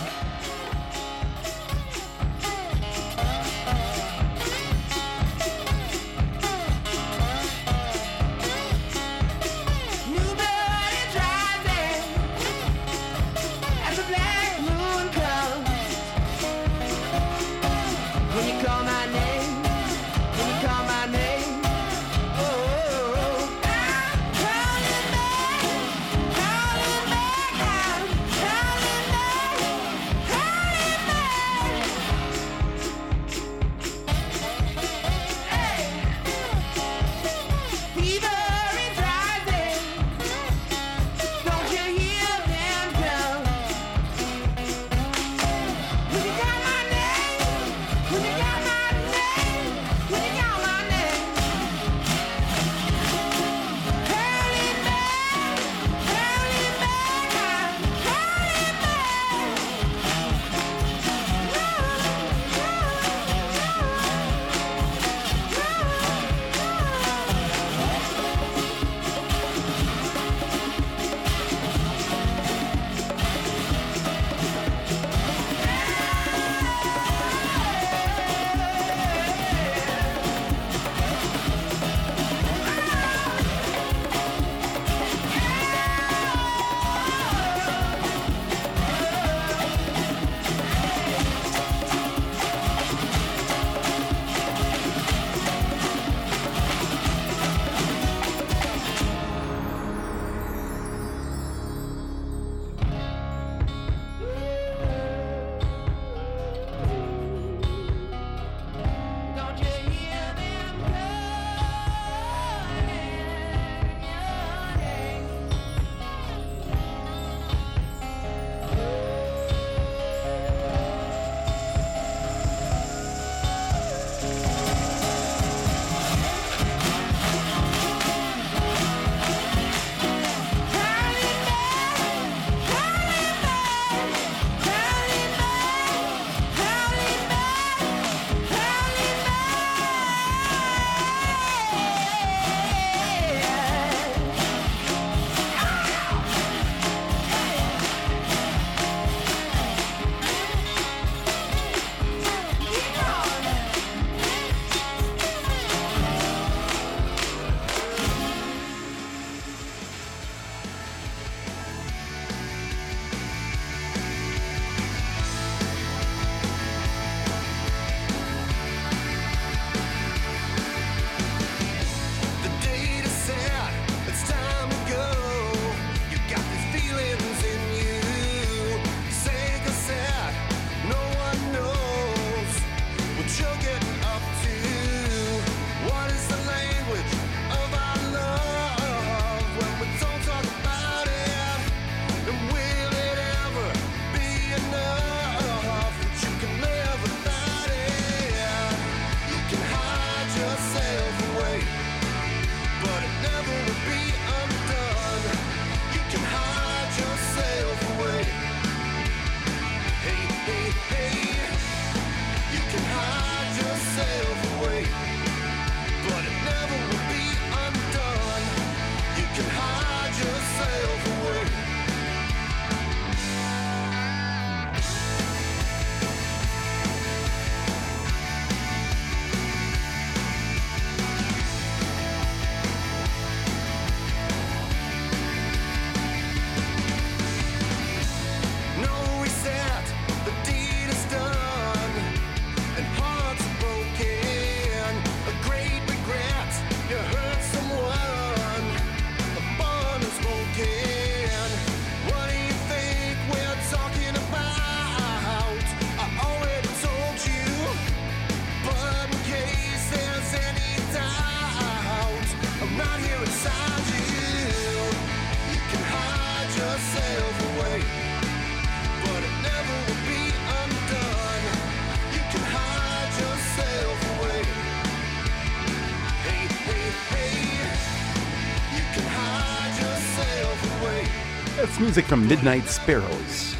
music 281.81 282.05
from 282.05 282.27
Midnight 282.27 282.65
Sparrows. 282.65 283.55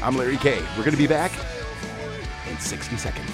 I'm 0.00 0.16
Larry 0.16 0.36
K. 0.36 0.60
We're 0.76 0.84
going 0.84 0.92
to 0.92 0.96
be 0.96 1.08
back 1.08 1.32
in 2.48 2.56
60 2.56 2.96
seconds. 2.96 3.27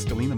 Castellina 0.00 0.34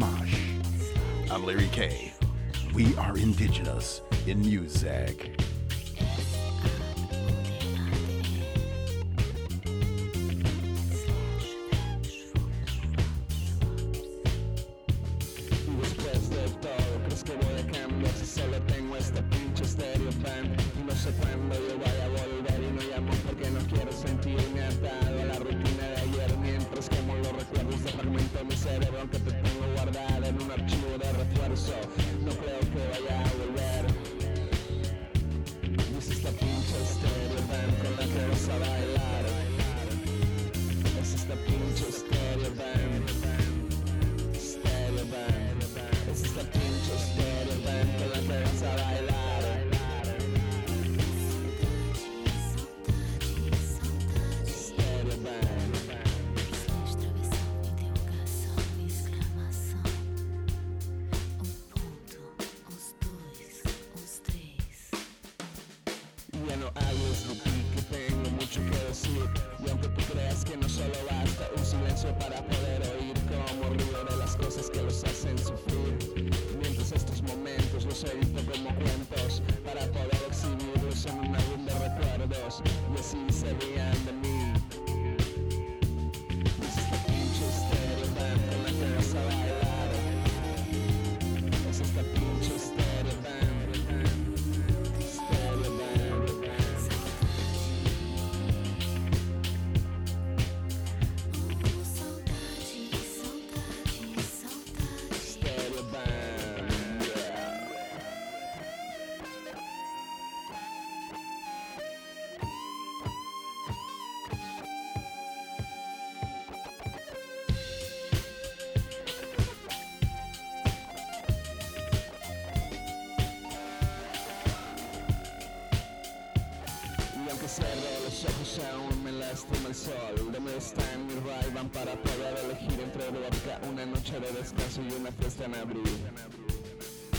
para 131.68 131.92
poder 131.94 132.36
elegir 132.44 132.80
entre 132.80 133.08
vodka, 133.10 133.60
una 133.70 133.86
noche 133.86 134.18
de 134.18 134.32
descanso 134.32 134.80
y 134.82 134.92
una 134.94 135.12
fiesta 135.12 135.44
en 135.44 135.54
abril. 135.54 135.82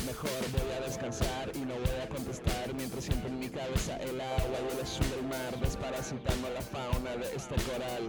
Mejor 0.05 0.31
voy 0.51 0.71
a 0.77 0.85
descansar 0.85 1.51
y 1.55 1.59
no 1.59 1.75
voy 1.75 2.01
a 2.03 2.09
contestar 2.09 2.73
mientras 2.73 3.05
siento 3.05 3.27
en 3.27 3.39
mi 3.39 3.49
cabeza 3.49 3.95
el 3.97 4.19
agua 4.19 4.57
y 4.69 4.75
el 4.75 4.81
azul 4.83 5.09
del 5.11 5.23
mar 5.23 5.57
desparasitando 5.61 6.49
la 6.49 6.61
fauna 6.61 7.15
de 7.15 7.35
este 7.35 7.55
coral. 7.55 8.02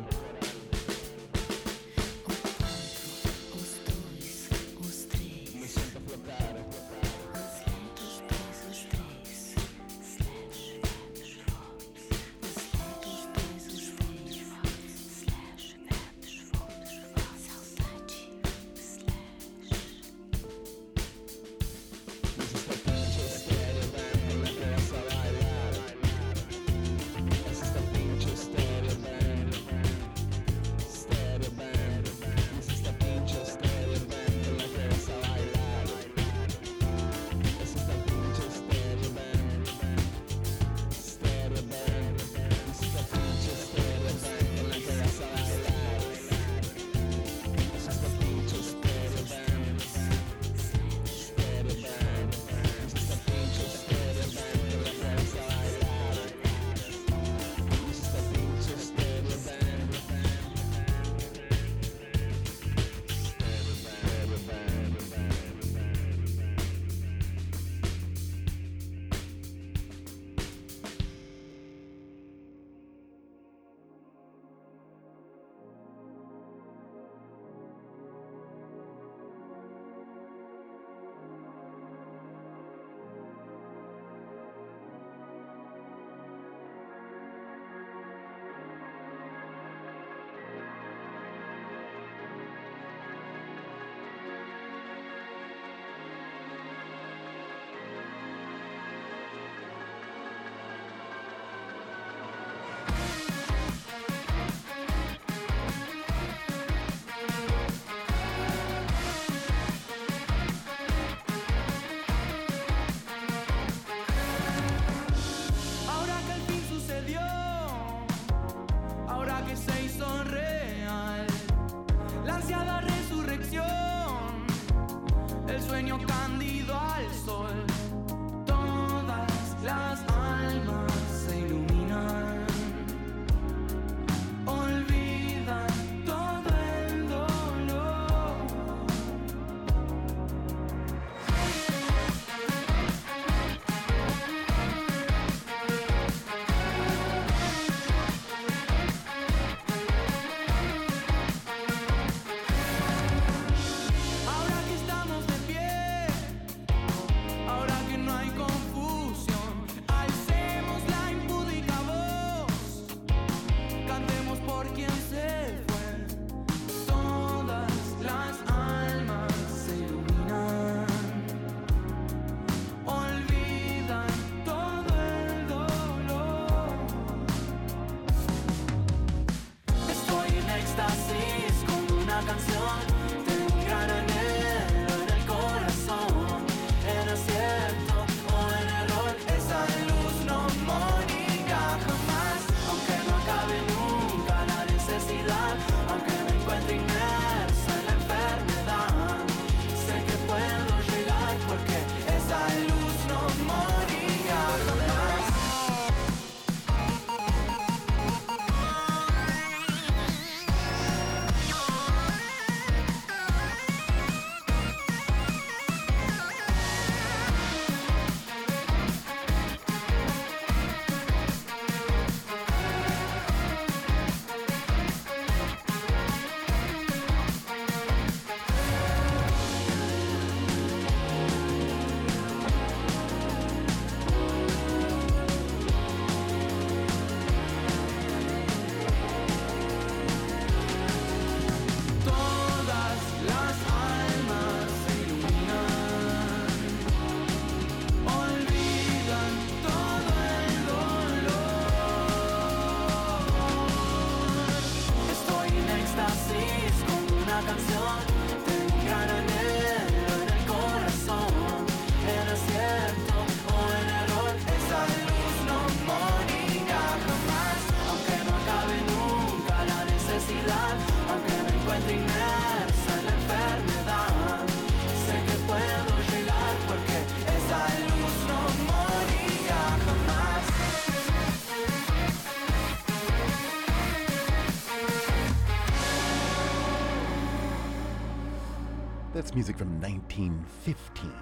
music 289.35 289.59
from 289.59 289.81
1915. 289.81 291.13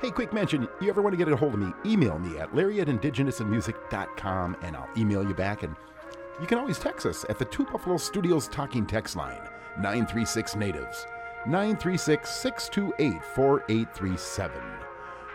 Hey, 0.00 0.10
quick 0.10 0.32
mention 0.32 0.66
you 0.80 0.88
ever 0.88 1.02
want 1.02 1.12
to 1.12 1.16
get 1.18 1.30
a 1.30 1.36
hold 1.36 1.54
of 1.54 1.60
me, 1.60 1.72
email 1.84 2.18
me 2.18 2.38
at 2.38 2.54
larry 2.54 2.80
at 2.80 2.88
indigenousinmusic.com 2.88 4.56
and 4.62 4.76
I'll 4.76 4.88
email 4.96 5.22
you 5.22 5.34
back. 5.34 5.62
And 5.62 5.76
you 6.40 6.46
can 6.46 6.58
always 6.58 6.78
text 6.78 7.04
us 7.04 7.24
at 7.28 7.38
the 7.38 7.44
Two 7.44 7.66
Buffalo 7.66 7.98
Studios 7.98 8.48
talking 8.48 8.86
text 8.86 9.14
line, 9.14 9.42
936 9.76 10.56
Natives, 10.56 11.06
936 11.46 12.30
628 12.30 13.22
4837. 13.34 14.62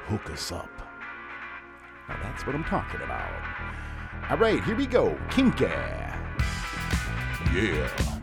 Hook 0.07 0.31
us 0.31 0.51
up. 0.51 0.69
Now 2.09 2.17
that's 2.23 2.45
what 2.47 2.55
I'm 2.55 2.63
talking 2.63 3.01
about. 3.01 3.31
All 4.31 4.37
right, 4.37 4.63
here 4.63 4.75
we 4.75 4.87
go. 4.87 5.15
Kinka. 5.29 5.69
Yeah. 7.53 8.14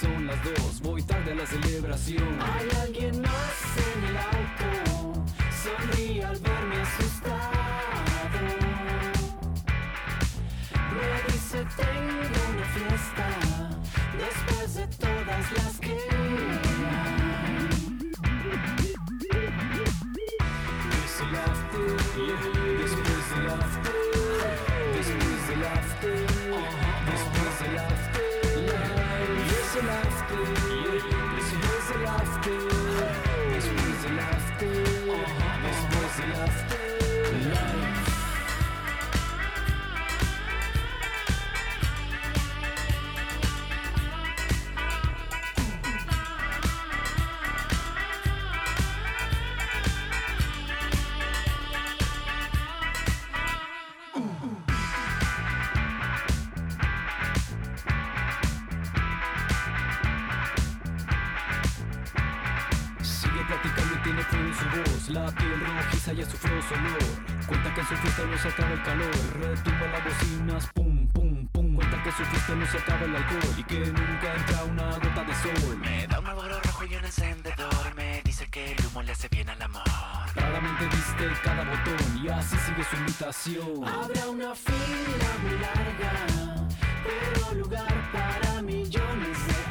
Son 0.00 0.26
las 0.26 0.42
dos. 0.44 0.80
Voy 0.82 1.02
tarde 1.02 1.32
a 1.32 1.34
la 1.34 1.46
celebración. 1.46 2.38
Hay 2.40 2.68
alguien 2.82 3.20
más 3.20 3.56
en 3.88 4.04
el 4.08 4.16
auto, 4.16 5.24
sonríe 5.62 6.24
al 6.24 6.38
verme 6.38 6.76
asustado. 6.80 7.50
Me 10.96 11.32
dice 11.32 11.58
tengo 11.76 12.40
una 12.50 12.66
fiesta, 12.76 13.26
después 14.18 14.74
de 14.74 14.86
todas 14.96 15.52
las 15.52 15.78
que 15.80 16.09
su 66.70 66.74
olor 66.74 67.20
Cuenta 67.46 67.74
que 67.74 67.80
en 67.80 67.86
su 67.86 67.96
fiesta 67.96 68.22
no 68.26 68.38
se 68.38 68.48
acaba 68.48 68.70
el 68.70 68.82
calor. 68.82 69.10
Retumba 69.40 69.86
las 69.88 70.04
bocinas, 70.04 70.66
pum, 70.72 71.08
pum, 71.08 71.48
pum. 71.48 71.74
Cuenta 71.74 72.02
que 72.02 72.08
en 72.10 72.16
su 72.16 72.24
fiesta 72.24 72.54
no 72.54 72.66
se 72.66 72.78
acaba 72.78 73.04
el 73.06 73.16
alcohol 73.16 73.54
Y 73.58 73.64
que 73.64 73.78
nunca 73.80 74.34
entra 74.36 74.64
una 74.64 74.90
gota 74.92 75.24
de 75.24 75.34
sol. 75.34 75.78
Me 75.78 76.06
da 76.06 76.18
un 76.20 76.24
Marlboro 76.26 76.60
rojo 76.60 76.84
y 76.84 76.94
un 76.94 77.04
encendedor. 77.04 77.94
Me 77.96 78.22
dice 78.22 78.46
que 78.48 78.72
el 78.72 78.86
humo 78.86 79.02
le 79.02 79.12
hace 79.12 79.28
bien 79.28 79.48
al 79.48 79.60
amor. 79.62 79.82
Raramente 80.36 80.86
viste 80.86 81.28
cada 81.42 81.64
botón 81.64 82.24
Y 82.24 82.28
así 82.28 82.56
sigue 82.58 82.84
su 82.84 82.96
invitación 82.96 83.84
Habrá 83.84 84.28
una 84.28 84.54
fila 84.54 85.30
muy 85.42 85.58
larga, 85.58 86.68
pero 87.02 87.54
lugar 87.54 88.10
para 88.12 88.62
millones 88.62 89.46
de 89.46 89.69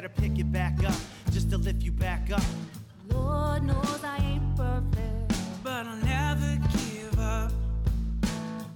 there 0.00 0.08
to 0.08 0.20
pick 0.20 0.38
it 0.38 0.52
back 0.52 0.78
up, 0.84 0.94
just 1.30 1.50
to 1.50 1.56
lift 1.56 1.82
you 1.82 1.90
back 1.90 2.30
up. 2.30 2.42
Lord 3.08 3.62
knows 3.62 4.00
I 4.04 4.18
ain't 4.18 4.54
perfect, 4.54 5.62
but 5.64 5.86
I'll 5.86 5.96
never 6.04 6.58
give 6.72 7.18
up. 7.18 7.50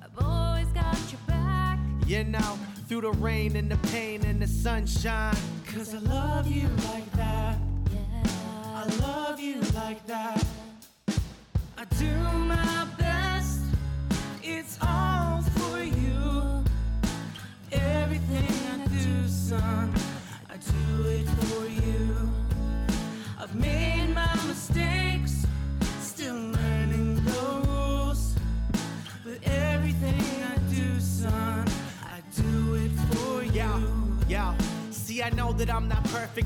I've 0.02 0.24
always 0.24 0.68
got 0.68 0.96
your 1.12 1.20
back. 1.26 1.78
You 2.06 2.24
know, 2.24 2.58
through 2.88 3.02
the 3.02 3.12
rain 3.12 3.56
and 3.56 3.70
the 3.70 3.76
pain 3.88 4.24
and 4.24 4.40
the 4.40 4.46
sunshine. 4.46 5.36
Cause 5.66 5.94
I 5.94 5.98
love 5.98 6.50
you 6.50 6.68
like 6.88 6.99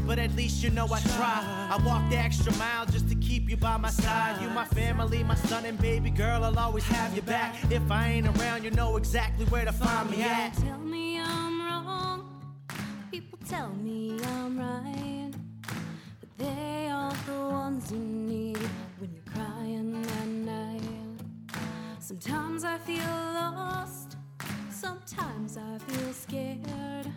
but 0.07 0.19
at 0.19 0.35
least 0.37 0.63
you 0.63 0.71
know 0.71 0.87
I 0.87 1.01
try. 1.17 1.69
I 1.71 1.83
walk 1.85 2.09
the 2.11 2.17
extra 2.17 2.53
mile 2.57 2.87
just 2.87 3.09
to 3.09 3.15
keep 3.15 3.49
you 3.49 3.57
by 3.57 3.77
my 3.77 3.91
side. 3.91 4.41
You, 4.43 4.49
my 4.51 4.65
family, 4.67 5.23
my 5.25 5.35
son 5.35 5.65
and 5.65 5.79
baby 5.81 6.11
girl, 6.11 6.45
I'll 6.45 6.59
always 6.59 6.85
have 6.85 7.15
your 7.15 7.25
back. 7.25 7.55
If 7.71 7.91
I 7.91 8.09
ain't 8.09 8.29
around, 8.39 8.65
you 8.65 8.71
know 8.71 8.97
exactly 8.97 9.47
where 9.47 9.65
to 9.65 9.73
find 9.73 10.11
me 10.11 10.23
at. 10.23 10.55
Tell 10.55 10.79
me 10.79 11.19
I'm 11.19 11.61
wrong. 11.61 12.43
People 13.11 13.39
tell 13.49 13.71
me 13.71 14.19
I'm 14.23 14.59
right. 14.59 15.33
But 16.21 16.29
they 16.39 16.89
aren't 16.91 17.27
the 17.27 17.33
ones 17.33 17.91
you 17.91 17.99
need 17.99 18.59
when 18.99 19.11
you're 19.13 19.33
crying 19.35 20.05
at 20.21 20.29
night. 20.29 20.83
Sometimes 21.99 22.65
I 22.65 22.79
feel 22.79 22.99
lost. 22.99 24.17
Sometimes 24.71 25.57
I 25.57 25.79
feel 25.79 26.13
scared. 26.13 27.09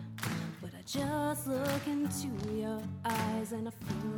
But 0.60 0.70
I 0.78 0.82
just 0.86 1.46
look 1.46 1.86
into 1.86 2.28
your 3.50 3.60
a 3.60 3.72
and 4.04 4.17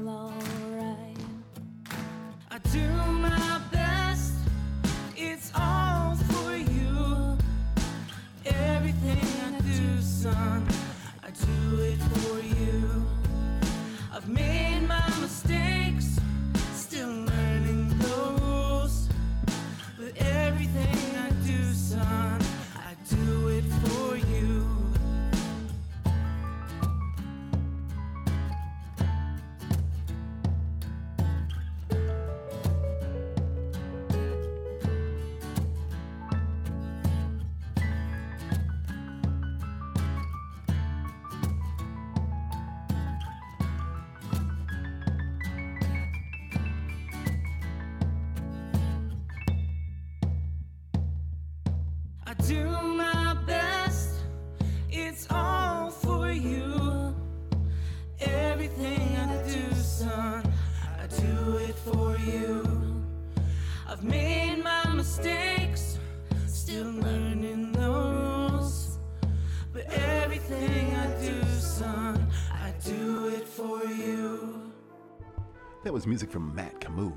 was 76.01 76.07
music 76.07 76.31
from 76.31 76.55
Matt 76.55 76.81
Camus, 76.81 77.13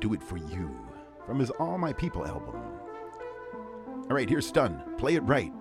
Do 0.00 0.14
It 0.14 0.22
For 0.22 0.38
You, 0.38 0.74
from 1.26 1.38
his 1.38 1.50
All 1.50 1.76
My 1.76 1.92
People 1.92 2.26
album. 2.26 2.54
All 4.08 4.16
right, 4.16 4.26
here's 4.26 4.46
Stun. 4.46 4.82
Play 4.96 5.16
it 5.16 5.20
right. 5.24 5.52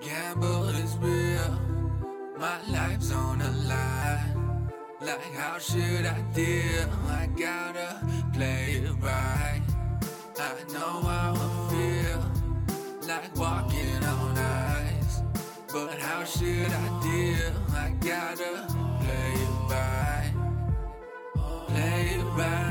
Gamble 0.00 0.68
is 0.70 0.96
real. 0.96 1.60
My 2.38 2.58
life's 2.70 3.12
on 3.12 3.40
line. 3.68 4.72
Like, 5.02 5.34
how 5.34 5.58
should 5.58 6.06
I 6.06 6.22
deal? 6.32 6.88
I 7.08 7.28
gotta 7.36 8.00
play 8.32 8.80
it 8.82 8.90
right. 9.02 9.69
I 10.40 10.72
know 10.72 11.02
how 11.02 11.34
I 11.34 11.48
feel. 11.70 12.20
Like 13.06 13.36
walking 13.36 14.02
on 14.04 14.38
ice. 14.38 15.20
But 15.70 15.98
how 15.98 16.24
should 16.24 16.66
I 16.66 17.00
deal? 17.02 17.52
I 17.74 17.90
gotta 18.00 18.66
play 19.00 19.32
it 19.44 19.52
right. 19.68 20.32
Play 21.68 22.02
it 22.16 22.24
right. 22.38 22.69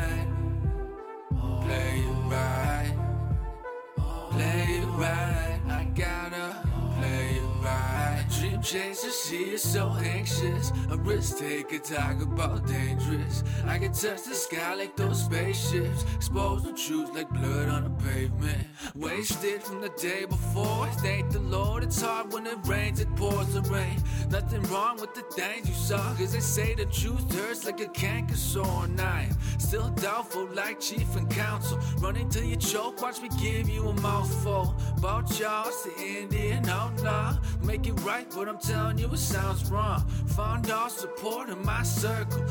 Dream 8.70 8.84
chaser, 8.84 9.12
she 9.12 9.44
is 9.54 9.64
so 9.64 9.96
anxious. 10.04 10.72
A 10.92 10.98
risk 10.98 11.38
taker, 11.40 11.80
talk 11.80 12.22
about 12.22 12.68
dangerous. 12.68 13.44
I 13.66 13.80
can 13.80 13.92
touch 13.94 14.24
the 14.24 14.36
sky 14.36 14.76
like 14.76 14.96
those 14.96 15.24
spaceships. 15.24 16.06
Expose 16.16 16.64
the 16.64 16.74
truth 16.74 17.14
like 17.16 17.30
blood 17.30 17.70
on 17.70 17.84
the 17.84 18.04
pavement. 18.04 18.68
Wasted 18.96 19.64
from 19.64 19.82
the 19.82 19.90
day 19.90 20.26
before. 20.26 20.88
Thank 21.02 21.32
the 21.32 21.40
Lord, 21.40 21.84
it's 21.84 22.02
hard 22.02 22.32
when 22.32 22.46
it 22.46 22.58
rains, 22.66 23.00
it 23.00 23.16
pours 23.16 23.54
the 23.54 23.62
rain. 23.62 24.04
Nothing 24.30 24.62
wrong 24.64 25.00
with 25.00 25.16
the 25.16 25.22
things 25.22 25.68
you 25.68 25.76
saw, 25.76 26.14
cause 26.16 26.34
they 26.34 26.40
say 26.40 26.76
the 26.76 26.86
truth 26.86 27.34
hurts 27.34 27.66
like 27.66 27.80
a 27.80 27.88
canker 27.88 28.36
sore 28.36 28.88
knife. 28.88 29.36
Still 29.60 29.90
doubtful 29.90 30.48
like 30.54 30.80
chief 30.80 31.16
and 31.16 31.30
counsel. 31.30 31.80
Running 32.00 32.30
till 32.30 32.44
you 32.44 32.56
choke, 32.56 33.02
watch 33.02 33.22
me 33.22 33.30
give 33.42 33.68
you 33.70 33.88
a 33.88 33.94
mouthful. 34.02 34.76
About 34.98 35.40
y'all, 35.40 35.68
it's 35.68 35.84
the 35.84 36.22
Indian 36.22 36.68
outlaw. 36.70 37.38
Make 37.64 37.88
it 37.88 38.00
right, 38.02 38.28
but 38.36 38.48
I'm 38.48 38.59
telling 38.62 38.98
you 38.98 39.08
it 39.12 39.18
sounds 39.18 39.70
wrong. 39.72 40.04
Found 40.36 40.70
all 40.72 40.90
support 40.90 41.50
in 41.50 41.64
my 41.66 41.84
circle. 41.84 42.46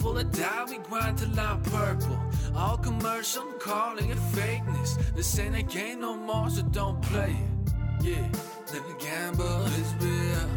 Full 0.00 0.18
of 0.18 0.30
doubt, 0.32 0.70
we 0.70 0.78
grind 0.78 1.18
till 1.18 1.38
I'm 1.38 1.62
purple. 1.62 2.18
All 2.56 2.76
commercial, 2.76 3.42
I'm 3.42 3.58
calling 3.58 4.10
it 4.10 4.18
fakeness. 4.32 4.98
This 5.14 5.38
ain't 5.38 5.56
a 5.56 5.62
game 5.62 6.00
no 6.00 6.16
more, 6.16 6.50
so 6.50 6.62
don't 6.62 7.00
play 7.02 7.36
it. 7.36 8.04
Yeah, 8.04 8.28
let 8.72 8.82
me 8.88 8.94
gamble 8.98 9.62
is 9.80 9.94
real. 10.00 10.48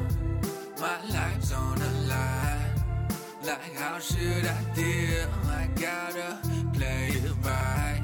My 0.79 0.97
life's 1.13 1.53
on 1.53 1.77
the 1.77 1.91
line. 2.07 2.61
Like, 3.45 3.75
how 3.75 3.99
should 3.99 4.45
I 4.45 4.57
deal? 4.73 5.27
I 5.47 5.69
gotta 5.75 6.39
play 6.73 7.09
it 7.11 7.31
right. 7.43 8.01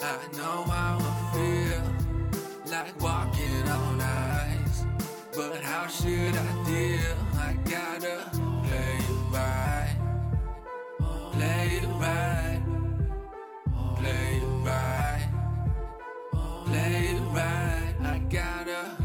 I 0.00 0.36
know 0.36 0.62
how 0.64 0.98
I 1.00 1.32
feel. 1.32 2.70
Like 2.70 3.00
walking 3.00 3.68
on 3.68 4.00
ice. 4.00 4.57
But 5.38 5.62
how 5.62 5.86
should 5.86 6.34
I 6.34 6.64
deal? 6.64 7.16
I 7.36 7.52
gotta 7.64 8.28
play 8.64 8.98
it 8.98 9.18
right. 9.30 9.96
Play 11.30 11.80
it 11.80 11.86
right. 11.86 12.60
Play 13.98 14.42
it 14.42 14.66
right. 14.66 15.28
Play 16.66 17.14
it 17.14 17.20
right. 17.32 17.94
I 18.02 18.18
gotta 18.28 18.97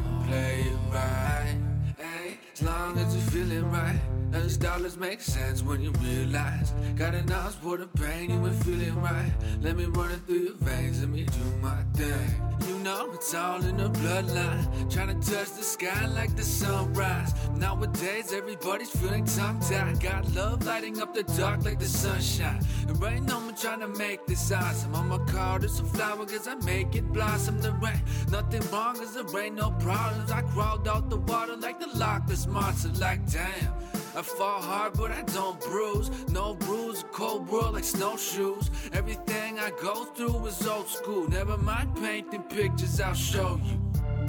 feeling 3.33 3.71
right. 3.71 3.99
Those 4.31 4.57
dollars 4.57 4.95
make 4.95 5.19
sense 5.19 5.63
when 5.63 5.81
you 5.81 5.91
realize. 6.03 6.71
Got 6.95 7.15
enough 7.15 7.55
for 7.55 7.77
the 7.77 7.87
pain, 7.87 8.29
you 8.29 8.45
ain't 8.45 8.63
feeling 8.63 9.01
right. 9.01 9.31
Let 9.61 9.75
me 9.75 9.85
run 9.85 10.11
it 10.11 10.21
through 10.27 10.43
your 10.49 10.53
veins, 10.53 11.01
let 11.01 11.09
me 11.09 11.23
do 11.23 11.45
my 11.61 11.81
thing. 11.95 12.29
You 12.67 12.79
know 12.79 13.11
it's 13.13 13.33
all 13.33 13.63
in 13.63 13.77
the 13.77 13.89
bloodline. 13.89 14.93
Trying 14.93 15.19
to 15.19 15.31
touch 15.31 15.51
the 15.53 15.63
sky 15.63 16.05
like 16.07 16.35
the 16.35 16.43
sunrise. 16.43 17.33
Nowadays, 17.55 18.31
everybody's 18.33 18.89
feeling 18.89 19.25
tongue 19.25 19.59
tied. 19.59 19.99
Got 19.99 20.33
love 20.33 20.65
lighting 20.65 21.01
up 21.01 21.13
the 21.13 21.23
dark 21.23 21.65
like 21.65 21.79
the 21.79 21.87
sunshine. 21.87 22.61
And 22.87 23.01
right 23.01 23.21
now, 23.21 23.39
I'm 23.39 23.55
trying 23.55 23.81
to 23.81 23.87
make 23.87 24.25
this 24.27 24.51
awesome. 24.51 24.95
I'ma 24.95 25.17
call 25.25 25.59
this 25.59 25.79
a 25.79 25.83
flower, 25.83 26.25
cause 26.25 26.47
I 26.47 26.55
make 26.55 26.95
it 26.95 27.11
blossom. 27.11 27.59
There 27.59 27.73
ain't 27.85 28.31
nothing 28.31 28.63
wrong, 28.71 28.95
cause 28.95 29.13
there 29.13 29.43
ain't 29.43 29.55
no 29.55 29.71
problems. 29.71 30.31
I 30.31 30.41
crawled 30.41 30.87
out 30.87 31.09
the 31.09 31.17
water 31.17 31.57
like 31.57 31.79
the 31.79 31.87
Loch 31.97 32.27
Ness 32.29 32.47
monster, 32.47 32.89
like 32.99 33.22
damn. 33.31 33.73
I 34.15 34.21
fall 34.21 34.61
hard, 34.61 34.93
but 34.93 35.11
I 35.11 35.23
don't 35.23 35.59
bruise. 35.59 36.11
No 36.29 36.53
bruise, 36.53 37.03
cold 37.11 37.47
world 37.49 37.73
like 37.73 37.83
snowshoes. 37.83 38.69
Everything 38.93 39.59
I 39.59 39.71
go 39.81 40.05
through 40.05 40.45
is 40.45 40.67
old 40.67 40.87
school. 40.87 41.27
Never 41.27 41.57
mind 41.57 41.95
painting 41.95 42.43
pictures, 42.43 43.01
I'll 43.01 43.15
show 43.15 43.59
you. 43.65 43.79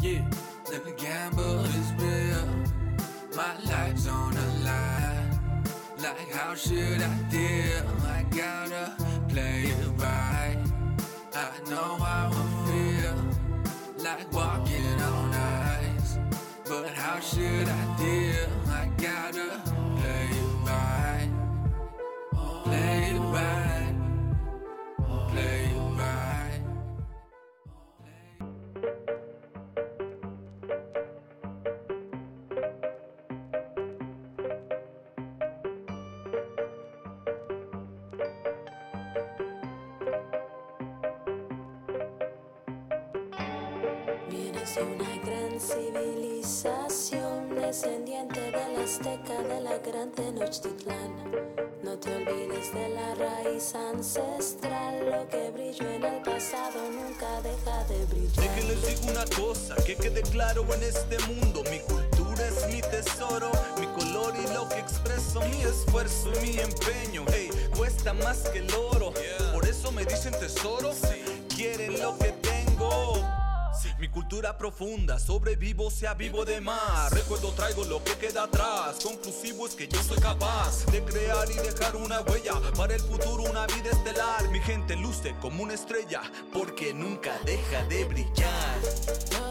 Yeah, 0.00 0.30
then 0.70 0.80
the 0.84 0.94
gamble 0.96 1.60
is 1.64 1.92
real. 1.98 2.48
My 3.36 3.54
life's 3.70 4.08
on 4.08 4.34
the 4.34 4.46
line. 4.64 5.40
Like, 5.98 6.30
how 6.32 6.54
should 6.54 7.02
I 7.02 7.14
deal? 7.30 7.84
I 8.06 8.24
gotta 8.30 8.96
play 9.28 9.64
it 9.64 9.86
right. 9.98 10.58
I 11.34 11.70
know 11.70 11.98
I 12.00 12.28
will 12.28 12.52
feel 12.66 14.04
like 14.04 14.32
walking 14.32 15.00
on 15.02 15.34
ice. 15.34 15.63
But 16.82 16.92
how 16.92 17.20
should 17.20 17.68
I 17.68 17.96
deal? 17.98 18.48
I 18.66 18.90
gotta 18.96 19.62
play 19.96 20.28
it 20.32 20.50
right. 20.66 21.30
Play 22.64 23.12
it 23.14 23.20
right. 23.20 23.94
Play 25.30 25.66
it. 25.66 25.73
Descendiente 47.84 48.40
del 48.40 48.82
azteca 48.82 49.42
de 49.42 49.60
la 49.60 49.78
gran 49.78 50.10
Tenochtitlán. 50.12 51.12
No 51.82 51.98
te 51.98 52.14
olvides 52.14 52.72
de 52.72 52.88
la 52.88 53.14
raíz 53.14 53.74
ancestral, 53.74 55.10
lo 55.10 55.28
que 55.28 55.50
brilló 55.50 55.88
en 55.90 56.04
el 56.04 56.22
pasado 56.22 56.80
nunca 56.90 57.42
deja 57.42 57.84
de 57.84 58.06
brillar. 58.06 58.36
De 58.36 58.54
que 58.54 58.66
les 58.66 58.86
digo 58.86 59.12
una 59.12 59.24
cosa, 59.36 59.74
que 59.84 59.96
quede 59.96 60.22
claro 60.22 60.66
en 60.74 60.82
este 60.82 61.18
mundo, 61.26 61.62
mi 61.70 61.80
cultura 61.80 62.48
es 62.48 62.66
mi 62.72 62.80
tesoro, 62.80 63.50
mi 63.78 63.86
color 63.88 64.34
y 64.42 64.54
lo 64.54 64.66
que 64.68 64.78
expreso, 64.78 65.40
mi 65.40 65.62
esfuerzo 65.62 66.30
y 66.36 66.46
mi 66.46 66.58
empeño, 66.58 67.24
hey, 67.28 67.50
cuesta 67.76 68.14
más 68.14 68.38
que 68.48 68.60
el 68.60 68.74
oro, 68.74 69.12
por 69.52 69.66
eso 69.66 69.92
me 69.92 70.06
dicen 70.06 70.32
tesoro, 70.32 70.92
quieren 71.54 72.00
lo 72.00 72.16
que 72.16 72.32
tengo. 72.32 72.53
Mi 74.04 74.10
cultura 74.10 74.58
profunda, 74.58 75.18
sobrevivo 75.18 75.90
sea 75.90 76.12
vivo 76.12 76.44
de 76.44 76.60
más. 76.60 77.10
Recuerdo 77.10 77.52
traigo 77.52 77.86
lo 77.86 78.04
que 78.04 78.12
queda 78.18 78.42
atrás. 78.42 78.98
Conclusivo 79.02 79.66
es 79.66 79.74
que 79.74 79.88
yo 79.88 79.98
soy 80.02 80.18
capaz 80.18 80.84
de 80.92 81.02
crear 81.02 81.50
y 81.50 81.54
dejar 81.54 81.96
una 81.96 82.20
huella 82.20 82.60
para 82.76 82.96
el 82.96 83.00
futuro, 83.00 83.44
una 83.44 83.66
vida 83.66 83.88
estelar. 83.90 84.46
Mi 84.50 84.60
gente 84.60 84.94
luce 84.94 85.34
como 85.40 85.62
una 85.62 85.72
estrella 85.72 86.20
porque 86.52 86.92
nunca 86.92 87.32
deja 87.46 87.82
de 87.84 88.04
brillar. 88.04 89.43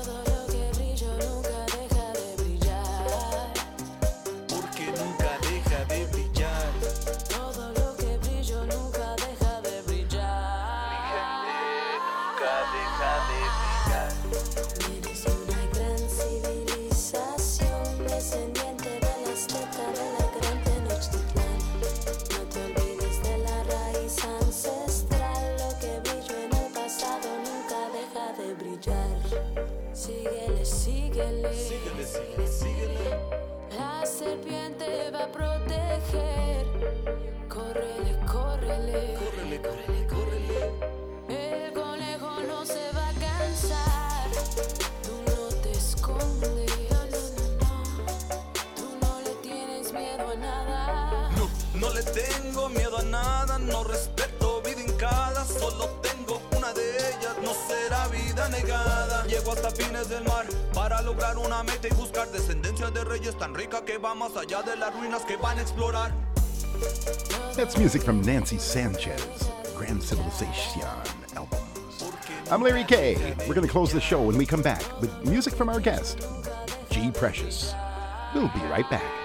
Proteger. 35.34 36.66
Córrele, 37.50 38.12
córrele, 38.32 39.00
córrele, 39.20 39.58
córrele, 39.62 40.08
córrele. 40.08 40.60
El 41.28 41.74
conejo 41.74 42.32
no 42.48 42.66
se 42.66 42.92
va 42.96 43.10
a 43.10 43.14
cansar. 43.26 44.30
Tú 45.06 45.16
no 45.32 45.42
te 45.62 45.72
escondes. 45.72 46.72
Tú 48.78 48.88
no 49.02 49.22
le 49.26 49.34
tienes 49.42 49.92
miedo 49.92 50.26
a 50.32 50.36
nada. 50.36 51.30
No, 51.38 51.50
no 51.80 51.94
le 51.94 52.04
tengo 52.04 52.70
miedo 52.70 52.98
a 53.00 53.04
nada, 53.04 53.58
no 53.60 53.84
respeto 53.84 54.62
vida 54.62 54.82
hincada, 54.82 55.46
solo 55.46 55.86
tengo 56.08 56.42
una 56.58 56.74
de 56.74 56.86
ellas, 57.10 57.36
no 57.44 57.52
será 57.68 58.08
vida 58.08 58.48
negada. 58.50 59.13
Llego 59.34 59.52
hasta 59.52 59.72
fines 59.72 60.10
del 60.10 60.24
mar 60.26 60.46
para 60.76 61.02
lograr 61.02 61.36
una 61.40 61.64
meta 61.64 61.88
y 61.88 61.94
buscar 61.96 62.32
descendencia 62.32 62.92
de 62.92 63.04
reyes 63.04 63.36
tan 63.36 63.56
rica 63.56 63.84
que 63.84 63.98
va 63.98 64.14
más 64.14 64.38
allá 64.38 64.62
de 64.62 64.78
las 64.78 64.94
ruinas 64.94 65.24
que 65.26 65.38
van 65.38 65.58
a 65.58 65.62
explorar. 65.64 66.14
That's 67.56 67.76
music 67.76 68.04
from 68.04 68.22
Nancy 68.22 68.60
Sanchez, 68.60 69.50
Grand 69.76 70.04
Civilization 70.04 70.84
albums. 71.36 72.04
I'm 72.52 72.62
Larry 72.62 72.84
K. 72.84 73.36
We're 73.48 73.56
going 73.56 73.66
to 73.66 73.72
close 73.72 73.92
the 73.92 74.00
show 74.00 74.22
when 74.22 74.38
we 74.38 74.46
come 74.46 74.62
back 74.62 74.84
with 75.02 75.10
music 75.26 75.56
from 75.56 75.68
our 75.68 75.80
guest, 75.80 76.28
G 76.92 77.10
Precious. 77.10 77.74
We'll 78.36 78.50
be 78.50 78.62
right 78.70 78.88
back. 78.92 79.23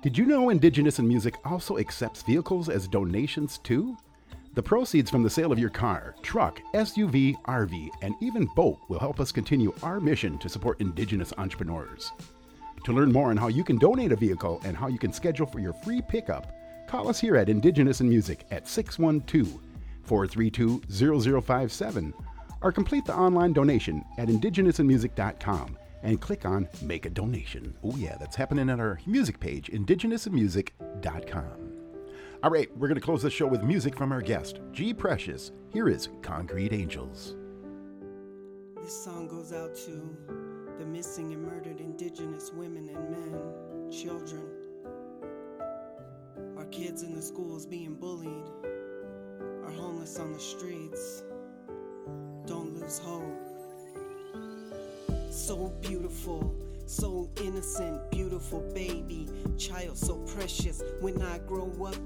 Did 0.00 0.16
you 0.16 0.26
know 0.26 0.50
Indigenous 0.50 1.00
in 1.00 1.08
Music 1.08 1.34
also 1.44 1.76
accepts 1.76 2.22
vehicles 2.22 2.68
as 2.68 2.86
donations 2.86 3.58
too? 3.58 3.96
The 4.54 4.62
proceeds 4.62 5.10
from 5.10 5.24
the 5.24 5.30
sale 5.30 5.50
of 5.50 5.58
your 5.58 5.70
car, 5.70 6.14
truck, 6.22 6.60
SUV, 6.72 7.34
RV, 7.42 7.88
and 8.02 8.14
even 8.20 8.48
boat 8.54 8.78
will 8.88 9.00
help 9.00 9.18
us 9.18 9.32
continue 9.32 9.74
our 9.82 9.98
mission 9.98 10.38
to 10.38 10.48
support 10.48 10.80
Indigenous 10.80 11.32
entrepreneurs. 11.36 12.12
To 12.84 12.92
learn 12.92 13.10
more 13.10 13.30
on 13.30 13.36
how 13.36 13.48
you 13.48 13.64
can 13.64 13.76
donate 13.76 14.12
a 14.12 14.16
vehicle 14.16 14.60
and 14.64 14.76
how 14.76 14.86
you 14.86 15.00
can 15.00 15.12
schedule 15.12 15.46
for 15.46 15.58
your 15.58 15.72
free 15.72 16.00
pickup, 16.00 16.54
call 16.86 17.08
us 17.08 17.18
here 17.18 17.36
at 17.36 17.48
Indigenous 17.48 18.00
in 18.00 18.08
Music 18.08 18.46
at 18.52 18.68
612 18.68 19.60
432 20.04 20.80
0057 21.42 22.14
or 22.62 22.70
complete 22.70 23.04
the 23.04 23.16
online 23.16 23.52
donation 23.52 24.04
at 24.16 24.28
indigenousinmusic.com 24.28 25.76
and 26.02 26.20
click 26.20 26.44
on 26.44 26.68
Make 26.82 27.06
a 27.06 27.10
Donation. 27.10 27.76
Oh, 27.82 27.96
yeah, 27.96 28.16
that's 28.18 28.36
happening 28.36 28.70
at 28.70 28.80
our 28.80 29.00
music 29.06 29.40
page, 29.40 29.68
indigenousinmusic.com. 29.70 31.68
All 32.42 32.50
right, 32.50 32.68
we're 32.76 32.86
going 32.86 33.00
to 33.00 33.04
close 33.04 33.22
the 33.22 33.30
show 33.30 33.46
with 33.48 33.62
music 33.64 33.96
from 33.96 34.12
our 34.12 34.22
guest, 34.22 34.60
G 34.70 34.94
Precious. 34.94 35.50
Here 35.72 35.88
is 35.88 36.08
Concrete 36.22 36.72
Angels. 36.72 37.34
This 38.80 39.04
song 39.04 39.26
goes 39.26 39.52
out 39.52 39.74
to 39.74 40.16
the 40.78 40.86
missing 40.86 41.32
and 41.32 41.42
murdered 41.42 41.80
indigenous 41.80 42.52
women 42.52 42.88
and 42.88 43.10
men, 43.10 43.90
children, 43.90 44.46
our 46.56 46.66
kids 46.66 47.02
in 47.02 47.14
the 47.14 47.22
schools 47.22 47.66
being 47.66 47.94
bullied, 47.94 48.48
our 49.64 49.72
homeless 49.72 50.18
on 50.20 50.32
the 50.32 50.38
streets. 50.38 51.24
Don't 52.46 52.72
lose 52.80 52.98
hope. 52.98 53.47
So 55.30 55.68
beautiful, 55.82 56.54
so 56.86 57.28
innocent, 57.42 58.10
beautiful 58.10 58.60
baby, 58.74 59.28
child 59.58 59.96
so 59.96 60.16
precious. 60.34 60.82
When 61.00 61.20
I 61.22 61.38
grow 61.38 61.70
up, 61.84 61.96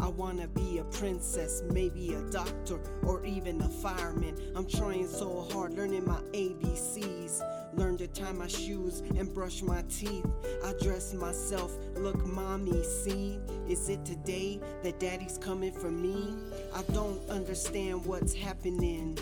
I 0.00 0.08
wanna 0.08 0.46
be 0.46 0.78
a 0.78 0.84
princess, 0.84 1.62
maybe 1.72 2.14
a 2.14 2.22
doctor 2.30 2.78
or 3.02 3.24
even 3.24 3.60
a 3.60 3.68
fireman. 3.68 4.36
I'm 4.54 4.66
trying 4.66 5.08
so 5.08 5.48
hard 5.52 5.74
learning 5.74 6.06
my 6.06 6.20
ABCs. 6.32 7.42
Learn 7.74 7.96
to 7.98 8.06
tie 8.06 8.32
my 8.32 8.46
shoes 8.46 9.00
and 9.16 9.32
brush 9.34 9.62
my 9.62 9.82
teeth. 9.88 10.26
I 10.64 10.72
dress 10.80 11.12
myself, 11.14 11.76
look, 11.96 12.24
mommy, 12.26 12.82
see? 12.84 13.38
Is 13.68 13.88
it 13.88 14.04
today 14.04 14.60
that 14.82 15.00
daddy's 15.00 15.38
coming 15.38 15.72
for 15.72 15.90
me? 15.90 16.34
I 16.74 16.82
don't 16.92 17.20
understand 17.28 18.04
what's 18.06 18.34
happening. 18.34 19.18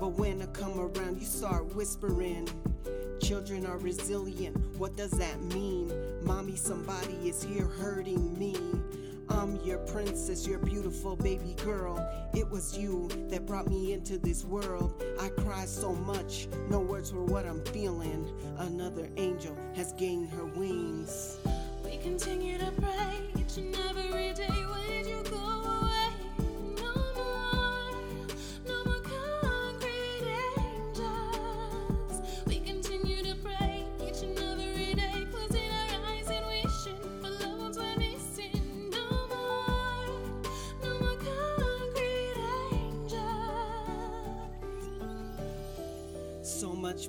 But 0.00 0.12
when 0.12 0.42
I 0.42 0.46
come 0.46 0.78
around, 0.78 1.20
you 1.20 1.26
start 1.26 1.74
whispering. 1.74 2.48
Children 3.20 3.64
are 3.64 3.78
resilient, 3.78 4.56
what 4.76 4.96
does 4.96 5.12
that 5.12 5.40
mean? 5.44 5.90
Mommy, 6.24 6.56
somebody 6.56 7.14
is 7.26 7.42
here 7.42 7.64
hurting 7.64 8.38
me. 8.38 8.54
I'm 9.30 9.56
your 9.64 9.78
princess, 9.78 10.46
your 10.46 10.58
beautiful 10.58 11.16
baby 11.16 11.54
girl. 11.64 12.06
It 12.34 12.48
was 12.50 12.76
you 12.76 13.08
that 13.30 13.46
brought 13.46 13.68
me 13.68 13.94
into 13.94 14.18
this 14.18 14.44
world. 14.44 15.02
I 15.18 15.30
cried 15.30 15.68
so 15.68 15.94
much, 15.94 16.48
no 16.68 16.80
words 16.80 17.14
were 17.14 17.24
what 17.24 17.46
I'm 17.46 17.64
feeling. 17.66 18.30
Another 18.58 19.08
angel 19.16 19.56
has 19.74 19.94
gained 19.94 20.28
her 20.30 20.44
wings. 20.44 21.38
We 21.82 21.96
continue 21.98 22.58
to 22.58 22.72
pray 22.72 23.20
each 23.38 23.56
and 23.56 23.74
every 23.88 24.34
day. 24.34 24.83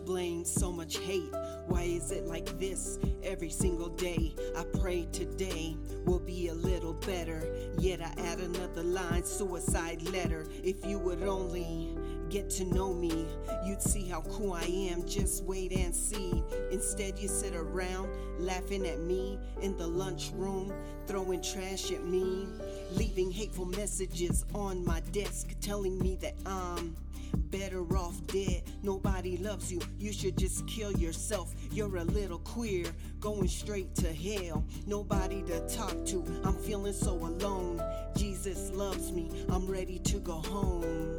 Blame, 0.06 0.45
so 0.45 0.72
much 0.72 0.98
hate. 0.98 1.34
Why 1.68 1.84
is 1.84 2.11
it 2.11 2.26
like 2.26 2.57
this 2.60 2.99
every 3.23 3.49
single 3.49 3.90
day? 3.90 4.36
I 4.56 4.64
pray 4.80 5.07
today 5.11 5.76
will 6.06 6.19
be 6.19 6.49
a 6.49 6.53
little 6.53 6.94
better. 6.94 7.44
Yet 7.77 8.02
I 8.02 8.14
add 8.22 8.40
another 8.40 8.84
line, 8.84 9.23
suicide 9.23 10.02
letter. 10.10 10.45
If 10.64 10.86
you 10.86 10.99
would 10.99 11.23
only 11.23 11.98
get 12.30 12.49
to 12.52 12.65
know 12.65 12.94
me, 12.94 13.26
you'd 13.65 13.82
see 13.82 14.07
how 14.07 14.22
cool 14.22 14.53
I 14.53 14.64
am. 14.64 15.07
Just 15.07 15.44
wait 15.44 15.72
and 15.72 15.95
see. 15.95 16.44
Instead, 16.72 17.18
you 17.18 17.27
sit 17.27 17.56
around 17.56 18.10
laughing 18.40 18.86
at 18.86 18.99
me 18.99 19.40
in 19.61 19.76
the 19.77 19.88
lunchroom, 19.88 20.72
throwing 21.07 21.41
trash 21.41 21.91
at 21.91 22.06
me, 22.06 22.48
leaving 22.91 23.32
hateful 23.32 23.65
messages 23.65 24.45
on 24.53 24.86
my 24.86 24.99
desk 25.11 25.49
telling 25.61 25.98
me 25.98 26.15
that 26.22 26.36
I'm 26.45 26.95
better 27.34 27.82
off 27.98 28.26
dead. 28.28 28.64
Nobody 28.84 29.38
loves 29.38 29.72
you. 29.72 29.80
You 29.98 30.12
should 30.12 30.38
just 30.38 30.68
kill 30.68 30.92
yourself. 30.94 31.54
You're 31.72 31.98
a 31.98 32.04
little 32.04 32.40
queer, 32.40 32.86
going 33.20 33.48
straight 33.48 33.96
to 33.96 34.14
hell. 34.14 34.64
Nobody 34.86 35.42
to 35.44 35.60
talk 35.68 36.06
to. 36.08 36.24
I'm 36.44 36.58
feeling 36.58 36.94
so 36.94 37.14
alone. 37.14 37.82
Jesus 38.16 38.72
loves 38.72 39.12
me. 39.12 39.32
I'm 39.50 39.68
ready 39.68 40.00
to 40.00 40.20
go 40.20 40.34
home. 40.34 41.18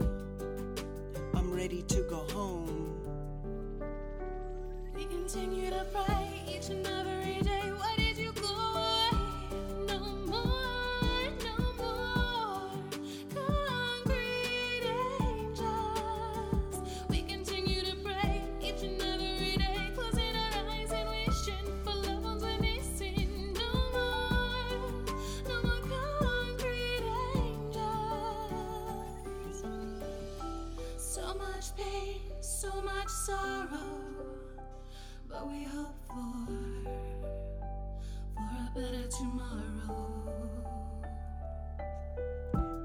I'm 1.35 1.53
ready 1.53 1.83
to 1.83 2.01
go 2.03 2.27
home. 2.33 2.95
We 4.95 5.05
continue 5.05 5.71
to 5.71 5.87
pray 5.93 6.43
each 6.49 6.71
and 6.71 6.87
every 6.87 7.43
day. 7.43 7.67
But 35.29 35.49
we 35.49 35.65
hope 35.65 35.95
for 36.09 36.47
for 38.35 38.41
a 38.41 38.71
better 38.75 39.09
tomorrow. 39.09 40.17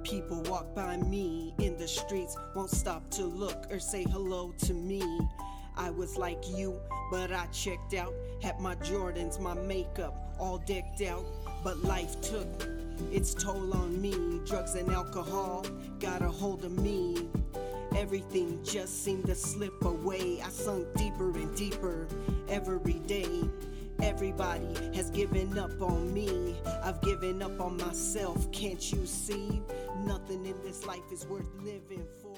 People 0.03 0.41
walk 0.43 0.73
by 0.76 0.97
me 0.97 1.53
in 1.59 1.77
the 1.77 1.88
streets, 1.88 2.35
won't 2.55 2.69
stop 2.69 3.09
to 3.11 3.23
look 3.23 3.68
or 3.72 3.80
say 3.80 4.03
hello 4.03 4.53
to 4.59 4.73
me. 4.73 5.03
I 5.77 5.89
was 5.89 6.18
like 6.18 6.43
you, 6.49 6.80
but 7.09 7.31
I 7.31 7.45
checked 7.47 7.93
out. 7.93 8.13
Had 8.41 8.59
my 8.59 8.76
Jordans, 8.76 9.39
my 9.39 9.53
makeup 9.53 10.35
all 10.39 10.57
decked 10.59 11.01
out. 11.01 11.26
But 11.63 11.77
life 11.84 12.19
took 12.22 12.68
its 13.11 13.34
toll 13.34 13.73
on 13.73 14.01
me. 14.01 14.39
Drugs 14.45 14.76
and 14.76 14.91
alcohol 14.91 15.65
got 15.99 16.22
a 16.22 16.30
hold 16.30 16.65
of 16.65 16.72
me. 16.72 17.15
Everything 17.95 18.63
just 18.63 19.03
seemed 19.03 19.26
to 19.26 19.35
slip 19.35 19.84
away. 19.84 20.41
I 20.41 20.49
sunk 20.49 20.88
deeper 20.95 21.31
and 21.31 21.55
deeper 21.55 22.07
every 22.49 22.99
day. 23.05 23.43
Everybody 24.01 24.73
has 24.95 25.11
given 25.11 25.57
up 25.59 25.81
on 25.81 26.13
me. 26.13 26.55
I've 26.84 27.01
given 27.01 27.41
up 27.41 27.59
on 27.59 27.77
myself. 27.77 28.51
Can't 28.51 28.91
you 28.91 29.05
see? 29.05 29.61
Nothing 30.05 30.45
in 30.45 30.55
this 30.63 30.85
life 30.85 31.11
is 31.11 31.26
worth 31.27 31.49
living 31.61 32.05
for. 32.22 32.35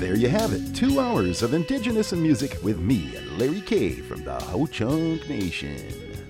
There 0.00 0.16
you 0.16 0.28
have 0.28 0.52
it. 0.52 0.74
Two 0.74 0.98
hours 0.98 1.42
of 1.42 1.54
Indigenous 1.54 2.12
in 2.12 2.20
Music 2.20 2.58
with 2.62 2.80
me, 2.80 3.16
Larry 3.38 3.60
K 3.60 3.92
from 3.92 4.24
the 4.24 4.34
Ho 4.34 4.66
Chunk 4.66 5.28
Nation. 5.28 6.26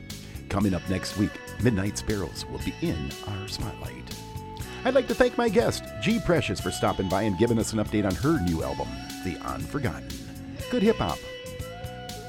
Coming 0.50 0.74
up 0.74 0.88
next 0.90 1.16
week, 1.16 1.32
Midnight 1.62 1.96
Sparrows 1.96 2.44
will 2.50 2.58
be 2.58 2.74
in 2.82 3.10
our 3.26 3.48
spotlight. 3.48 4.03
I'd 4.86 4.94
like 4.94 5.08
to 5.08 5.14
thank 5.14 5.38
my 5.38 5.48
guest, 5.48 5.82
G 6.02 6.20
Precious, 6.20 6.60
for 6.60 6.70
stopping 6.70 7.08
by 7.08 7.22
and 7.22 7.38
giving 7.38 7.58
us 7.58 7.72
an 7.72 7.78
update 7.78 8.04
on 8.04 8.14
her 8.16 8.38
new 8.42 8.62
album, 8.62 8.86
The 9.24 9.38
Unforgotten. 9.38 10.08
Good 10.70 10.82
hip 10.82 10.96
hop. 10.96 11.18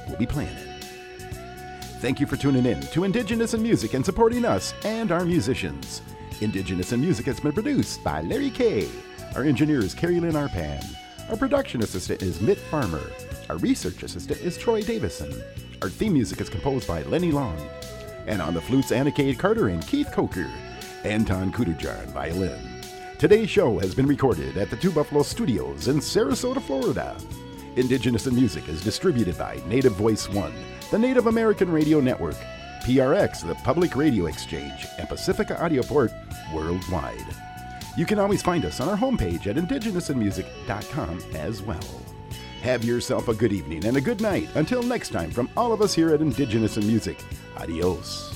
We'll 0.08 0.16
be 0.16 0.24
playing 0.24 0.48
it. 0.48 0.84
Thank 2.00 2.18
you 2.18 2.26
for 2.26 2.36
tuning 2.36 2.64
in 2.64 2.80
to 2.80 3.04
Indigenous 3.04 3.52
in 3.52 3.62
Music 3.62 3.92
and 3.92 4.02
supporting 4.02 4.46
us 4.46 4.72
and 4.84 5.12
our 5.12 5.26
musicians. 5.26 6.00
Indigenous 6.40 6.92
in 6.92 7.00
Music 7.02 7.26
has 7.26 7.40
been 7.40 7.52
produced 7.52 8.02
by 8.02 8.22
Larry 8.22 8.50
K. 8.50 8.88
Our 9.34 9.42
engineer 9.42 9.80
is 9.80 9.92
Carrie 9.92 10.20
Lynn 10.20 10.32
Arpan. 10.32 10.82
Our 11.28 11.36
production 11.36 11.82
assistant 11.82 12.22
is 12.22 12.40
Mitt 12.40 12.58
Farmer. 12.58 13.10
Our 13.50 13.58
research 13.58 14.02
assistant 14.02 14.40
is 14.40 14.56
Troy 14.56 14.80
Davison. 14.80 15.42
Our 15.82 15.90
theme 15.90 16.14
music 16.14 16.40
is 16.40 16.48
composed 16.48 16.88
by 16.88 17.02
Lenny 17.02 17.32
Long. 17.32 17.58
And 18.26 18.40
on 18.40 18.54
the 18.54 18.62
flutes, 18.62 18.92
Anna 18.92 19.12
Cade 19.12 19.38
Carter 19.38 19.68
and 19.68 19.86
Keith 19.86 20.10
Coker. 20.10 20.50
Anton 21.06 21.52
Kudujar 21.52 22.04
violin. 22.06 22.60
Today's 23.18 23.48
show 23.48 23.78
has 23.78 23.94
been 23.94 24.06
recorded 24.06 24.56
at 24.56 24.68
the 24.68 24.76
Two 24.76 24.90
Buffalo 24.90 25.22
Studios 25.22 25.88
in 25.88 25.98
Sarasota, 25.98 26.60
Florida. 26.60 27.16
Indigenous 27.76 28.26
in 28.26 28.34
Music 28.34 28.68
is 28.68 28.82
distributed 28.82 29.38
by 29.38 29.60
Native 29.66 29.92
Voice 29.92 30.28
One, 30.28 30.52
the 30.90 30.98
Native 30.98 31.26
American 31.26 31.70
Radio 31.70 32.00
Network, 32.00 32.36
PRX, 32.84 33.46
the 33.46 33.54
Public 33.56 33.96
Radio 33.96 34.26
Exchange, 34.26 34.86
and 34.98 35.08
Pacifica 35.08 35.54
Audioport 35.54 36.12
worldwide. 36.52 37.26
You 37.96 38.04
can 38.04 38.18
always 38.18 38.42
find 38.42 38.64
us 38.64 38.80
on 38.80 38.88
our 38.88 38.96
homepage 38.96 39.46
at 39.46 39.56
indigenousinmusic.com 39.56 41.18
as 41.34 41.62
well. 41.62 42.02
Have 42.62 42.84
yourself 42.84 43.28
a 43.28 43.34
good 43.34 43.52
evening 43.52 43.86
and 43.86 43.96
a 43.96 44.00
good 44.00 44.20
night. 44.20 44.48
Until 44.56 44.82
next 44.82 45.10
time, 45.10 45.30
from 45.30 45.48
all 45.56 45.72
of 45.72 45.80
us 45.80 45.94
here 45.94 46.10
at 46.10 46.20
Indigenous 46.20 46.76
in 46.76 46.86
Music, 46.86 47.18
adios. 47.56 48.35